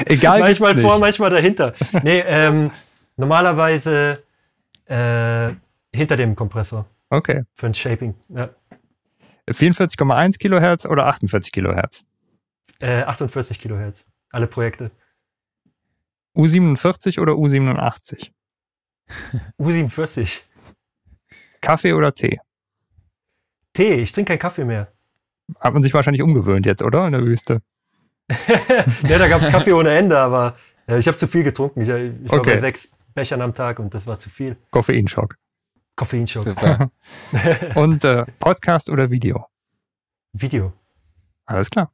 [0.06, 1.72] Egal, manchmal vor, manchmal dahinter.
[2.02, 2.70] Nee, ähm,
[3.16, 4.22] normalerweise
[4.86, 5.52] äh,
[5.96, 7.44] hinter dem Kompressor Okay.
[7.54, 8.14] für ein Shaping.
[8.28, 8.50] Ja.
[9.48, 12.04] 44,1 Kilohertz oder 48 Kilohertz?
[12.80, 14.06] Äh, 48 Kilohertz.
[14.30, 14.90] Alle Projekte.
[16.36, 18.30] U47 oder U87?
[19.60, 20.42] U47.
[21.60, 22.40] Kaffee oder Tee?
[23.72, 24.92] Tee, ich trinke keinen Kaffee mehr.
[25.60, 27.06] Hat man sich wahrscheinlich umgewöhnt jetzt, oder?
[27.06, 27.60] In der Wüste.
[29.08, 30.54] ja, da gab es Kaffee ohne Ende, aber
[30.88, 31.82] äh, ich habe zu viel getrunken.
[31.82, 32.54] Ich, ich war Okay.
[32.54, 34.56] bei sechs Bechern am Tag und das war zu viel.
[34.70, 35.36] Koffeinschock.
[35.96, 36.42] Koffeinschock.
[36.42, 36.90] Super.
[37.76, 39.46] Und äh, Podcast oder Video?
[40.32, 40.72] Video.
[41.46, 41.92] Alles klar.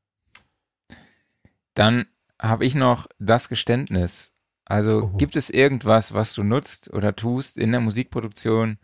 [1.74, 2.06] Dann
[2.40, 4.32] habe ich noch das Geständnis.
[4.64, 5.16] Also Oh.
[5.16, 8.78] gibt es irgendwas, was du nutzt oder tust in der Musikproduktion,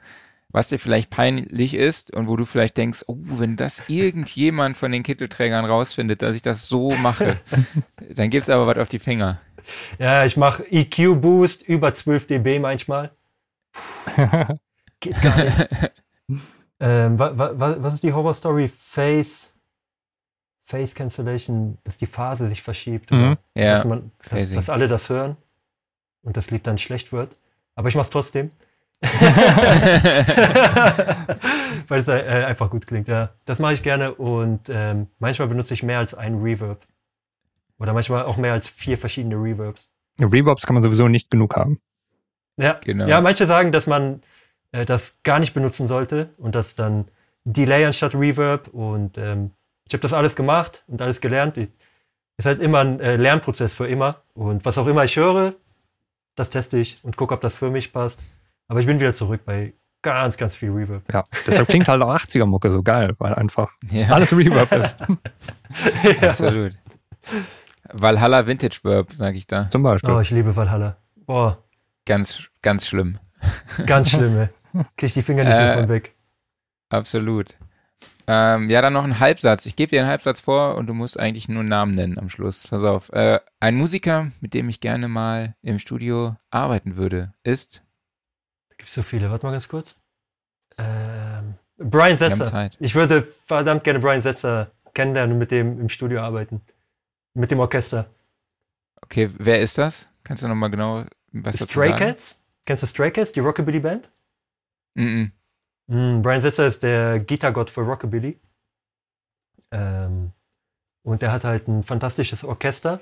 [0.57, 4.91] was dir vielleicht peinlich ist und wo du vielleicht denkst, oh, wenn das irgendjemand von
[4.91, 7.37] den Kittelträgern rausfindet, dass ich das so mache,
[8.15, 9.39] dann gibt's aber was auf die Finger.
[9.99, 13.11] Ja, ich mache EQ-Boost über 12 dB manchmal.
[15.01, 15.69] Geht gar nicht.
[16.81, 18.69] ähm, wa, wa, wa- was ist die Horror-Story?
[18.69, 19.53] Face,
[20.63, 23.11] Face Cancellation, dass die Phase sich verschiebt.
[23.11, 23.33] Mhm.
[23.33, 25.37] Oder Ja, dass, man, dass, dass alle das hören
[26.23, 27.39] und das Lied dann schlecht wird.
[27.75, 28.51] Aber ich mache es trotzdem.
[31.89, 33.31] Weil es äh, einfach gut klingt, ja.
[33.45, 36.87] Das mache ich gerne und ähm, manchmal benutze ich mehr als einen Reverb.
[37.79, 39.91] Oder manchmal auch mehr als vier verschiedene Reverbs.
[40.21, 41.81] Reverbs kann man sowieso nicht genug haben.
[42.59, 43.07] Ja, Genau.
[43.07, 44.23] ja manche sagen, dass man
[44.73, 47.07] äh, das gar nicht benutzen sollte und das dann
[47.45, 48.69] Delay anstatt Reverb.
[48.69, 49.51] Und ähm,
[49.87, 51.59] ich habe das alles gemacht und alles gelernt.
[51.59, 54.23] Ist halt immer ein äh, Lernprozess für immer.
[54.35, 55.55] Und was auch immer ich höre,
[56.35, 58.21] das teste ich und gucke, ob das für mich passt.
[58.69, 61.03] Aber ich bin wieder zurück bei ganz, ganz viel Reverb.
[61.13, 64.97] Ja, deshalb klingt halt auch 80er-Mucke so geil, weil einfach Ja, alles Reverb ist.
[66.23, 66.73] absolut.
[67.93, 69.69] Valhalla Vintage Verb, sage ich da.
[69.71, 70.11] Zum Beispiel.
[70.11, 70.97] Oh, ich liebe Valhalla.
[71.27, 71.59] Boah,
[72.05, 73.19] Ganz, ganz schlimm.
[73.87, 74.49] ganz schlimm, ey.
[74.97, 76.15] Krieg ich die Finger nicht mehr Äh, von weg.
[76.89, 77.57] Absolut.
[78.29, 79.67] Ähm, ja, dann noch ein Halbsatz.
[79.67, 82.29] Ich gebe dir einen Halbsatz vor und du musst eigentlich nur einen Namen nennen am
[82.29, 82.67] Schluss.
[82.69, 83.13] Pass auf.
[83.13, 87.83] Äh, ein Musiker, mit dem ich gerne mal im Studio arbeiten würde, ist.
[88.77, 89.31] Da gibt's so viele.
[89.31, 89.97] Warte mal ganz kurz.
[90.79, 92.71] Ähm, Brian Setzer.
[92.81, 96.61] Ich würde verdammt gerne Brian Setzer kennenlernen und mit dem im Studio arbeiten.
[97.35, 98.07] Mit dem Orchester.
[99.03, 100.11] Okay, wer ist das?
[100.25, 102.07] Kannst du nochmal genau was dazu Stray sagen?
[102.07, 102.41] Cats?
[102.65, 104.11] Kennst du Stray Cats, die Rockabilly Band?
[104.95, 105.27] Mm
[105.89, 108.41] Mm, Brian Setzer ist der Gitargott für Rockabilly.
[109.71, 110.33] Ähm,
[111.05, 113.01] und der hat halt ein fantastisches Orchester.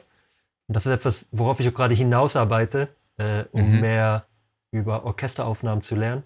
[0.66, 3.80] Und das ist etwas, worauf ich auch gerade hinausarbeite, äh, um Mhm.
[3.80, 4.26] mehr
[4.74, 6.24] über Orchesteraufnahmen zu lernen.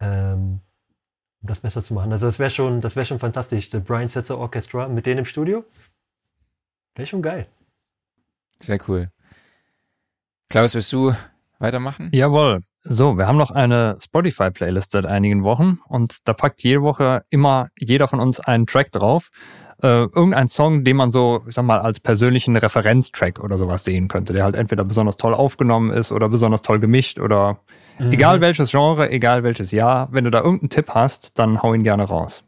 [0.00, 0.60] Ähm,
[1.40, 2.12] um das besser zu machen.
[2.12, 3.70] Also das wäre schon, das wäre schon fantastisch.
[3.70, 5.64] The Brian Setzer Orchestra mit denen im Studio.
[6.94, 7.46] Wäre schon geil.
[8.60, 9.10] Sehr cool.
[10.48, 11.12] Klaus, willst du
[11.58, 12.10] weitermachen?
[12.12, 12.62] Jawohl.
[12.80, 17.68] So, wir haben noch eine Spotify-Playlist seit einigen Wochen und da packt jede Woche immer
[17.78, 19.28] jeder von uns einen Track drauf.
[19.82, 24.08] Äh, irgendein Song, den man so, ich sag mal, als persönlichen Referenztrack oder sowas sehen
[24.08, 27.60] könnte, der halt entweder besonders toll aufgenommen ist oder besonders toll gemischt oder
[27.98, 28.12] Mhm.
[28.12, 30.08] egal welches Genre, egal welches Jahr.
[30.12, 32.44] Wenn du da irgendeinen Tipp hast, dann hau ihn gerne raus.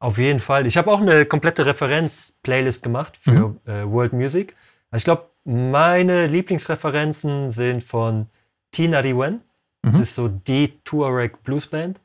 [0.00, 0.66] Auf jeden Fall.
[0.66, 4.56] Ich habe auch eine komplette Referenz-Playlist gemacht für äh, World Music.
[4.90, 8.26] Also ich glaube, meine Lieblingsreferenzen sind von
[8.72, 9.42] Tina Wen.
[9.82, 9.92] Mhm.
[9.92, 12.00] Das ist so die Tuareg Blues Band.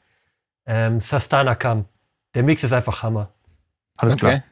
[0.66, 1.86] Ähm, Sastana Kam.
[2.34, 3.30] Der Mix ist einfach Hammer.
[3.98, 4.44] Alles klar.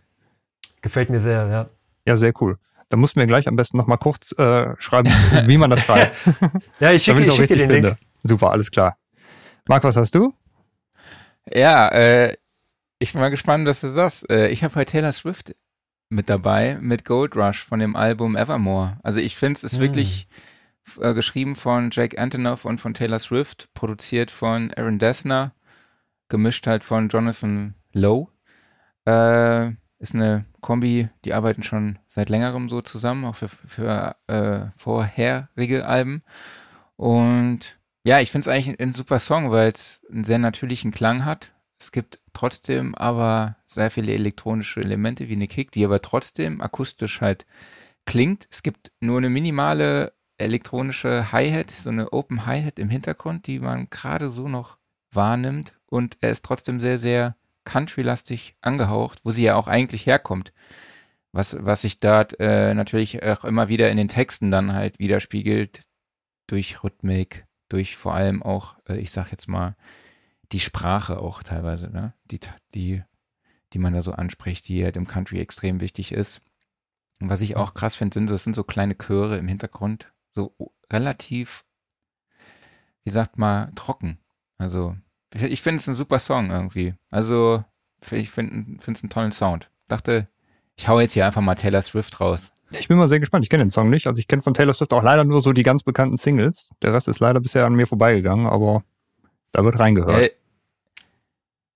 [0.84, 1.70] Gefällt mir sehr, ja.
[2.06, 2.60] Ja, sehr cool.
[2.90, 5.10] Da musst du mir gleich am besten nochmal kurz äh, schreiben,
[5.48, 6.16] wie man das schreibt.
[6.80, 7.86] Ja, ich schicke, schicke dir richtig den Link.
[7.88, 7.96] finde.
[8.24, 8.98] Super, alles klar.
[9.68, 10.32] Marc, was hast du?
[11.52, 12.36] Ja, äh,
[13.00, 14.30] ich bin mal gespannt, was du sagst.
[14.30, 15.56] Äh, ich habe heute Taylor Swift
[16.10, 18.98] mit dabei, mit Gold Rush von dem Album Evermore.
[19.04, 19.80] Also ich finde es ist Hm.
[19.82, 20.28] wirklich
[21.00, 25.54] äh, geschrieben von Jake Antonoff und von Taylor Swift, produziert von Aaron Dessner,
[26.30, 28.28] gemischt halt von Jonathan Lowe.
[29.08, 34.72] Äh, ist eine Kombi, die arbeiten schon seit längerem so zusammen, auch für, für äh,
[34.76, 36.24] vorherige Alben.
[36.96, 40.92] Und ja, ich finde es eigentlich ein, ein super Song, weil es einen sehr natürlichen
[40.92, 41.54] Klang hat.
[41.80, 47.22] Es gibt trotzdem aber sehr viele elektronische Elemente wie eine Kick, die aber trotzdem akustisch
[47.22, 47.46] halt
[48.06, 48.48] klingt.
[48.50, 53.90] Es gibt nur eine minimale elektronische Hi-Hat, so eine Open Hi-Hat im Hintergrund, die man
[53.90, 54.78] gerade so noch
[55.12, 55.74] wahrnimmt.
[55.86, 57.36] Und er ist trotzdem sehr, sehr
[57.66, 60.54] country-lastig angehaucht, wo sie ja auch eigentlich herkommt.
[61.32, 65.84] Was, was sich dort äh, natürlich auch immer wieder in den Texten dann halt widerspiegelt,
[66.48, 69.76] durch Rhythmik, durch vor allem auch, äh, ich sag jetzt mal,
[70.52, 72.14] die Sprache auch teilweise, ne?
[72.26, 72.40] Die,
[72.76, 73.02] die,
[73.74, 76.42] die man da so anspricht, die halt im Country extrem wichtig ist.
[77.20, 80.56] Und was ich auch krass finde, sind, so- sind so kleine Chöre im Hintergrund, so
[80.92, 81.66] relativ,
[83.04, 84.20] wie sagt man, trocken.
[84.60, 84.96] Also,
[85.34, 86.94] ich, finde es ein super Song irgendwie.
[87.10, 87.64] Also,
[88.12, 89.70] ich finde es einen tollen Sound.
[89.88, 90.28] Dachte,
[90.76, 92.54] ich hau jetzt hier einfach mal Taylor Swift raus.
[92.72, 93.46] Ich bin mal sehr gespannt.
[93.46, 94.08] Ich kenne den Song nicht.
[94.08, 96.70] Also ich kenne von Taylor Swift auch leider nur so die ganz bekannten Singles.
[96.82, 98.84] Der Rest ist leider bisher an mir vorbeigegangen, aber
[99.52, 100.34] da wird reingehört.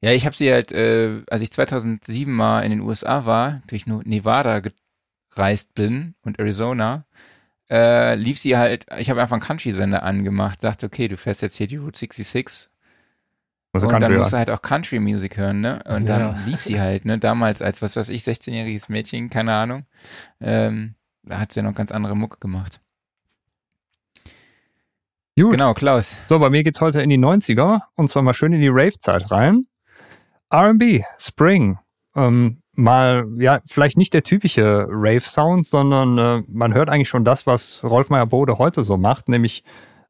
[0.01, 3.61] Ja, ja ich habe sie halt, äh, als ich 2007 mal in den USA war,
[3.67, 4.61] durch Nevada
[5.29, 7.05] gereist bin und Arizona,
[7.69, 11.57] äh, lief sie halt, ich habe einfach einen Country-Sender angemacht, dachte, okay, du fährst jetzt
[11.57, 12.69] hier die Route 66
[13.77, 15.81] Also und Country, dann musst du halt auch Country-Music hören, ne?
[15.87, 16.19] Und Ja.
[16.19, 17.17] dann lief sie halt, ne?
[17.19, 19.85] Damals als, was weiß ich, 16-jähriges Mädchen, keine Ahnung.
[20.41, 22.79] Ähm, da hat sie ja noch ganz andere Mucke gemacht.
[25.39, 25.51] Gut.
[25.51, 26.17] Genau, Klaus.
[26.27, 29.29] So, bei mir geht's heute in die 90er und zwar mal schön in die Rave-Zeit
[29.31, 29.67] rein.
[30.49, 31.77] R&B, Spring.
[32.15, 37.45] Ähm, mal, ja, vielleicht nicht der typische Rave-Sound, sondern äh, man hört eigentlich schon das,
[37.45, 39.63] was Rolf Meyer-Bode heute so macht, nämlich,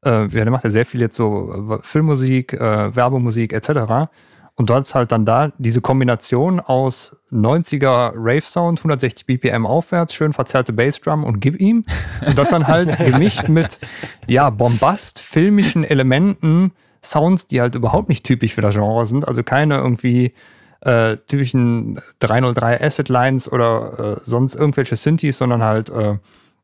[0.08, 4.10] äh, ja, der macht ja sehr viel jetzt so äh, Filmmusik, äh, Werbemusik etc.
[4.56, 10.34] Und dort ist halt dann da diese Kombination aus 90er Rave-Sound, 160 BPM aufwärts, schön
[10.34, 11.86] verzerrte Bassdrum und gib ihm.
[12.26, 13.78] Und das dann halt gemischt mit,
[14.26, 16.72] ja, Bombast, filmischen Elementen,
[17.04, 19.28] Sounds, die halt überhaupt nicht typisch für das Genre sind.
[19.28, 20.34] Also keine irgendwie
[20.82, 26.18] äh, typischen 303 Asset Lines oder äh, sonst irgendwelche Synthes, sondern halt äh,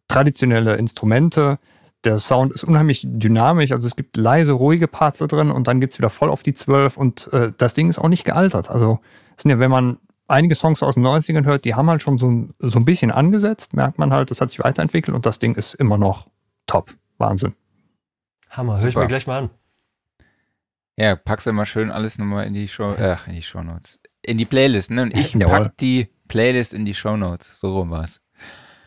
[0.07, 1.60] traditionelle Instrumente.
[2.03, 5.80] Der Sound ist unheimlich dynamisch, also es gibt leise, ruhige Parts da drin und dann
[5.80, 8.69] geht's wieder voll auf die 12 und äh, das Ding ist auch nicht gealtert.
[8.69, 8.99] Also
[9.38, 9.97] es sind ja, wenn man
[10.27, 13.11] einige Songs aus den 90ern hört, die haben halt schon so ein, so ein bisschen
[13.11, 16.27] angesetzt, merkt man halt, das hat sich weiterentwickelt und das Ding ist immer noch
[16.67, 16.93] top.
[17.17, 17.53] Wahnsinn.
[18.49, 19.49] Hammer, höre ich mir gleich mal an.
[20.97, 23.99] Ja, packst du mal schön alles nochmal in die Show, ach, in die Show Notes.
[24.21, 25.03] In die Playlist, ne?
[25.03, 25.47] Und ich Jawohl.
[25.47, 27.59] pack die Playlist in die Show Notes.
[27.59, 28.21] So rum war's.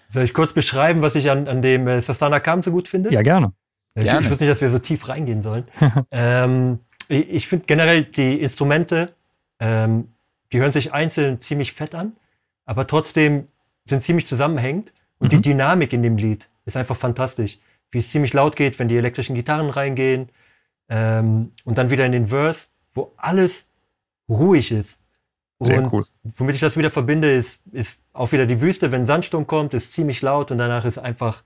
[0.08, 3.12] Soll ich kurz beschreiben, was ich an, an dem äh, Sastana Kam so gut finde?
[3.12, 3.52] Ja, gerne.
[3.94, 4.20] Ich, Gerne.
[4.26, 5.64] ich wusste nicht, dass wir so tief reingehen sollen.
[6.10, 9.14] ähm, ich ich finde generell die Instrumente,
[9.58, 10.08] ähm,
[10.52, 12.12] die hören sich einzeln ziemlich fett an,
[12.66, 13.48] aber trotzdem
[13.88, 14.92] sind ziemlich zusammenhängend.
[15.18, 15.42] Und die Mhm.
[15.42, 17.58] Dynamik in dem Lied ist einfach fantastisch.
[17.90, 20.28] Wie es ziemlich laut geht, wenn die elektrischen Gitarren reingehen.
[20.90, 23.70] Ähm, und dann wieder in den Verse, wo alles
[24.28, 25.00] ruhig ist.
[25.60, 26.04] Sehr und cool.
[26.22, 29.92] womit ich das wieder verbinde, ist, ist auch wieder die Wüste, wenn Sandsturm kommt, ist
[29.92, 31.42] ziemlich laut und danach ist einfach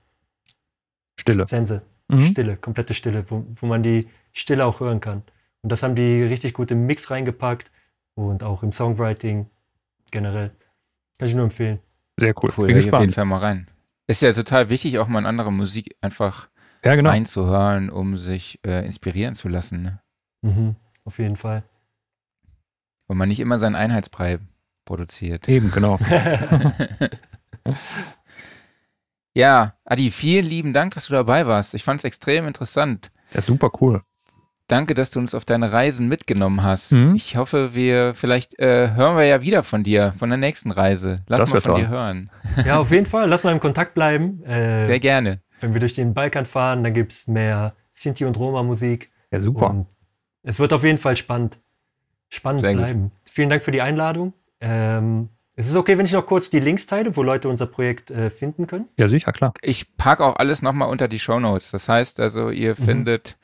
[1.19, 1.47] Stille.
[1.47, 1.81] Sense.
[2.09, 2.21] Mhm.
[2.21, 5.23] Stille, komplette Stille, wo, wo man die Stille auch hören kann.
[5.61, 7.71] Und das haben die richtig gut im Mix reingepackt
[8.15, 9.47] und auch im Songwriting
[10.11, 10.51] generell.
[11.19, 11.79] Kann ich nur empfehlen.
[12.19, 12.51] Sehr cool.
[12.57, 13.13] Cool, Bin ich auf jeden gespannt.
[13.13, 13.67] Fall mal rein.
[14.07, 16.49] Ist ja total wichtig, auch mal in andere Musik einfach
[16.83, 17.11] Ja, genau.
[17.11, 19.83] reinzuhören, um sich äh, inspirieren zu lassen.
[19.83, 19.99] Ne?
[20.41, 20.75] Mhm,
[21.05, 21.63] auf jeden Fall.
[23.11, 24.39] Und man nicht immer seinen Einheitsbrei
[24.85, 25.49] produziert.
[25.49, 25.99] Eben, genau.
[29.33, 31.73] Ja, Adi, vielen lieben Dank, dass du dabei warst.
[31.73, 33.11] Ich fand es extrem interessant.
[33.33, 34.01] Ja, super cool.
[34.67, 36.93] Danke, dass du uns auf deine Reisen mitgenommen hast.
[36.93, 37.15] Mhm.
[37.15, 41.21] Ich hoffe, wir vielleicht äh, hören wir ja wieder von dir, von der nächsten Reise.
[41.27, 41.81] Lass Das mal von toll.
[41.81, 42.29] dir hören.
[42.65, 43.27] Ja, auf jeden Fall.
[43.27, 44.41] Lass mal im Kontakt bleiben.
[44.45, 45.41] Äh, Sehr gerne.
[45.59, 49.09] wenn wir durch den Balkan fahren, dann gibt es mehr Sinti und Roma-Musik.
[49.31, 49.69] Ja, super.
[49.71, 49.87] Und
[50.43, 51.57] es wird auf jeden Fall spannend.
[52.31, 52.81] Spannend Sehr gut.
[52.81, 53.11] bleiben.
[53.25, 54.33] Vielen Dank für die Einladung.
[54.61, 58.09] Ähm, es ist okay, wenn ich noch kurz die Links teile, wo Leute unser Projekt
[58.09, 58.87] äh, finden können.
[58.97, 59.53] Ja, sicher, klar.
[59.61, 61.71] Ich packe auch alles nochmal unter die Show Notes.
[61.71, 62.83] Das heißt also, ihr Mhm.
[62.83, 63.37] findet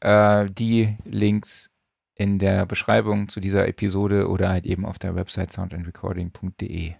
[0.00, 1.70] äh, die Links
[2.14, 6.92] in der Beschreibung zu dieser Episode oder halt eben auf der Website soundandrecording.de.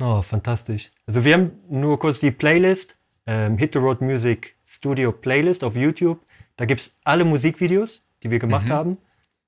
[0.00, 0.90] Oh, fantastisch.
[1.06, 2.96] Also wir haben nur kurz die Playlist,
[3.26, 6.20] ähm, Hit the Road Music Studio Playlist auf YouTube.
[6.56, 8.72] Da gibt es alle Musikvideos, die wir gemacht Mhm.
[8.72, 8.98] haben.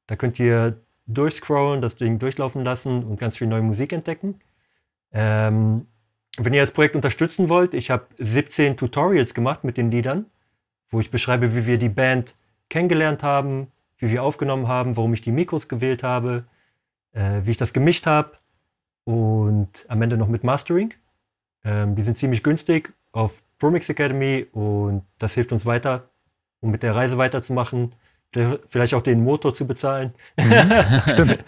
[0.07, 0.81] Da könnt ihr
[1.15, 4.41] durchscrollen, das Ding durchlaufen lassen und ganz viel neue Musik entdecken.
[5.13, 5.87] Ähm,
[6.39, 10.27] wenn ihr das Projekt unterstützen wollt, ich habe 17 Tutorials gemacht mit den Liedern,
[10.89, 12.35] wo ich beschreibe, wie wir die Band
[12.71, 13.69] kennengelernt haben,
[13.99, 16.45] wie wir aufgenommen haben, warum ich die Mikros gewählt habe,
[17.13, 18.33] äh, wie ich das gemischt habe
[19.05, 20.95] und am Ende noch mit Mastering.
[21.65, 26.09] Ähm, die sind ziemlich günstig auf ProMix Academy und das hilft uns weiter,
[26.61, 27.95] um mit der Reise weiterzumachen,
[28.69, 30.15] vielleicht auch den Motor zu bezahlen.
[31.13, 31.39] Stimmt.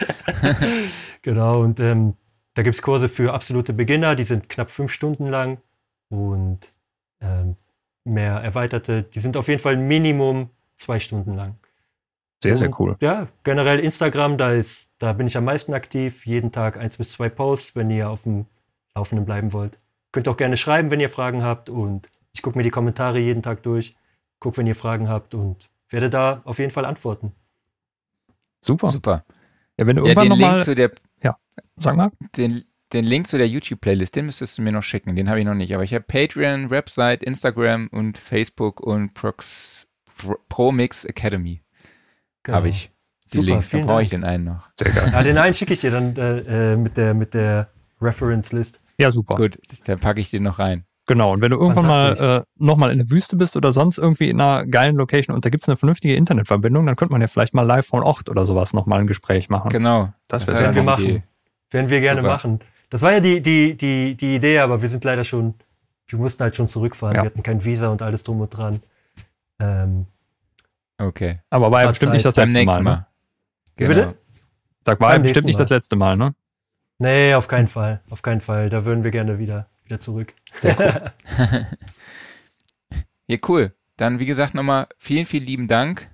[1.22, 2.14] Genau, und ähm,
[2.54, 5.58] da gibt es Kurse für absolute Beginner, die sind knapp fünf Stunden lang
[6.08, 6.70] und
[7.20, 7.56] ähm,
[8.04, 11.56] mehr erweiterte, die sind auf jeden Fall Minimum zwei Stunden lang.
[12.42, 12.96] Sehr, sehr Und, cool.
[13.00, 16.26] Ja, generell Instagram, da ist, da bin ich am meisten aktiv.
[16.26, 18.44] Jeden Tag eins bis zwei Posts, wenn ihr auf dem
[18.94, 19.76] Laufenden bleiben wollt.
[20.12, 23.42] Könnt auch gerne schreiben, wenn ihr Fragen habt und ich gucke mir die Kommentare jeden
[23.42, 23.96] Tag durch,
[24.40, 27.32] gucke, wenn ihr Fragen habt und werde da auf jeden Fall antworten.
[28.60, 28.88] Super.
[28.88, 29.24] Super.
[29.78, 30.90] Ja, wenn du Ja, irgendwann den Link zu der
[31.76, 35.16] sag mal, den, den Link zu der YouTube-Playlist, den müsstest du mir noch schicken.
[35.16, 35.74] Den habe ich noch nicht.
[35.74, 39.86] Aber ich habe Patreon, Website, Instagram und Facebook und Prox,
[40.16, 41.62] Pro, Promix Academy
[42.44, 42.56] Genau.
[42.58, 42.90] habe ich.
[43.32, 44.22] Die Super, Links, dann vielen brauche ich Dank.
[44.22, 44.70] den einen noch.
[44.78, 45.10] sehr geil.
[45.12, 47.70] Ja, den einen schicke ich dir dann äh, äh, mit der, mit der
[48.00, 48.82] Reference-List.
[48.98, 49.34] Ja, super.
[49.34, 50.84] Gut, dann packe ich den noch rein.
[51.06, 54.30] Genau, und wenn du irgendwann mal äh, nochmal in der Wüste bist oder sonst irgendwie
[54.30, 57.52] in einer geilen Location und da gibt's eine vernünftige Internetverbindung, dann könnte man ja vielleicht
[57.52, 59.68] mal live von Ort oder sowas nochmal ein Gespräch machen.
[59.68, 60.12] Genau.
[60.28, 61.04] Das wäre werden wir machen.
[61.04, 61.22] Idee.
[61.70, 62.32] Werden wir gerne Super.
[62.32, 62.58] machen.
[62.88, 65.54] Das war ja die, die, die, die Idee, aber wir sind leider schon,
[66.06, 67.16] wir mussten halt schon zurückfahren.
[67.16, 67.22] Ja.
[67.22, 68.80] Wir hatten kein Visa und alles drum und dran.
[69.60, 70.06] Ähm,
[70.98, 71.40] Okay.
[71.50, 72.14] Aber war ja bestimmt Zeit.
[72.14, 72.82] nicht das letzte Mal.
[72.82, 72.94] Mal.
[72.96, 73.06] Ne?
[73.76, 73.88] Genau.
[73.88, 74.14] bitte?
[74.86, 76.34] Sag, war ja bestimmt nicht das letzte Mal, ne?
[76.98, 78.00] nee, auf keinen Fall.
[78.10, 78.68] Auf keinen Fall.
[78.68, 80.34] Da würden wir gerne wieder, wieder zurück.
[83.26, 83.74] Ja, cool.
[83.96, 86.10] Dann, wie gesagt, nochmal vielen, vielen lieben Dank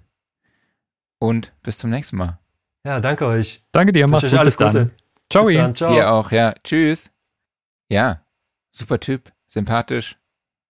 [1.19, 2.39] und bis zum nächsten Mal.
[2.85, 3.65] Ja, danke euch.
[3.73, 4.85] Danke dir, mach's gut, alles bis dann.
[4.85, 4.95] Gute.
[5.29, 5.47] Ciao.
[5.47, 5.75] Bis dann.
[5.75, 5.93] Ciao.
[5.93, 6.55] Dir auch, ja.
[6.63, 7.13] Tschüss.
[7.91, 8.23] Ja,
[8.71, 10.17] super Typ, sympathisch.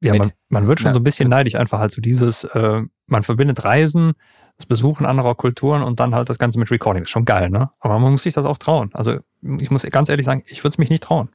[0.03, 2.83] Ja, man, man wird schon Na, so ein bisschen neidisch, einfach halt so dieses, äh,
[3.07, 4.15] man verbindet Reisen,
[4.57, 7.03] das Besuchen anderer Kulturen und dann halt das Ganze mit Recording.
[7.03, 7.71] ist schon geil, ne?
[7.81, 8.91] Aber man muss sich das auch trauen.
[8.95, 9.19] Also
[9.59, 11.29] ich muss ganz ehrlich sagen, ich würde es mich nicht trauen.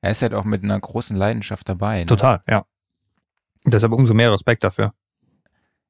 [0.00, 2.00] Er ist halt auch mit einer großen Leidenschaft dabei.
[2.00, 2.06] Ne?
[2.06, 2.64] Total, ja.
[3.64, 4.92] Deshalb umso mehr Respekt dafür.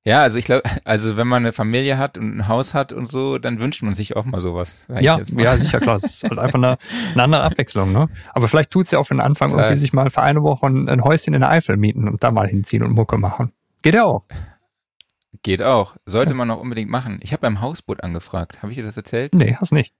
[0.07, 3.07] Ja, also ich glaube, also wenn man eine Familie hat und ein Haus hat und
[3.09, 4.87] so, dann wünscht man sich auch mal sowas.
[5.01, 5.43] Ja, mal.
[5.43, 5.97] ja, sicher, klar.
[5.97, 6.79] Es ist halt einfach eine,
[7.15, 8.09] eine andere Abwechslung, ne?
[8.33, 9.65] Aber vielleicht tut's ja auch für den Anfang Total.
[9.65, 12.31] irgendwie sich mal für eine Woche ein, ein Häuschen in der Eifel mieten und da
[12.31, 13.53] mal hinziehen und Mucke machen.
[13.83, 14.27] Geht ja auch.
[15.43, 15.97] Geht auch.
[16.07, 17.19] Sollte man auch unbedingt machen.
[17.23, 18.63] Ich habe beim Hausboot angefragt.
[18.63, 19.35] Habe ich dir das erzählt?
[19.35, 19.93] Nee, hast nicht.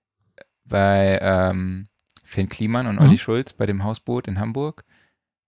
[0.65, 1.89] Bei ähm,
[2.27, 3.03] Finn Kliman und Mhm.
[3.03, 4.85] Olli Schulz bei dem Hausboot in Hamburg.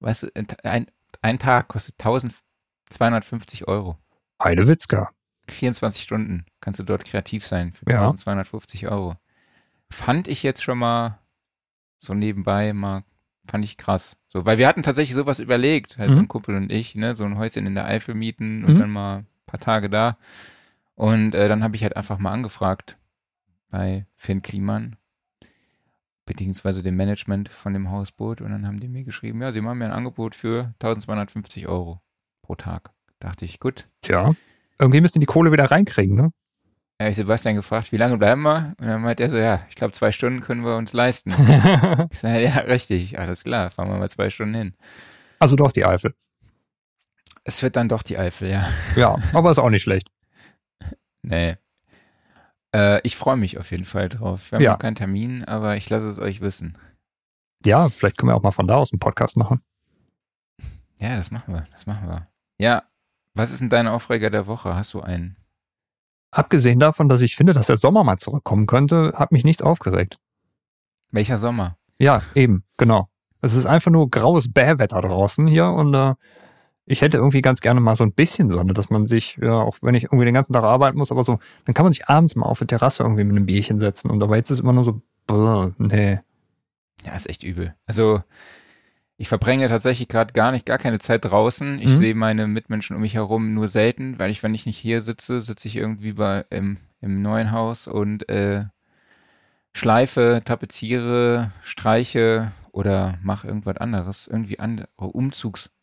[0.01, 0.29] Weißt du,
[0.63, 0.87] ein,
[1.23, 3.99] ein Tag kostet 1250 Euro.
[4.43, 5.11] Heidewitzka.
[5.49, 8.03] 24 Stunden kannst du dort kreativ sein für Ja.
[8.03, 9.17] 1250 Euro.
[9.91, 11.19] Fand ich jetzt schon mal
[11.97, 13.03] so nebenbei mal,
[13.47, 14.19] fand ich krass.
[14.29, 16.19] So, weil wir hatten tatsächlich sowas überlegt, halt Mhm.
[16.19, 18.79] ein Kumpel und ich, ne, so ein Häuschen in der Eifel mieten und Mhm.
[18.79, 20.19] dann mal ein paar Tage da.
[20.95, 22.99] Und äh, dann habe ich halt einfach mal angefragt
[23.71, 24.97] bei Finn Kliman,
[26.29, 29.79] beziehungsweise dem Management von dem Hausboot und dann haben die mir geschrieben, ja, sie machen
[29.79, 32.01] mir ein Angebot für 1250 Euro
[32.43, 32.91] pro Tag.
[33.19, 34.35] Dachte ich, gut, Tja.
[34.79, 36.31] Irgendwie müsst ihr die Kohle wieder reinkriegen, ne?
[36.99, 38.75] Da habe ich Sebastian gefragt, wie lange bleiben wir?
[38.79, 41.33] Und dann meint er so, ja, ich glaube, zwei Stunden können wir uns leisten.
[42.11, 44.75] Ich sage, ja, richtig, alles klar, fahren wir mal zwei Stunden hin.
[45.39, 46.15] also doch die Eifel.
[47.45, 48.69] Es wird dann doch die Eifel, ja.
[48.97, 50.11] Ja, aber ist auch nicht schlecht.
[51.23, 51.57] Nee.
[52.75, 54.51] Äh, ich freue mich auf jeden Fall drauf.
[54.53, 54.73] Wir haben Ja.
[54.73, 56.77] noch keinen Termin, aber ich lasse es euch wissen.
[57.65, 59.63] Ja, vielleicht können wir auch mal von da aus einen Podcast machen.
[61.01, 62.29] Ja, das machen wir, das machen wir.
[62.59, 62.83] Ja,
[63.35, 64.75] was ist denn dein Aufreger der Woche?
[64.75, 65.37] Hast du einen?
[66.31, 70.19] Abgesehen davon, dass ich finde, dass der Sommer mal zurückkommen könnte, hat mich nichts aufgeregt.
[71.11, 71.79] Welcher Sommer?
[71.99, 73.09] Ja, eben, genau.
[73.41, 76.15] Es ist einfach nur graues Bähwetter draußen hier und äh,
[76.91, 79.77] ich hätte irgendwie ganz gerne mal so ein bisschen Sonne, dass man sich, ja, auch
[79.83, 82.35] wenn ich irgendwie den ganzen Tag arbeiten muss, aber so, dann kann man sich abends
[82.35, 84.85] mal auf der Terrasse irgendwie mit einem Bierchen setzen und aber jetzt ist immer nur
[84.85, 86.19] so, brr, nee.
[87.05, 87.75] Ja, ist echt übel.
[87.87, 88.23] Also,
[89.19, 91.79] ich verbringe tatsächlich gerade gar nicht, gar keine Zeit draußen.
[91.81, 91.99] Ich Mhm.
[91.99, 95.41] sehe meine Mitmenschen um mich herum nur selten, weil ich, wenn ich nicht hier sitze,
[95.41, 98.65] sitze ich irgendwie bei, im, im neuen Haus und äh,
[99.73, 104.89] schleife, tapeziere, streiche oder mache irgendwas anderes, irgendwie andere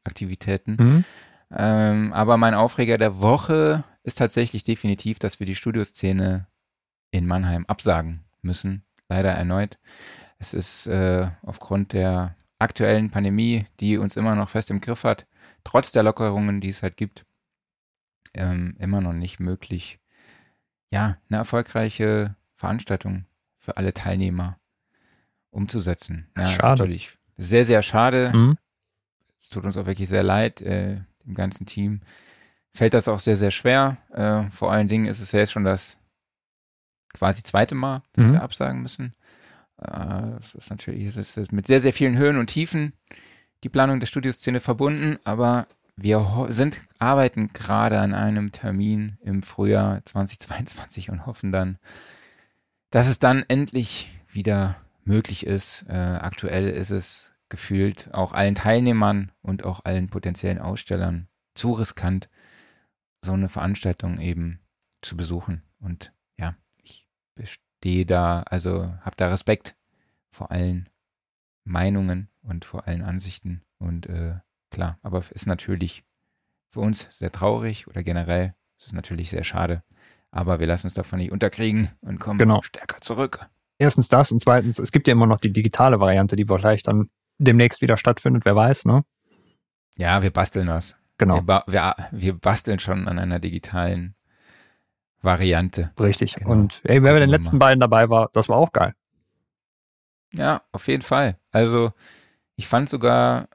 [0.05, 0.77] Umzugsaktivitäten.
[0.79, 1.05] Mhm.
[1.51, 6.47] Ähm, aber mein Aufreger der Woche ist tatsächlich definitiv, dass wir die Studioszene
[7.11, 8.83] in Mannheim absagen müssen.
[9.09, 9.77] Leider erneut.
[10.39, 15.27] Es ist äh, aufgrund der aktuellen Pandemie, die uns immer noch fest im Griff hat,
[15.63, 17.25] trotz der Lockerungen, die es halt gibt,
[18.33, 19.99] ähm, immer noch nicht möglich,
[20.91, 23.25] ja, eine erfolgreiche Veranstaltung
[23.57, 24.59] für alle Teilnehmer
[25.51, 26.27] umzusetzen.
[26.35, 26.81] Ja, ist Schade.
[26.81, 28.31] natürlich sehr, sehr schade.
[28.33, 28.57] Mhm.
[29.45, 32.01] Es tut uns auch wirklich sehr leid, äh, dem ganzen Team.
[32.73, 33.97] Fällt das auch sehr, sehr schwer.
[34.11, 35.97] Äh, vor allen Dingen ist es ja jetzt schon das
[37.13, 38.33] quasi zweite Mal, dass Mhm.
[38.33, 39.13] wir absagen müssen.
[39.79, 42.93] Äh, es ist natürlich es ist mit sehr, sehr vielen Höhen und Tiefen
[43.63, 50.03] die Planung der Studioszene verbunden, aber wir sind, arbeiten gerade an einem Termin im Frühjahr
[50.03, 51.77] 2022 und hoffen dann,
[52.89, 55.85] dass es dann endlich wieder möglich ist.
[55.87, 62.29] Äh, aktuell ist es gefühlt auch allen Teilnehmern und auch allen potenziellen Ausstellern zu riskant,
[63.23, 64.59] so eine Veranstaltung eben
[65.01, 65.63] zu besuchen.
[65.79, 69.75] Und ja, ich bestehe da, also habe da Respekt
[70.31, 70.89] vor allen
[71.63, 73.63] Meinungen und vor allen Ansichten.
[73.77, 74.35] Und äh,
[74.69, 76.03] klar, aber ist natürlich
[76.71, 79.83] für uns sehr traurig oder generell ist es natürlich sehr schade.
[80.31, 82.61] Aber wir lassen uns davon nicht unterkriegen und kommen Genau.
[82.61, 83.47] stärker zurück.
[83.77, 87.09] Erstens das und zweitens, es gibt ja immer noch die digitale Variante, die vielleicht dann
[87.37, 89.03] demnächst wieder stattfindet, wer weiß, ne?
[89.97, 90.99] Ja, wir basteln was.
[91.17, 94.15] Genau, Wir, ba wir, wir basteln schon an einer digitalen
[95.21, 95.91] Variante.
[95.99, 96.35] richtig.
[96.35, 96.51] Genau.
[96.51, 98.93] Und ey, wer bei den letzten beiden dabei war, das war auch geil.
[100.33, 101.39] Ja, auf jeden Fall.
[101.51, 101.93] Also
[102.55, 103.47] ich fand sogar,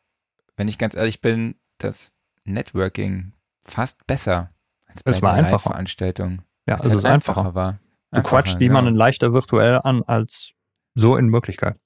[0.57, 4.51] wenn ich ganz ehrlich bin, das Networking fast besser
[4.87, 5.71] als bei Es war der einfacher.
[5.71, 6.43] Live-Veranstaltung.
[6.67, 7.55] Ja, also es halt ist einfacher.
[7.55, 7.73] war.
[8.11, 8.71] Du Einfacher, quatschst genau.
[8.71, 10.53] jemanden leichter virtuell an als
[10.95, 11.79] so in Wirklichkeit.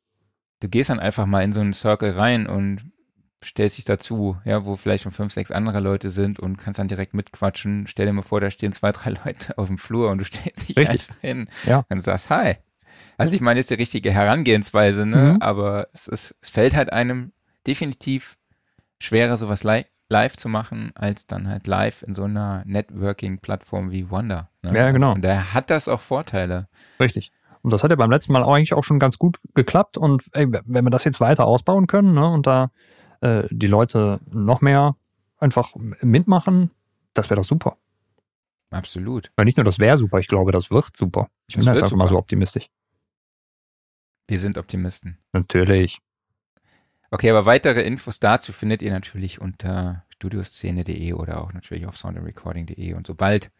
[0.65, 2.91] Du gehst dann einfach mal in so einen Circle rein und
[3.45, 6.89] stellst dich dazu, ja, wo vielleicht schon fünf, sechs andere Leute sind und kannst dann
[6.89, 7.87] direkt mitquatschen.
[7.87, 10.71] Stell dir mal vor, da stehen zwei, drei Leute auf dem Flur und du stellst
[10.71, 11.03] dich Richtig.
[11.03, 11.85] einfach hin Ja.
[11.91, 12.55] und sagst Hi.
[13.19, 15.35] Also ich meine, ist die richtige Herangehensweise, ne?
[15.35, 15.43] Mhm.
[15.43, 17.33] Aber es, ist, es fällt halt einem
[17.67, 18.39] definitiv
[18.99, 24.11] schwerer, sowas li live zu machen, als dann halt live in so einer Networking-Plattform wie
[24.11, 24.49] Wanda.
[24.63, 24.75] Ne?
[24.75, 25.09] Ja, genau.
[25.09, 26.69] Also von daher hat das auch Vorteile.
[26.99, 27.33] Richtig.
[27.65, 29.97] Und das hat ja beim letzten Mal auch eigentlich auch schon ganz gut geklappt.
[29.97, 32.71] Und ey, wenn wir das jetzt weiter ausbauen können ne, und da
[33.23, 34.97] äh, die Leute noch mehr
[35.39, 36.71] einfach mitmachen,
[37.15, 37.79] das wäre doch super.
[38.71, 39.31] Absolut.
[39.37, 41.31] Weil nicht nur das wäre super, ich glaube, das wird super.
[41.47, 42.17] Ich bin Das jetzt wird einfach mal super.
[42.17, 42.69] so optimistisch.
[44.29, 45.19] Wir sind Optimisten.
[45.33, 46.01] Natürlich.
[47.11, 52.93] Okay, aber weitere Infos dazu findet ihr natürlich unter studioszene.de oder auch natürlich auf soundandrecording.de.
[52.95, 53.51] Und sobald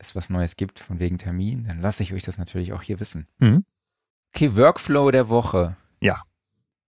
[0.00, 3.00] es was Neues gibt, von wegen Termin, dann lasse ich euch das natürlich auch hier
[3.00, 3.26] wissen.
[3.38, 3.64] Mhm.
[4.34, 5.76] Okay, Workflow der Woche.
[6.00, 6.22] Ja.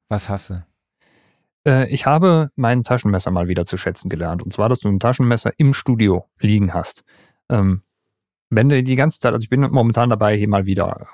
[0.08, 0.64] Was hast du?
[1.66, 4.42] Äh, ich habe mein Taschenmesser mal wieder zu schätzen gelernt.
[4.42, 7.04] Und zwar, dass du ein Taschenmesser im Studio liegen hast.
[7.48, 7.82] Ähm,
[8.50, 11.06] wenn du die ganze Zeit, also ich bin momentan dabei, hier mal wieder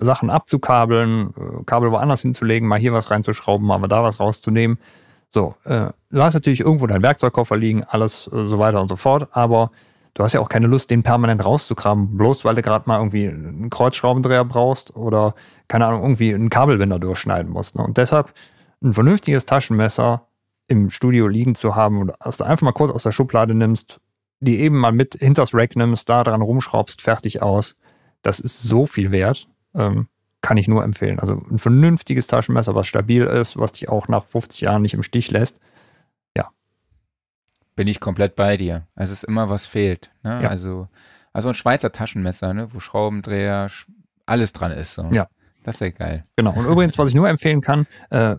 [0.00, 4.78] Sachen abzukabeln, äh, Kabel woanders hinzulegen, mal hier was reinzuschrauben, mal da was rauszunehmen.
[5.28, 8.96] So, äh, du hast natürlich irgendwo deinen Werkzeugkoffer liegen, alles äh, so weiter und so
[8.96, 9.70] fort, aber
[10.16, 13.28] du hast ja auch keine Lust, den permanent rauszukramen, bloß weil du gerade mal irgendwie
[13.28, 15.34] einen Kreuzschraubendreher brauchst oder,
[15.68, 17.76] keine Ahnung, irgendwie einen Kabelbinder durchschneiden musst.
[17.76, 17.84] Ne?
[17.84, 18.32] Und deshalb
[18.82, 20.26] ein vernünftiges Taschenmesser
[20.68, 24.00] im Studio liegen zu haben und dass du einfach mal kurz aus der Schublade nimmst,
[24.40, 27.76] die eben mal mit hinters Rack nimmst, da dran rumschraubst, fertig aus.
[28.22, 29.48] Das ist so viel wert.
[29.74, 30.08] Ähm,
[30.40, 31.18] kann ich nur empfehlen.
[31.18, 35.02] Also ein vernünftiges Taschenmesser, was stabil ist, was dich auch nach 50 Jahren nicht im
[35.02, 35.60] Stich lässt.
[37.76, 38.86] Bin ich komplett bei dir.
[38.94, 40.10] Also es ist immer was fehlt.
[40.22, 40.40] Ne?
[40.42, 40.48] Ja.
[40.48, 40.88] Also,
[41.32, 42.68] also ein Schweizer Taschenmesser, ne?
[42.72, 43.86] wo Schraubendreher, Sch-
[44.26, 44.94] alles dran ist.
[44.94, 45.04] So.
[45.12, 45.28] Ja.
[45.62, 46.24] Das ist ja geil.
[46.36, 46.52] Genau.
[46.52, 48.38] Und übrigens, was ich nur empfehlen kann, äh, äh,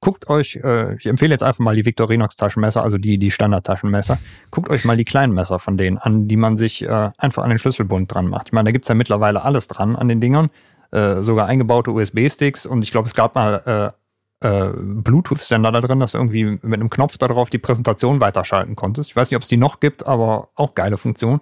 [0.00, 4.18] guckt euch, äh, ich empfehle jetzt einfach mal die Victorinox Taschenmesser, also die, die Standard-Taschenmesser.
[4.50, 7.50] Guckt euch mal die kleinen Messer von denen an, die man sich äh, einfach an
[7.50, 8.48] den Schlüsselbund dran macht.
[8.48, 10.50] Ich meine, da gibt's ja mittlerweile alles dran an den Dingern,
[10.92, 13.94] äh, sogar eingebaute USB-Sticks und ich glaube, es gab mal
[14.42, 18.76] äh, Bluetooth-Ständer da drin, dass du irgendwie mit einem Knopf da drauf die Präsentation weiterschalten
[18.76, 19.10] konntest.
[19.10, 21.40] Ich weiß nicht, ob es die noch gibt, aber auch geile Funktion.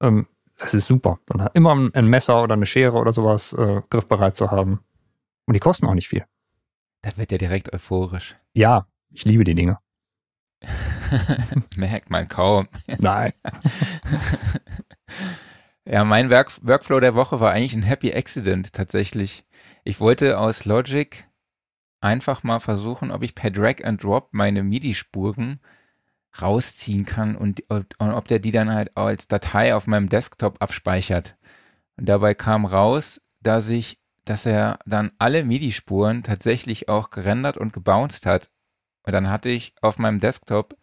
[0.00, 0.26] Ähm,
[0.58, 1.18] das ist super.
[1.26, 4.80] Dann hat immer ein ein Messer oder eine Schere oder sowas äh, griffbereit zu haben.
[5.46, 6.24] Und die kosten auch nicht viel.
[7.02, 8.36] Da wird ja direkt euphorisch.
[8.52, 9.78] Ja, ich liebe die Dinge.
[11.76, 12.68] Merkt man kaum.
[12.98, 13.32] Nein.
[15.86, 19.44] Ja, mein Work Workflow der Woche war eigentlich ein Happy Accident tatsächlich.
[19.84, 21.26] Ich wollte aus Logic
[22.04, 25.58] einfach mal versuchen, ob ich per Drag and Drop meine MIDI-Spuren
[26.40, 31.36] rausziehen kann und, und ob der die dann halt als Datei auf meinem Desktop abspeichert.
[31.96, 37.72] Und dabei kam raus, dass ich, dass er dann alle MIDI-Spuren tatsächlich auch gerendert und
[37.72, 38.50] gebounced hat.
[39.04, 40.76] Und dann hatte ich auf meinem Desktop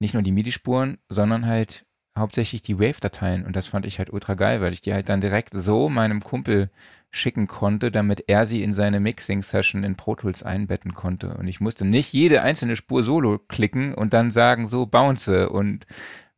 [0.00, 1.84] nicht nur die MIDI-Spuren, sondern halt
[2.18, 5.20] hauptsächlich die Wave-Dateien und das fand ich halt ultra geil, weil ich die halt dann
[5.20, 6.70] direkt so meinem Kumpel
[7.12, 11.34] schicken konnte, damit er sie in seine Mixing-Session in Pro Tools einbetten konnte.
[11.34, 15.86] Und ich musste nicht jede einzelne Spur solo klicken und dann sagen, so bounce und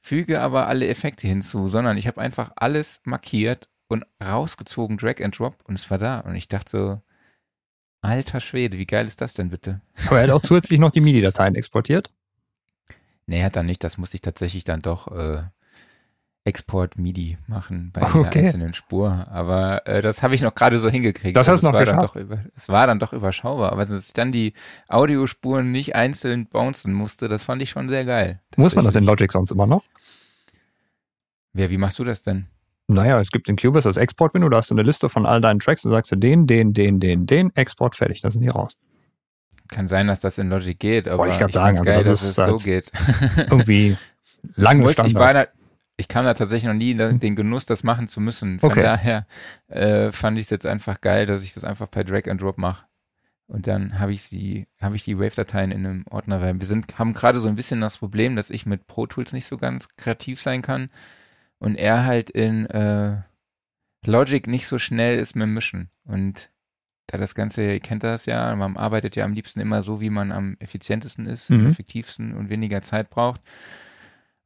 [0.01, 5.39] füge aber alle Effekte hinzu, sondern ich habe einfach alles markiert und rausgezogen, Drag and
[5.39, 6.21] Drop und es war da.
[6.21, 7.03] Und ich dachte so,
[8.01, 9.81] alter Schwede, wie geil ist das denn bitte?
[10.09, 12.13] Aber er hat auch zusätzlich noch die MIDI-Dateien exportiert.
[13.27, 13.85] Nee, hat er nicht.
[13.85, 15.45] Das musste ich tatsächlich dann doch äh,
[16.47, 18.41] Export MIDI machen bei Okay.
[18.41, 19.27] einzelnen Spur.
[19.31, 21.37] Aber äh, das habe ich noch gerade so hingekriegt.
[21.37, 22.17] Das hast du es noch war dann geschafft?
[22.17, 23.73] doch über, Es war dann doch überschaubar.
[23.73, 24.53] Aber dass ich dann die
[24.89, 28.41] Audiospuren nicht einzeln bouncen musste, das fand ich schon sehr geil.
[28.57, 29.05] Muss man das in.
[29.05, 29.85] Logic sonst immer noch?
[31.55, 32.47] Ja, wie machst du das denn?
[32.89, 35.61] Naja, es gibt in Cubase das Export-Menü, da hast du eine Liste von all deinen
[35.61, 38.77] Tracks und sagst du den, den, den, den, den, Export, fertig, dann sind die raus.
[39.69, 42.07] Kann sein, dass das in Logic geht, aber Wollte ich ich sagen, also geil, das
[42.07, 42.93] dass ist es so halt geht.
[43.51, 43.97] Irgendwie
[44.57, 45.47] lange ich, muss, ich, war da,
[45.97, 48.59] ich kam da tatsächlich noch nie in den Genuss, das machen zu müssen.
[48.61, 48.83] Von Okay.
[48.83, 49.27] daher
[49.69, 52.59] äh, fand ich es jetzt einfach geil, dass ich das einfach per Drag and Drop
[52.59, 52.87] mache.
[53.47, 56.99] Und dann habe ich sie, habe ich die Wave-Dateien in einem Ordner, weil wir sind,
[56.99, 59.97] haben gerade so ein bisschen das Problem, dass ich mit Pro Tools nicht so ganz
[59.97, 60.89] kreativ sein kann
[61.59, 63.19] und er halt in äh,
[64.07, 65.91] Logic nicht so schnell ist mit Mischen.
[66.05, 66.51] Und
[67.07, 70.11] da das Ganze, ihr kennt das ja, man arbeitet ja am liebsten immer so, wie
[70.11, 71.67] man am effizientesten ist, am Mhm.
[71.67, 73.43] effektivsten und weniger Zeit braucht.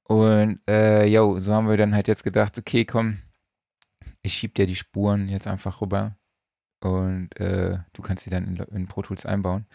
[0.08, 3.18] Und äh, yo, so haben wir dann halt jetzt gedacht, okay, komm,
[4.22, 6.16] ich schieb dir die Spuren jetzt einfach rüber
[6.80, 9.66] und äh, du kannst sie dann in, in Pro Tools einbauen.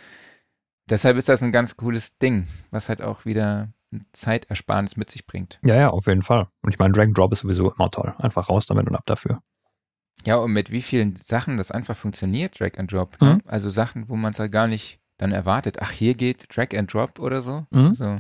[0.90, 5.26] Deshalb ist das ein ganz cooles Ding, was halt auch wieder ein Zeitersparnis mit sich
[5.28, 5.60] bringt.
[5.64, 6.48] Ja, ja, auf jeden Fall.
[6.62, 8.14] Und ich meine, Drag and Drop ist sowieso immer toll.
[8.18, 9.42] Einfach raus damit und ab dafür.
[10.26, 13.22] Ja, und mit wie vielen Sachen das einfach funktioniert, Drag and Drop.
[13.22, 13.36] Ne?
[13.36, 13.42] Mhm.
[13.46, 15.78] Also Sachen, wo man es halt gar nicht dann erwartet.
[15.80, 17.66] Ach, hier geht Drag and Drop oder so.
[17.70, 17.86] Mhm.
[17.88, 18.20] Also,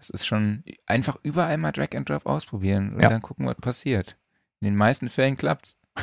[0.00, 3.10] das ist schon einfach überall mal Drag and Drop ausprobieren und Ja.
[3.10, 4.16] dann gucken, was passiert.
[4.60, 5.76] In den meisten Fällen klappt's.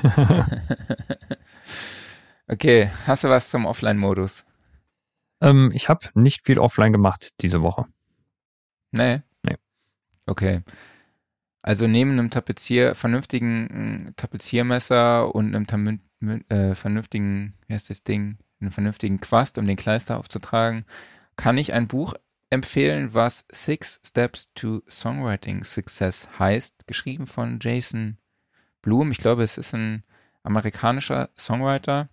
[2.48, 4.46] okay, hast du was zum Offline-Modus?
[5.42, 7.86] ähm, ich habe nicht viel offline gemacht diese Woche.
[8.92, 9.22] Nee.
[9.44, 9.56] Nee.
[10.26, 10.62] Okay.
[11.62, 18.04] Also neben einem Tapezier, vernünftigen äh, Tapeziermesser und einem mün- äh, vernünftigen, wie heißt das
[18.04, 20.86] Ding, einen vernünftigen Quast, um den Kleister aufzutragen,
[21.36, 22.16] kann ich ein Buch
[22.50, 28.18] empfehlen, was Six Steps to Songwriting Success heißt, geschrieben von Jason
[28.82, 29.12] Blum.
[29.12, 30.04] Ich glaube, es ist ein
[30.44, 32.10] amerikanischer Songwriter.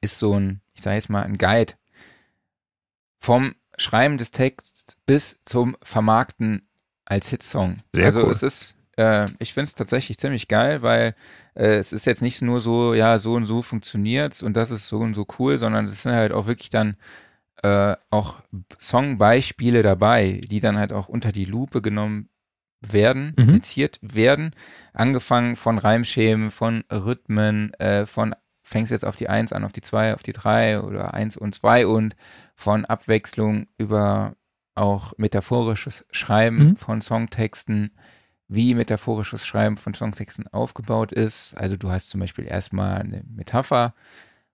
[0.00, 1.74] Ist so ein, ich sage jetzt mal, ein Guide
[3.18, 6.68] vom Schreiben des Texts bis zum Vermarkten
[7.04, 7.76] als Hitsong.
[7.94, 8.30] Sehr also cool.
[8.30, 11.14] es ist, äh, ich finde es tatsächlich ziemlich geil, weil
[11.54, 14.86] äh, es ist jetzt nicht nur so, ja, so und so funktioniert's und das ist
[14.86, 16.96] so und so cool, sondern es sind halt auch wirklich dann
[17.62, 18.40] äh, auch
[18.78, 22.28] Songbeispiele dabei, die dann halt auch unter die Lupe genommen
[22.80, 23.44] werden, Mhm.
[23.44, 24.54] seziert werden,
[24.94, 29.80] angefangen von Reimschemen, von Rhythmen, äh, von fängst jetzt auf die Eins an, auf die
[29.82, 32.14] Zwei, auf die Drei oder Eins und Zwei und
[32.56, 34.36] von Abwechslung über
[34.76, 36.76] auch metaphorisches Schreiben Mhm.
[36.76, 37.90] von Songtexten,
[38.48, 41.54] wie metaphorisches Schreiben von Songtexten aufgebaut ist.
[41.58, 43.94] Also du hast zum Beispiel erstmal eine Metapher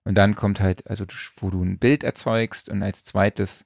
[0.07, 1.03] und dann kommt halt, also
[1.35, 3.65] wo du ein Bild erzeugst und als zweites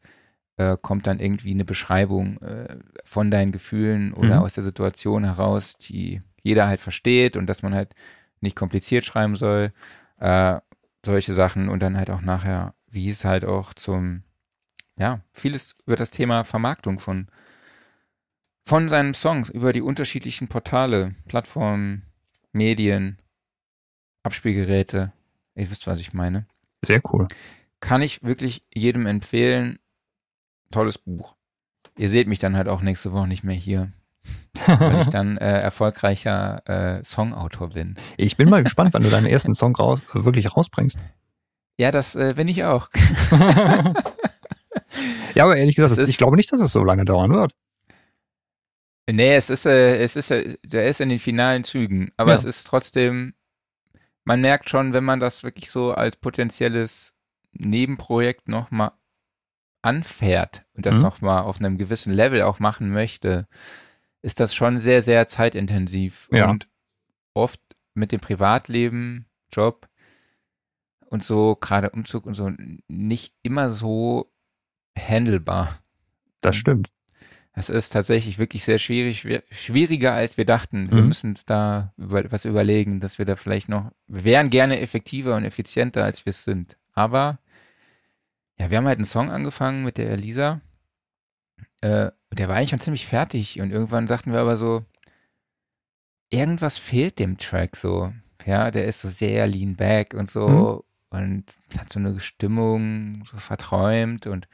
[0.58, 4.42] äh, kommt dann irgendwie eine Beschreibung äh, von deinen Gefühlen oder Mhm.
[4.42, 7.94] aus der Situation heraus, die jeder halt versteht und dass man halt
[8.40, 9.72] nicht kompliziert schreiben soll.
[10.18, 10.60] Äh,
[11.06, 14.24] solche Sachen und dann halt auch nachher, wie es halt auch zum,
[14.98, 17.28] ja, vieles über das Thema Vermarktung von,
[18.66, 22.02] von seinen Songs, über die unterschiedlichen Portale, Plattformen,
[22.52, 23.20] Medien,
[24.24, 25.14] Abspielgeräte.
[25.56, 26.46] Ihr wisst, was ich meine.
[26.86, 27.28] Sehr cool.
[27.80, 29.80] Kann ich wirklich jedem empfehlen.
[30.72, 31.36] Tolles Buch.
[31.98, 33.92] Ihr seht mich dann halt auch nächste Woche nicht mehr hier,
[34.66, 36.62] weil ich dann äh, erfolgreicher
[37.00, 37.96] äh, Songautor bin.
[38.18, 40.98] Ich bin mal gespannt, wann du deinen ersten Song raus, wirklich rausbringst.
[41.78, 42.90] Ja, das äh, bin ich auch.
[45.34, 47.54] Ja, aber ehrlich gesagt, Es ist- ich glaube nicht, dass es so lange dauern wird.
[49.10, 52.36] Nee, es ist, äh, es ist, äh, der ist in den finalen Zügen, aber Ja.
[52.36, 53.34] es ist trotzdem,
[54.24, 57.16] man merkt schon, wenn man das wirklich so als potenzielles
[57.54, 58.92] Nebenprojekt nochmal
[59.82, 61.02] anfährt und das Mhm.
[61.02, 63.48] nochmal auf einem gewissen Level auch machen möchte,
[64.22, 66.50] ist das schon sehr, sehr zeitintensiv Ja.
[66.50, 66.70] und
[67.34, 67.60] oft
[67.96, 69.88] mit dem Privatleben, Job
[71.08, 72.52] und so, gerade Umzug und so,
[72.88, 74.32] nicht immer so
[74.98, 75.80] handelbar.
[76.42, 76.90] Das stimmt.
[77.54, 80.90] Es ist tatsächlich wirklich sehr schwierig, schwieriger als wir dachten.
[80.90, 81.08] Wir Mhm.
[81.08, 85.36] müssen uns da über, was überlegen, dass wir da vielleicht noch, wir wären gerne effektiver
[85.36, 86.78] und effizienter, als wir es sind.
[86.94, 87.40] Aber,
[88.58, 90.62] ja, wir haben halt einen Song angefangen mit der Elisa.
[91.82, 94.86] Äh, der war eigentlich schon ziemlich fertig und irgendwann dachten wir aber so,
[96.30, 98.14] irgendwas fehlt dem Track so.
[98.46, 101.44] Ja, der ist so sehr lean back und so und
[101.78, 104.48] hat so eine Stimmung, so verträumt und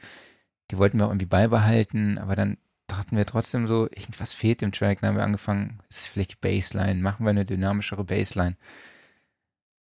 [0.70, 2.58] die wollten wir auch irgendwie beibehalten, aber dann
[2.88, 5.00] dachten wir trotzdem so, irgendwas fehlt dem Track.
[5.00, 8.56] Dann haben wir angefangen, ist vielleicht die Bassline, machen wir eine dynamischere Bassline.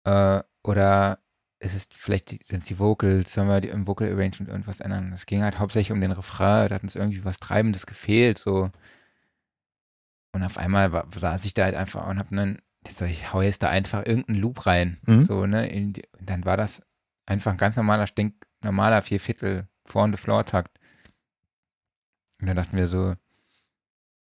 [0.04, 1.20] Äh, oder
[1.60, 5.14] ist es vielleicht die, sind's die Vocals, sollen wir die, im Vocal Arrangement irgendwas ändern?
[5.14, 8.70] Es ging halt hauptsächlich um den Refrain, da hat uns irgendwie was Treibendes gefehlt, so.
[10.34, 13.32] Und auf einmal war, saß ich da halt einfach und hab dann, jetzt sag ich
[13.32, 14.98] hau jetzt da einfach irgendeinen Loop rein.
[15.06, 15.24] Mhm.
[15.24, 15.68] So, ne?
[15.70, 16.86] Die, und dann war das
[17.26, 20.80] einfach ein ganz normaler, stink, normaler Vierviertel Four on the Floor Takt.
[22.42, 23.16] Und dann dachten wir so,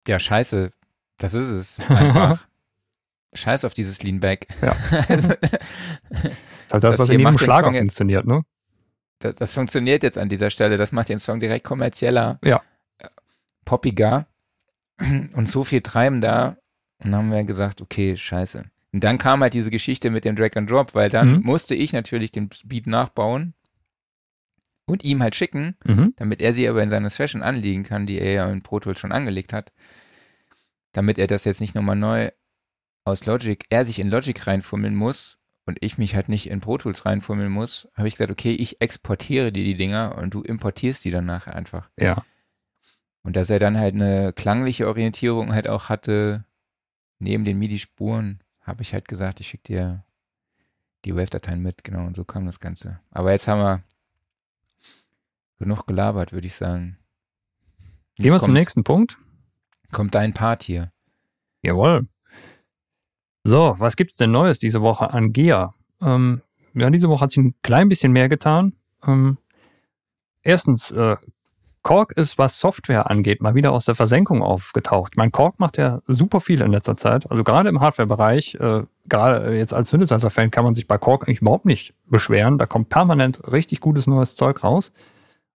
[0.07, 0.71] ja, scheiße,
[1.17, 1.79] das ist es.
[1.89, 2.47] Einfach.
[3.33, 4.47] Scheiß auf dieses Leanback.
[4.61, 4.75] Ja.
[5.07, 5.51] also, Das
[6.23, 8.41] ist halt das, Das was in jedem Schlager funktioniert, ne?
[9.19, 10.77] das, das funktioniert jetzt an dieser Stelle.
[10.77, 12.61] Das macht den Song direkt kommerzieller, Ja.
[13.65, 14.25] poppiger
[15.35, 16.57] und so viel treibender.
[16.99, 18.65] Und dann haben wir gesagt, okay, scheiße.
[18.91, 21.41] Und dann kam halt diese Geschichte mit dem Drag and Drop, weil dann Mhm.
[21.43, 23.53] musste ich natürlich den Beat nachbauen
[24.89, 26.13] und ihm halt schicken, Mhm.
[26.17, 28.99] damit er sie aber in seiner Session anlegen kann, die er ja in Pro Tools
[28.99, 29.71] schon angelegt hat,
[30.91, 32.31] damit er das jetzt nicht nochmal neu
[33.05, 36.77] aus Logic, er sich in Logic reinfummeln muss und ich mich halt nicht in Pro
[36.77, 41.05] Tools reinfummeln muss, habe ich gesagt, okay, ich exportiere dir die Dinger und du importierst
[41.05, 41.89] die dann nachher einfach.
[41.99, 42.23] Ja.
[43.23, 46.45] Und dass er dann halt eine klangliche Orientierung halt auch hatte,
[47.19, 50.05] neben den MIDI-Spuren, habe ich halt gesagt, ich schicke dir
[51.05, 52.99] die Wave-Dateien mit, genau, und so kam das Ganze.
[53.11, 53.83] Aber jetzt haben wir
[55.59, 56.97] genug gelabert, würde ich sagen.
[58.15, 59.17] Gehen wir Jetzt zum kommt- nächsten Punkt.
[59.91, 60.91] Kommt dein Part hier.
[61.61, 62.07] Jawohl.
[63.43, 65.73] So, was gibt's denn Neues diese Woche an GEA?
[66.01, 66.41] Ähm,
[66.73, 68.73] ja, diese Woche hat sich ein klein bisschen mehr getan.
[69.05, 69.37] Ähm,
[70.43, 71.15] erstens, äh,
[71.81, 75.13] Korg ist, was Software angeht, mal wieder aus der Versenkung aufgetaucht.
[75.15, 77.31] Mein Korg macht ja super viel in letzter Zeit.
[77.31, 81.41] Also gerade im Hardware-Bereich, äh, gerade jetzt als Synthesizer-Fan kann man sich bei Korg eigentlich
[81.41, 82.57] überhaupt nicht beschweren.
[82.57, 84.91] Da kommt permanent richtig gutes neues Zeug raus.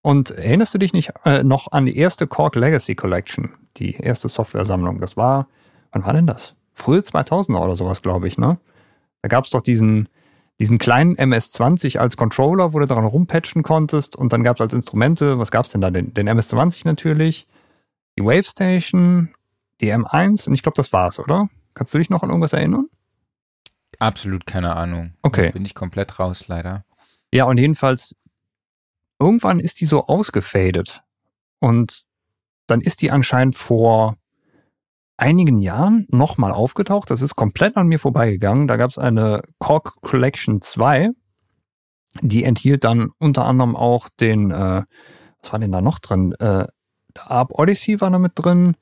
[0.03, 4.27] Und erinnerst du dich nicht äh, noch an die erste Korg Legacy Collection, die erste
[4.27, 4.99] Software-Sammlung?
[4.99, 5.47] Das war,
[5.93, 6.55] wann war denn das?
[6.73, 8.57] Frühe 2000er oder sowas, glaube ich, ne?
[9.21, 10.09] Da gab es doch diesen,
[10.59, 14.17] diesen kleinen MS-20 als Controller, wo du daran rumpatchen konntest.
[14.17, 15.89] Und dann gab es als Instrumente, was gab es denn da?
[15.89, 17.47] Den, den MS-20 natürlich,
[18.17, 19.33] die Wavestation,
[19.79, 21.47] die M1 und ich glaube, das war's, oder?
[21.75, 22.89] Kannst du dich noch an irgendwas erinnern?
[23.99, 25.13] Absolut keine Ahnung.
[25.21, 25.47] Okay.
[25.47, 26.83] Da bin ich komplett raus, leider.
[27.31, 28.17] Ja, und jedenfalls,
[29.23, 31.01] irgendwann ist die so ausgefadet.
[31.59, 32.03] Und
[32.67, 34.17] dann ist die anscheinend vor
[35.15, 37.09] einigen Jahren nochmal aufgetaucht.
[37.09, 38.67] Das ist komplett an mir vorbeigegangen.
[38.67, 41.11] Da gab es eine Korg Collection 2.
[42.21, 44.83] Die enthielt dann unter anderem auch den, äh,
[45.41, 46.33] was war denn da noch drin?
[46.33, 46.67] Äh,
[47.15, 48.75] der Arp Odyssey war da mit drin.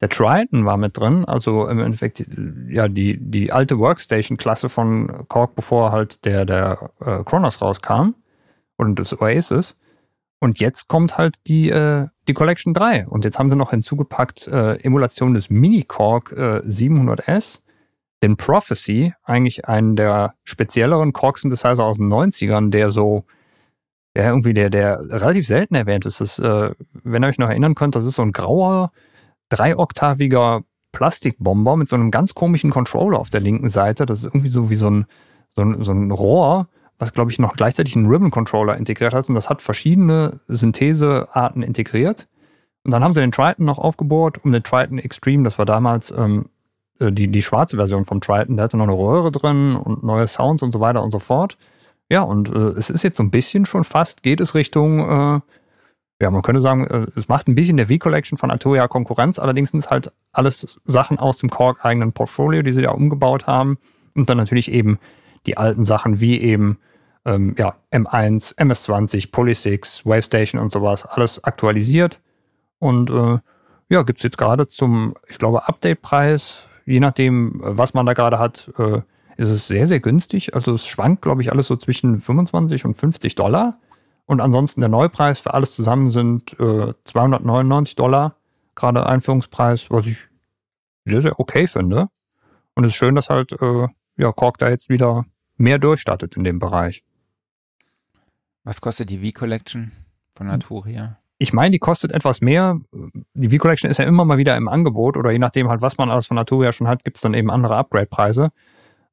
[0.00, 2.24] Der Triton war mit drin, also im Endeffekt
[2.68, 8.14] ja die, die alte Workstation-Klasse von Korg, bevor halt der, der äh, Kronos rauskam
[8.76, 9.74] und das Oasis.
[10.40, 13.08] Und jetzt kommt halt die, äh, die Collection 3.
[13.08, 17.58] Und jetzt haben sie noch hinzugepackt äh, Emulation des Mini-Korg äh, 700S,
[18.22, 23.24] den Prophecy, eigentlich einen der spezielleren Korg-Synthesizer aus den 90ern, der so,
[24.16, 26.20] ja, irgendwie der, der relativ selten erwähnt ist.
[26.20, 28.92] Das, äh, wenn ihr euch noch erinnern könnt, das ist so ein grauer,
[29.48, 30.62] dreioktaviger
[30.92, 34.06] Plastikbomber mit so einem ganz komischen Controller auf der linken Seite.
[34.06, 35.06] Das ist irgendwie so wie so ein,
[35.54, 36.68] so ein, so ein Rohr,
[36.98, 39.28] was, glaube ich, noch gleichzeitig einen Ribbon-Controller integriert hat.
[39.28, 42.26] Und das hat verschiedene Synthesearten integriert.
[42.84, 46.10] Und dann haben sie den Triton noch aufgebohrt, um den Triton Extreme, das war damals
[46.10, 46.46] ähm,
[47.00, 50.26] äh, die, die schwarze Version vom Triton, der hatte noch eine Röhre drin und neue
[50.26, 51.56] Sounds und so weiter und so fort.
[52.08, 55.40] Ja, und äh, es ist jetzt so ein bisschen schon fast, geht es Richtung, äh,
[56.20, 59.70] ja, man könnte sagen, äh, es macht ein bisschen der V-Collection von Arturia Konkurrenz, allerdings
[59.70, 63.78] sind es halt alles Sachen aus dem Korg-eigenen Portfolio, die sie da umgebaut haben.
[64.14, 64.98] Und dann natürlich eben
[65.46, 66.78] die alten Sachen wie eben
[67.28, 72.20] ähm, ja, M1, MS20, Polysix, Wavestation und sowas, alles aktualisiert.
[72.78, 73.38] Und äh,
[73.90, 78.38] ja, gibt es jetzt gerade zum, ich glaube, Update-Preis, je nachdem, was man da gerade
[78.38, 79.02] hat, äh,
[79.36, 80.54] ist es sehr, sehr günstig.
[80.54, 83.78] Also es schwankt, glaube ich, alles so zwischen 25 und 50 Dollar.
[84.26, 88.36] Und ansonsten der Neupreis für alles zusammen sind äh, 299 Dollar,
[88.74, 90.28] gerade Einführungspreis, was ich
[91.04, 92.08] sehr, sehr okay finde.
[92.74, 93.86] Und es ist schön, dass halt äh,
[94.16, 95.24] ja, Korg da jetzt wieder
[95.56, 97.02] mehr durchstartet in dem Bereich.
[98.68, 99.92] Was kostet die V-Collection
[100.34, 100.52] von Hm.
[100.52, 101.16] Arturia?
[101.38, 102.78] Ich meine, die kostet etwas mehr.
[103.32, 106.10] Die V-Collection ist ja immer mal wieder im Angebot oder je nachdem halt, was man
[106.10, 108.50] alles von Arturia schon hat, gibt es dann eben andere Upgrade-Preise.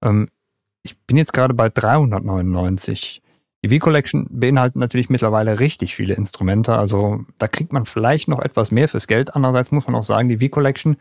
[0.02, 0.28] Ähm,
[0.84, 3.22] ich bin jetzt gerade bei 399.
[3.64, 8.72] Die V-Collection beinhaltet natürlich mittlerweile richtig viele Instrumente, also da kriegt man vielleicht noch etwas
[8.72, 9.38] mehr fürs Geld.
[9.38, 10.98] Andererseits muss man auch sagen, die V-Collection,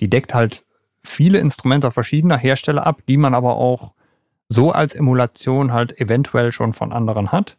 [0.00, 0.64] die deckt halt
[1.04, 3.94] viele Instrumente verschiedener Hersteller ab, die man aber auch
[4.48, 7.58] so als Emulation halt eventuell schon von anderen hat.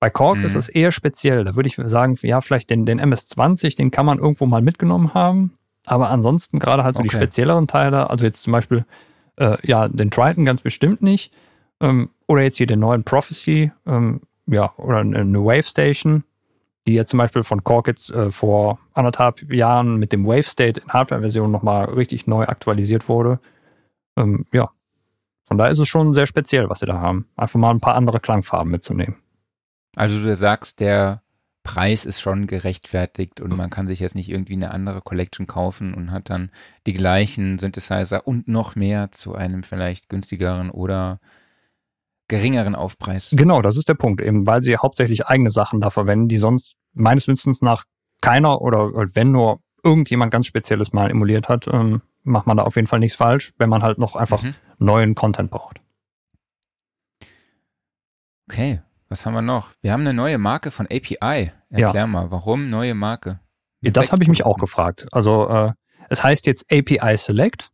[0.00, 0.44] Bei Korg Mhm.
[0.44, 1.44] ist es eher speziell.
[1.44, 5.14] Da würde ich sagen, ja, vielleicht den, den MS-20, den kann man irgendwo mal mitgenommen
[5.14, 5.54] haben.
[5.86, 7.16] Aber ansonsten gerade halt so die Okay.
[7.18, 8.84] spezielleren Teile, also jetzt zum Beispiel,
[9.36, 11.32] äh, ja, den Triton ganz bestimmt nicht.
[11.80, 16.24] Ähm, oder jetzt hier den neuen Prophecy, ähm, ja, oder eine Wave Station.
[16.86, 20.78] die jetzt zum Beispiel von Korg jetzt äh, vor anderthalb Jahren mit dem Wave State
[20.82, 23.40] in Hardware-Version nochmal richtig neu aktualisiert wurde.
[24.18, 24.68] Ähm, ja,
[25.46, 27.26] von daher ist es schon sehr speziell, was sie da haben.
[27.36, 29.16] Einfach mal ein paar andere Klangfarben mitzunehmen.
[29.96, 31.22] Also du sagst, der
[31.62, 35.94] Preis ist schon gerechtfertigt und man kann sich jetzt nicht irgendwie eine andere Collection kaufen
[35.94, 36.50] und hat dann
[36.86, 41.20] die gleichen Synthesizer und noch mehr zu einem vielleicht günstigeren oder
[42.28, 43.30] geringeren Aufpreis.
[43.36, 46.74] Genau, das ist der Punkt, eben weil sie hauptsächlich eigene Sachen da verwenden, die sonst
[46.92, 47.84] meines Wissens nach
[48.20, 52.76] keiner oder wenn nur irgendjemand ganz Spezielles mal emuliert hat, ähm, macht man da auf
[52.76, 54.54] jeden Fall nichts falsch, wenn man halt noch einfach Mhm.
[54.78, 55.80] neuen Content braucht.
[58.50, 58.82] Okay,
[59.14, 59.70] was haben wir noch?
[59.80, 61.52] Wir haben eine neue Marke von API.
[61.70, 63.38] Erklär mal, warum neue Marke?
[63.80, 65.06] Mit das habe ich mich auch gefragt.
[65.12, 65.72] Also äh,
[66.08, 67.70] es heißt jetzt API Select.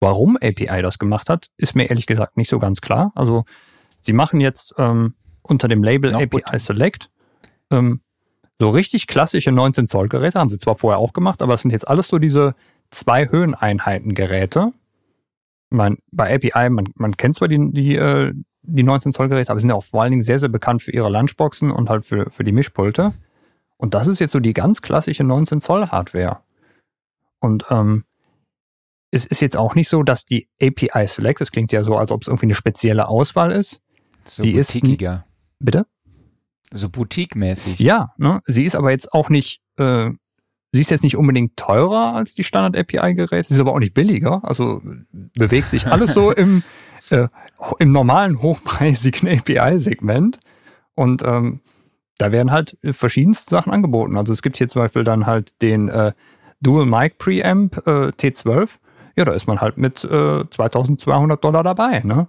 [0.00, 3.10] Warum API das gemacht hat, ist mir ehrlich gesagt nicht so ganz klar.
[3.14, 3.44] Also
[4.02, 6.58] sie machen jetzt ähm, unter dem Label Noch API Butter.
[6.58, 7.08] Select
[7.70, 8.02] ähm,
[8.58, 11.70] so richtig klassische 19 Zoll Geräte, haben sie zwar vorher auch gemacht, aber es sind
[11.70, 12.54] jetzt alles so diese
[12.90, 14.74] zwei Höheneinheiten Geräte.
[15.70, 18.34] Meine, bei API, man, man kennt zwar die, die, äh,
[18.74, 20.82] die 19 Zoll Geräte, aber sie sind ja auch vor allen Dingen sehr, sehr bekannt
[20.82, 23.12] für ihre Lunchboxen und halt für, für die Mischpulte.
[23.76, 26.40] Und das ist jetzt so die ganz klassische 19 Zoll Hardware.
[27.40, 28.04] Und ähm,
[29.10, 32.12] es ist jetzt auch nicht so, dass die API Select, das klingt ja so, als
[32.12, 33.80] ob es irgendwie eine spezielle Auswahl ist.
[34.24, 34.70] So die ist.
[35.58, 35.86] Bitte?
[36.72, 37.80] So boutique-mäßig.
[37.80, 38.40] Ja, ne?
[38.44, 40.10] Sie ist aber jetzt auch nicht, äh,
[40.72, 43.94] sie ist jetzt nicht unbedingt teurer als die Standard API-Geräte, sie ist aber auch nicht
[43.94, 44.44] billiger.
[44.44, 44.80] Also
[45.10, 46.62] bewegt sich alles so im,
[47.10, 47.28] äh,
[47.78, 50.38] im normalen hochpreisigen API-Segment.
[50.94, 51.60] Und ähm,
[52.18, 54.16] da werden halt verschiedenste Sachen angeboten.
[54.16, 56.12] Also es gibt hier zum Beispiel dann halt den äh,
[56.60, 58.78] Dual Mic Preamp äh, T12.
[59.16, 62.00] Ja, da ist man halt mit äh, 2200 Dollar dabei.
[62.00, 62.28] Ne?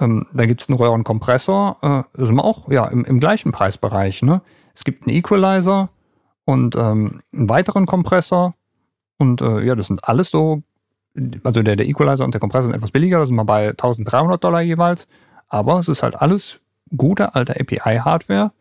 [0.00, 4.22] Ähm, da gibt es einen Röhrenkompressor, äh, sind wir auch ja, im, im gleichen Preisbereich.
[4.22, 4.42] Ne?
[4.74, 5.90] Es gibt einen Equalizer
[6.44, 8.54] und ähm, einen weiteren Kompressor.
[9.18, 10.62] Und äh, ja, das sind alles so,
[11.44, 14.42] also der, der Equalizer und der Kompressor sind etwas billiger, da sind wir bei 1300
[14.42, 15.08] Dollar jeweils.
[15.48, 16.60] Aber es ist halt alles
[16.96, 18.52] gute alte API-Hardware.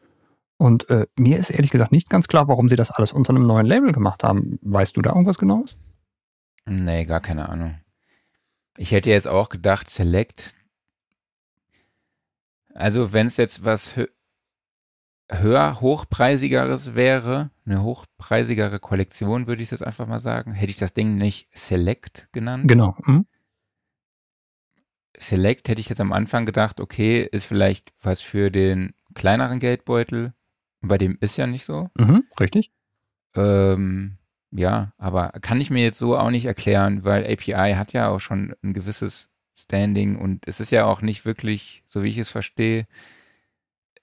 [0.57, 3.45] Und äh, mir ist ehrlich gesagt nicht ganz klar, warum sie das alles unter einem
[3.45, 4.57] neuen Label gemacht haben.
[4.61, 5.75] Weißt du da irgendwas genaues?
[6.65, 7.75] Nee, gar keine Ahnung.
[8.77, 10.55] Ich hätte jetzt auch gedacht, Select.
[12.73, 13.93] Also, wenn es jetzt was
[15.29, 20.93] höher, hochpreisigeres wäre, eine hochpreisigere Kollektion, würde ich jetzt einfach mal sagen, hätte ich das
[20.93, 22.67] Ding nicht Select genannt.
[22.67, 22.95] Genau.
[23.05, 23.25] Hm?
[25.17, 30.33] Select hätte ich jetzt am Anfang gedacht, okay, ist vielleicht was für den kleineren Geldbeutel.
[30.81, 31.89] Bei dem ist ja nicht so.
[31.97, 32.71] Mhm, richtig.
[33.35, 34.17] Ähm,
[34.51, 38.19] ja, aber kann ich mir jetzt so auch nicht erklären, weil API hat ja auch
[38.19, 42.29] schon ein gewisses Standing und es ist ja auch nicht wirklich, so wie ich es
[42.29, 42.85] verstehe,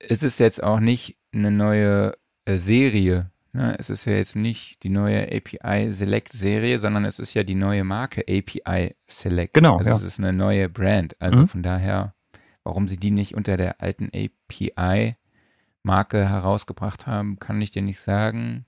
[0.09, 2.15] es ist jetzt auch nicht eine neue
[2.45, 3.31] äh, Serie.
[3.53, 3.77] Ne?
[3.79, 7.55] Es ist ja jetzt nicht die neue API Select Serie, sondern es ist ja die
[7.55, 9.55] neue Marke API Select.
[9.55, 9.97] Genau, Also ja.
[9.97, 11.21] es ist eine neue Brand.
[11.21, 11.49] Also Mhm.
[11.49, 12.15] von daher,
[12.65, 15.17] warum sie die nicht unter der alten API
[15.83, 18.67] Marke herausgebracht haben, kann ich dir nicht sagen.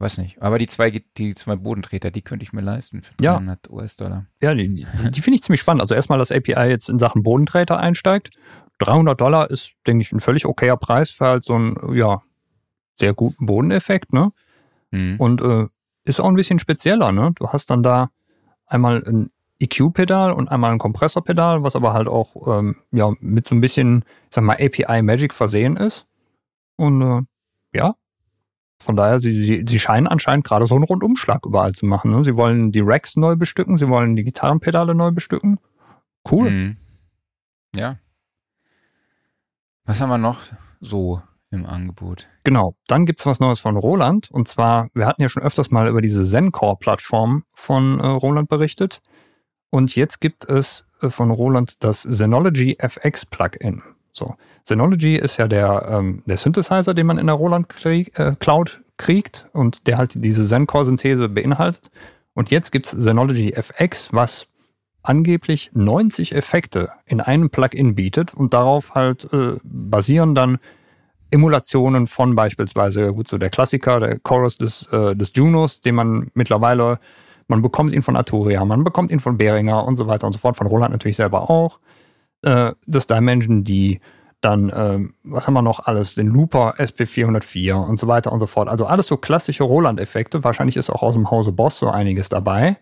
[0.00, 0.40] Weiß nicht.
[0.40, 3.32] Aber die zwei, die zwei Bodentreter, die könnte ich mir leisten für Ja.
[3.34, 4.26] 300 US-Dollar.
[4.40, 5.80] Ja, die, die, die finde ich ziemlich spannend.
[5.82, 8.30] Also erstmal, dass API jetzt in Sachen Bodenträter einsteigt.
[8.78, 12.22] 300 Dollar ist, denke ich, ein völlig okayer Preis für halt so einen, ja,
[12.96, 14.32] sehr guten Bodeneffekt, ne?
[14.90, 15.16] Mhm.
[15.18, 15.66] Und äh,
[16.04, 17.32] ist auch ein bisschen spezieller, ne?
[17.34, 18.10] Du hast dann da
[18.66, 19.30] einmal ein
[19.60, 24.04] EQ-Pedal und einmal ein Kompressorpedal, was aber halt auch ähm, ja, mit so ein bisschen,
[24.28, 26.06] ich sag mal, API Magic versehen ist.
[26.76, 27.22] Und äh,
[27.76, 27.94] ja,
[28.80, 32.12] von daher, sie, sie, sie scheinen anscheinend gerade so einen Rundumschlag überall zu machen.
[32.12, 32.22] Ne?
[32.22, 35.58] Sie wollen die Racks neu bestücken, sie wollen die Gitarrenpedale neu bestücken.
[36.30, 36.50] Cool.
[36.50, 36.76] Mhm.
[37.74, 37.96] Ja.
[39.88, 40.42] Was haben wir noch
[40.82, 42.28] so im Angebot?
[42.44, 42.74] Genau.
[42.88, 44.30] Dann gibt's was Neues von Roland.
[44.30, 49.00] Und zwar, wir hatten ja schon öfters mal über diese Zencore-Plattform von äh, Roland berichtet.
[49.70, 53.82] Und jetzt gibt es äh, von Roland das Zenology FX Plugin.
[54.12, 54.34] So.
[54.64, 58.82] Zenology ist ja der, ähm, der Synthesizer, den man in der Roland krieg, äh, Cloud
[58.98, 61.90] kriegt und der halt diese Zencore-Synthese beinhaltet.
[62.34, 64.48] Und jetzt gibt's Zenology FX, was
[65.02, 70.58] angeblich 90 Effekte in einem Plugin bietet und darauf halt äh, basieren dann
[71.30, 76.30] Emulationen von beispielsweise, gut, so der Klassiker, der Chorus des, äh, des Junos, den man
[76.34, 76.98] mittlerweile,
[77.48, 80.38] man bekommt ihn von Arturia, man bekommt ihn von Behringer und so weiter und so
[80.38, 81.80] fort, von Roland natürlich selber auch.
[82.42, 84.00] Äh, das Dimension D,
[84.40, 86.14] dann, ähm, was haben wir noch alles?
[86.14, 88.68] Den Looper SP404 und so weiter und so fort.
[88.68, 90.44] Also alles so klassische Roland-Effekte.
[90.44, 92.76] Wahrscheinlich ist auch aus dem Hause Boss so einiges dabei.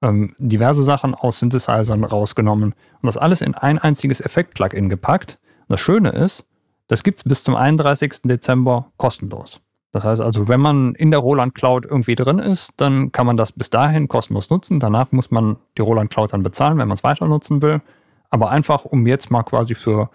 [0.00, 5.38] Ähm, diverse Sachen aus Synthesizern rausgenommen und das alles in ein einziges Effekt-Plugin gepackt.
[5.62, 6.44] Und das Schöne ist,
[6.88, 8.22] Das gibt's bis zum 31.
[8.24, 9.60] Dezember kostenlos.
[9.92, 13.36] Das heißt also, wenn man in der Roland Cloud irgendwie drin ist, dann kann man
[13.36, 14.80] das bis dahin kostenlos nutzen.
[14.80, 17.80] Danach muss man die Roland Cloud dann bezahlen, wenn man es weiter nutzen will.
[18.30, 20.10] Aber einfach, um jetzt mal quasi für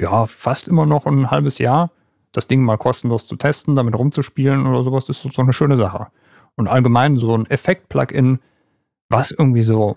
[0.00, 1.90] ja, fast immer noch ein halbes Jahr
[2.32, 6.08] das Ding mal kostenlos zu testen, damit rumzuspielen oder sowas, ist so eine schöne Sache.
[6.56, 8.38] Und allgemein so ein Effekt-Plugin,
[9.08, 9.96] was irgendwie so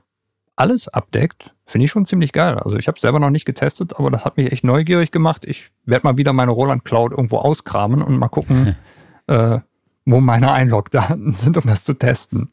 [0.55, 2.55] alles abdeckt, finde ich schon ziemlich geil.
[2.55, 5.45] Also ich habe es selber noch nicht getestet, aber das hat mich echt neugierig gemacht.
[5.45, 8.75] Ich werde mal wieder meine Roland Cloud irgendwo auskramen und mal gucken,
[9.27, 9.59] äh,
[10.05, 12.51] wo meine Einlogdaten sind, um das zu testen.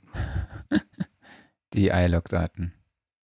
[1.75, 2.73] Die iLog-Daten.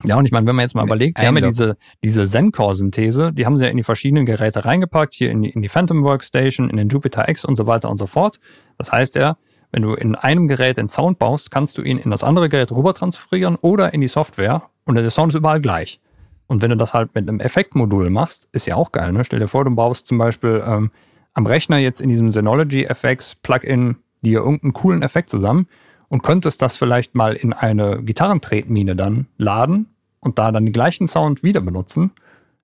[0.04, 3.32] Ja, und ich meine, wenn man jetzt mal überlegt, sie haben ja diese, diese Zen-Core-Synthese,
[3.32, 6.02] die haben sie ja in die verschiedenen Geräte reingepackt, hier in die, in die Phantom
[6.02, 8.40] Workstation, in den Jupyter X und so weiter und so fort.
[8.78, 9.36] Das heißt ja,
[9.72, 12.70] wenn du in einem Gerät den Sound baust, kannst du ihn in das andere Gerät
[12.70, 16.00] rüber transferieren oder in die Software und der Sound ist überall gleich.
[16.46, 19.24] Und wenn du das halt mit einem Effektmodul machst, ist ja auch geil, ne?
[19.24, 20.90] Stell dir vor, du baust zum Beispiel ähm,
[21.32, 25.66] am Rechner jetzt in diesem Synology FX Plugin dir irgendeinen coolen Effekt zusammen
[26.08, 29.86] und könntest das vielleicht mal in eine Gitarrentretmine dann laden
[30.20, 32.12] und da dann den gleichen Sound wieder benutzen.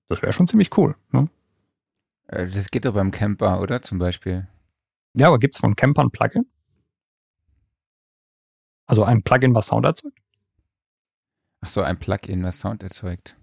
[0.07, 0.95] Das wäre schon ziemlich cool.
[1.11, 1.27] Ne?
[2.27, 3.81] Äh, Das geht doch beim Camper, oder?
[3.81, 4.47] Zum Beispiel.
[5.15, 6.45] Ja, aber gibt's von Camper ein Plugin?
[8.89, 10.17] Also ein Plugin, was Sound erzeugt?
[11.61, 13.35] Ach so, ein Plugin, was Sound erzeugt.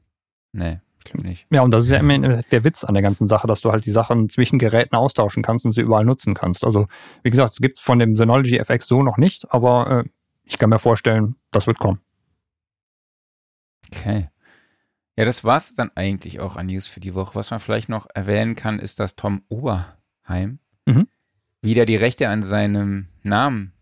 [0.52, 1.46] Nee, ich glaube nicht.
[1.50, 3.86] Ja, und das ist ja immer der Witz an der ganzen Sache, dass du halt
[3.86, 6.64] die Sachen zwischen Geräten austauschen kannst und sie überall nutzen kannst.
[6.64, 6.88] Also,
[7.22, 10.08] wie gesagt, es gibt von dem Synology FX so noch nicht, aber äh,
[10.42, 12.00] ich kann mir vorstellen, das wird kommen.
[13.92, 14.28] Okay.
[15.16, 17.36] Ja, das war's dann eigentlich auch an News für die Woche.
[17.36, 21.06] Was man vielleicht noch erwähnen kann, ist, dass Tom Oberheim Mhm.
[21.62, 23.72] wieder die Rechte an seinem Namen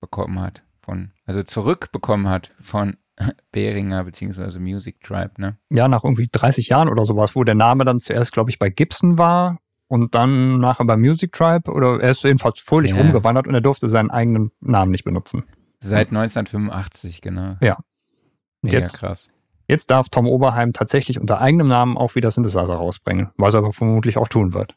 [0.00, 0.62] bekommen hat.
[0.84, 2.96] Von, also zurückbekommen hat von
[3.52, 5.56] Behringer beziehungsweise Music Tribe, ne?
[5.70, 8.68] Ja, nach irgendwie 30 Jahren oder sowas, wo der Name dann zuerst, glaube ich, bei
[8.68, 9.58] Gibson war
[9.88, 12.98] und dann nachher bei Music Tribe oder er ist jedenfalls fröhlich Ja.
[12.98, 15.44] rumgewandert und er durfte seinen eigenen Namen nicht benutzen.
[15.80, 17.56] Seit 1985, genau.
[17.62, 17.76] Ja.
[17.76, 17.84] Und
[18.62, 19.30] Mega jetzt- krass.
[19.66, 23.72] Jetzt darf Tom Oberheim tatsächlich unter eigenem Namen auch wieder Synthesizer rausbringen, was er aber
[23.72, 24.74] vermutlich auch tun wird.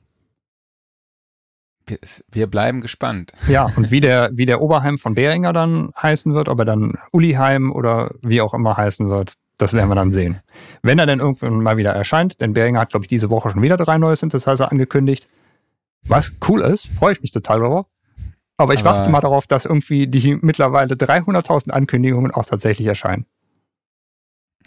[2.32, 3.32] Wir, bleiben gespannt.
[3.48, 6.98] Ja, und wie der, wie der Oberheim von Behringer dann heißen wird, ob er dann
[7.14, 10.40] Uliheim oder wie auch immer heißen wird, das werden wir dann sehen.
[10.82, 13.62] Wenn er denn irgendwann mal wieder erscheint, denn Behringer hat, glaube ich, diese Woche schon
[13.62, 15.28] wieder drei neue Synthesizer angekündigt.
[16.06, 17.88] Was cool ist, freue ich mich total darüber.
[18.58, 23.26] Aber ich Aber- warte mal darauf, dass irgendwie die mittlerweile 300.000 Ankündigungen auch tatsächlich erscheinen.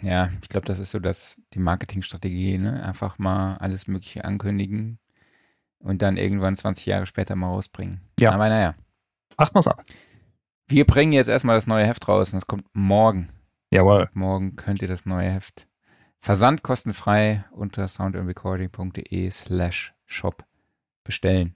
[0.01, 2.83] Ja, ich glaube, das ist so das, die Marketingstrategie, ne?
[2.83, 4.97] Einfach mal alles Mögliche ankündigen
[5.83, 8.01] und dann irgendwann 20 Jahre später mal rausbringen.
[8.19, 8.31] Ja.
[8.31, 8.75] Aber naja.
[9.37, 9.83] Macht mal's ab.
[10.67, 13.29] Wir bringen jetzt erstmal das neue Heft raus und das kommt morgen.
[13.71, 14.09] Jawohl.
[14.13, 15.67] Morgen könnt ihr das neue Heft
[16.23, 20.45] Versand kostenfrei unter soundandrecording.de slash shop
[21.03, 21.55] bestellen.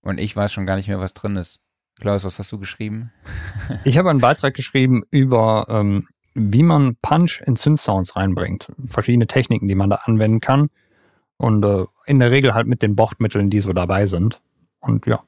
[0.00, 1.60] Und ich weiß schon gar nicht mehr, was drin ist.
[2.00, 3.12] Klaus, was hast du geschrieben?
[3.84, 8.72] Ich habe einen Beitrag geschrieben über, ähm, wie man Punch in Synth-Sounds reinbringt.
[8.84, 10.68] Verschiedene Techniken, die man da anwenden kann.
[11.36, 14.40] Und äh, in der Regel halt mit den Bordmitteln, die so dabei sind.
[14.80, 15.22] Und ja,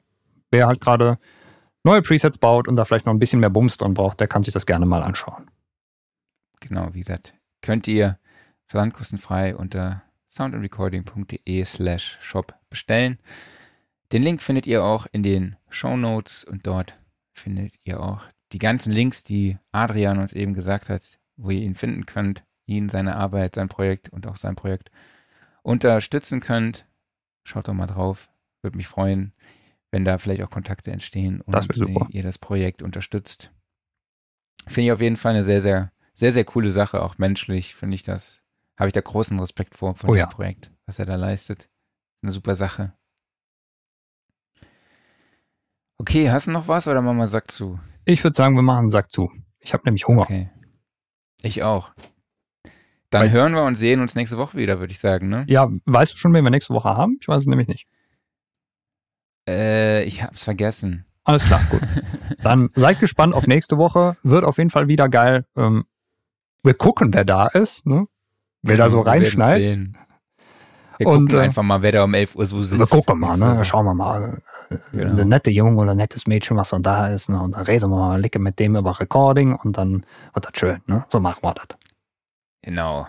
[0.51, 1.17] wer halt gerade
[1.83, 4.43] neue Presets baut und da vielleicht noch ein bisschen mehr Bums drin braucht, der kann
[4.43, 5.49] sich das gerne mal anschauen.
[6.59, 8.19] Genau, wie gesagt, könnt ihr
[8.65, 13.17] versandkostenfrei unter soundandrecording.de slash shop bestellen.
[14.11, 16.97] Den Link findet ihr auch in den Show Notes und dort
[17.33, 21.75] findet ihr auch die ganzen Links, die Adrian uns eben gesagt hat, wo ihr ihn
[21.75, 24.89] finden könnt, ihn, seine Arbeit, sein Projekt und auch sein Projekt
[25.67, 26.87] unterstützen könnt.
[27.43, 28.29] Schaut doch mal drauf.
[28.61, 29.33] Würde mich freuen,
[29.91, 31.67] wenn da vielleicht auch Kontakte entstehen und Das
[32.09, 33.51] ihr das Projekt unterstützt.
[34.65, 37.01] Finde ich auf jeden Fall eine sehr, sehr, sehr, sehr coole Sache.
[37.03, 38.43] Auch menschlich finde ich das,
[38.77, 40.33] habe ich da großen Respekt vor, von Oh diesem ja.
[40.33, 41.63] Projekt, was er da leistet.
[42.15, 42.93] Ist eine super Sache.
[45.97, 47.79] Okay, hast du noch was oder Mama sagt zu?
[48.05, 49.31] Ich würde sagen, wir machen Sack zu.
[49.59, 50.21] Ich habe nämlich Hunger.
[50.21, 50.49] Okay.
[51.41, 51.91] Ich auch.
[53.09, 55.45] Dann Weil- hören wir und sehen uns nächste Woche wieder, würde ich sagen, ne?
[55.47, 57.17] Ja, weißt du schon, wen wir nächste Woche haben?
[57.21, 57.87] Ich weiß es nämlich nicht.
[59.47, 61.05] Äh, ich hab's vergessen.
[61.23, 61.81] Alles klar, gut.
[62.43, 64.17] Dann seid gespannt auf nächste Woche.
[64.23, 65.45] Wird auf jeden Fall wieder geil.
[65.55, 65.85] Ähm,
[66.63, 68.07] wir gucken, wer da ist, ne?
[68.61, 69.57] wer da so reinschneit.
[69.57, 69.97] sehen.
[70.97, 72.79] Wir Und, gucken äh, einfach mal, wer da um 11 Uhr so sitzt.
[72.79, 73.63] Wir gucken mal, ne?
[73.63, 74.41] Schauen wir mal.
[74.91, 75.21] Genau.
[75.21, 77.41] Ein netter Junge oder ein nettes Mädchen, was dann da ist, ne?
[77.41, 80.81] Und dann reden wir mal licke mit dem über Recording und dann wird das schön,
[80.87, 81.05] ne?
[81.09, 81.67] So machen wir das.
[82.67, 83.07] Genau.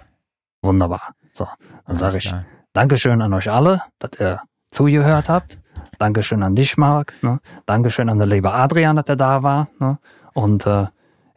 [0.62, 1.14] Wunderbar.
[1.32, 1.48] So,
[1.84, 2.44] dann sage ich klar.
[2.72, 4.40] Dankeschön an euch alle, dass ihr
[4.70, 5.58] zugehört habt.
[5.98, 7.12] Dankeschön an dich, Marc.
[7.22, 7.40] Ne?
[7.66, 9.68] Dankeschön an der liebe Adrian, dass er da war.
[9.80, 9.98] Ne?
[10.32, 10.86] Und äh,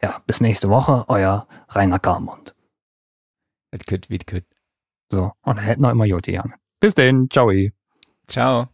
[0.00, 2.54] ja, bis nächste Woche, euer Rainer Kalmund.
[3.88, 4.46] Kütt, wie et kütt.
[5.10, 6.54] So, und er hätte noch immer Joti Jange.
[6.78, 7.50] Bis denn, ciao.
[8.28, 8.68] Ciao.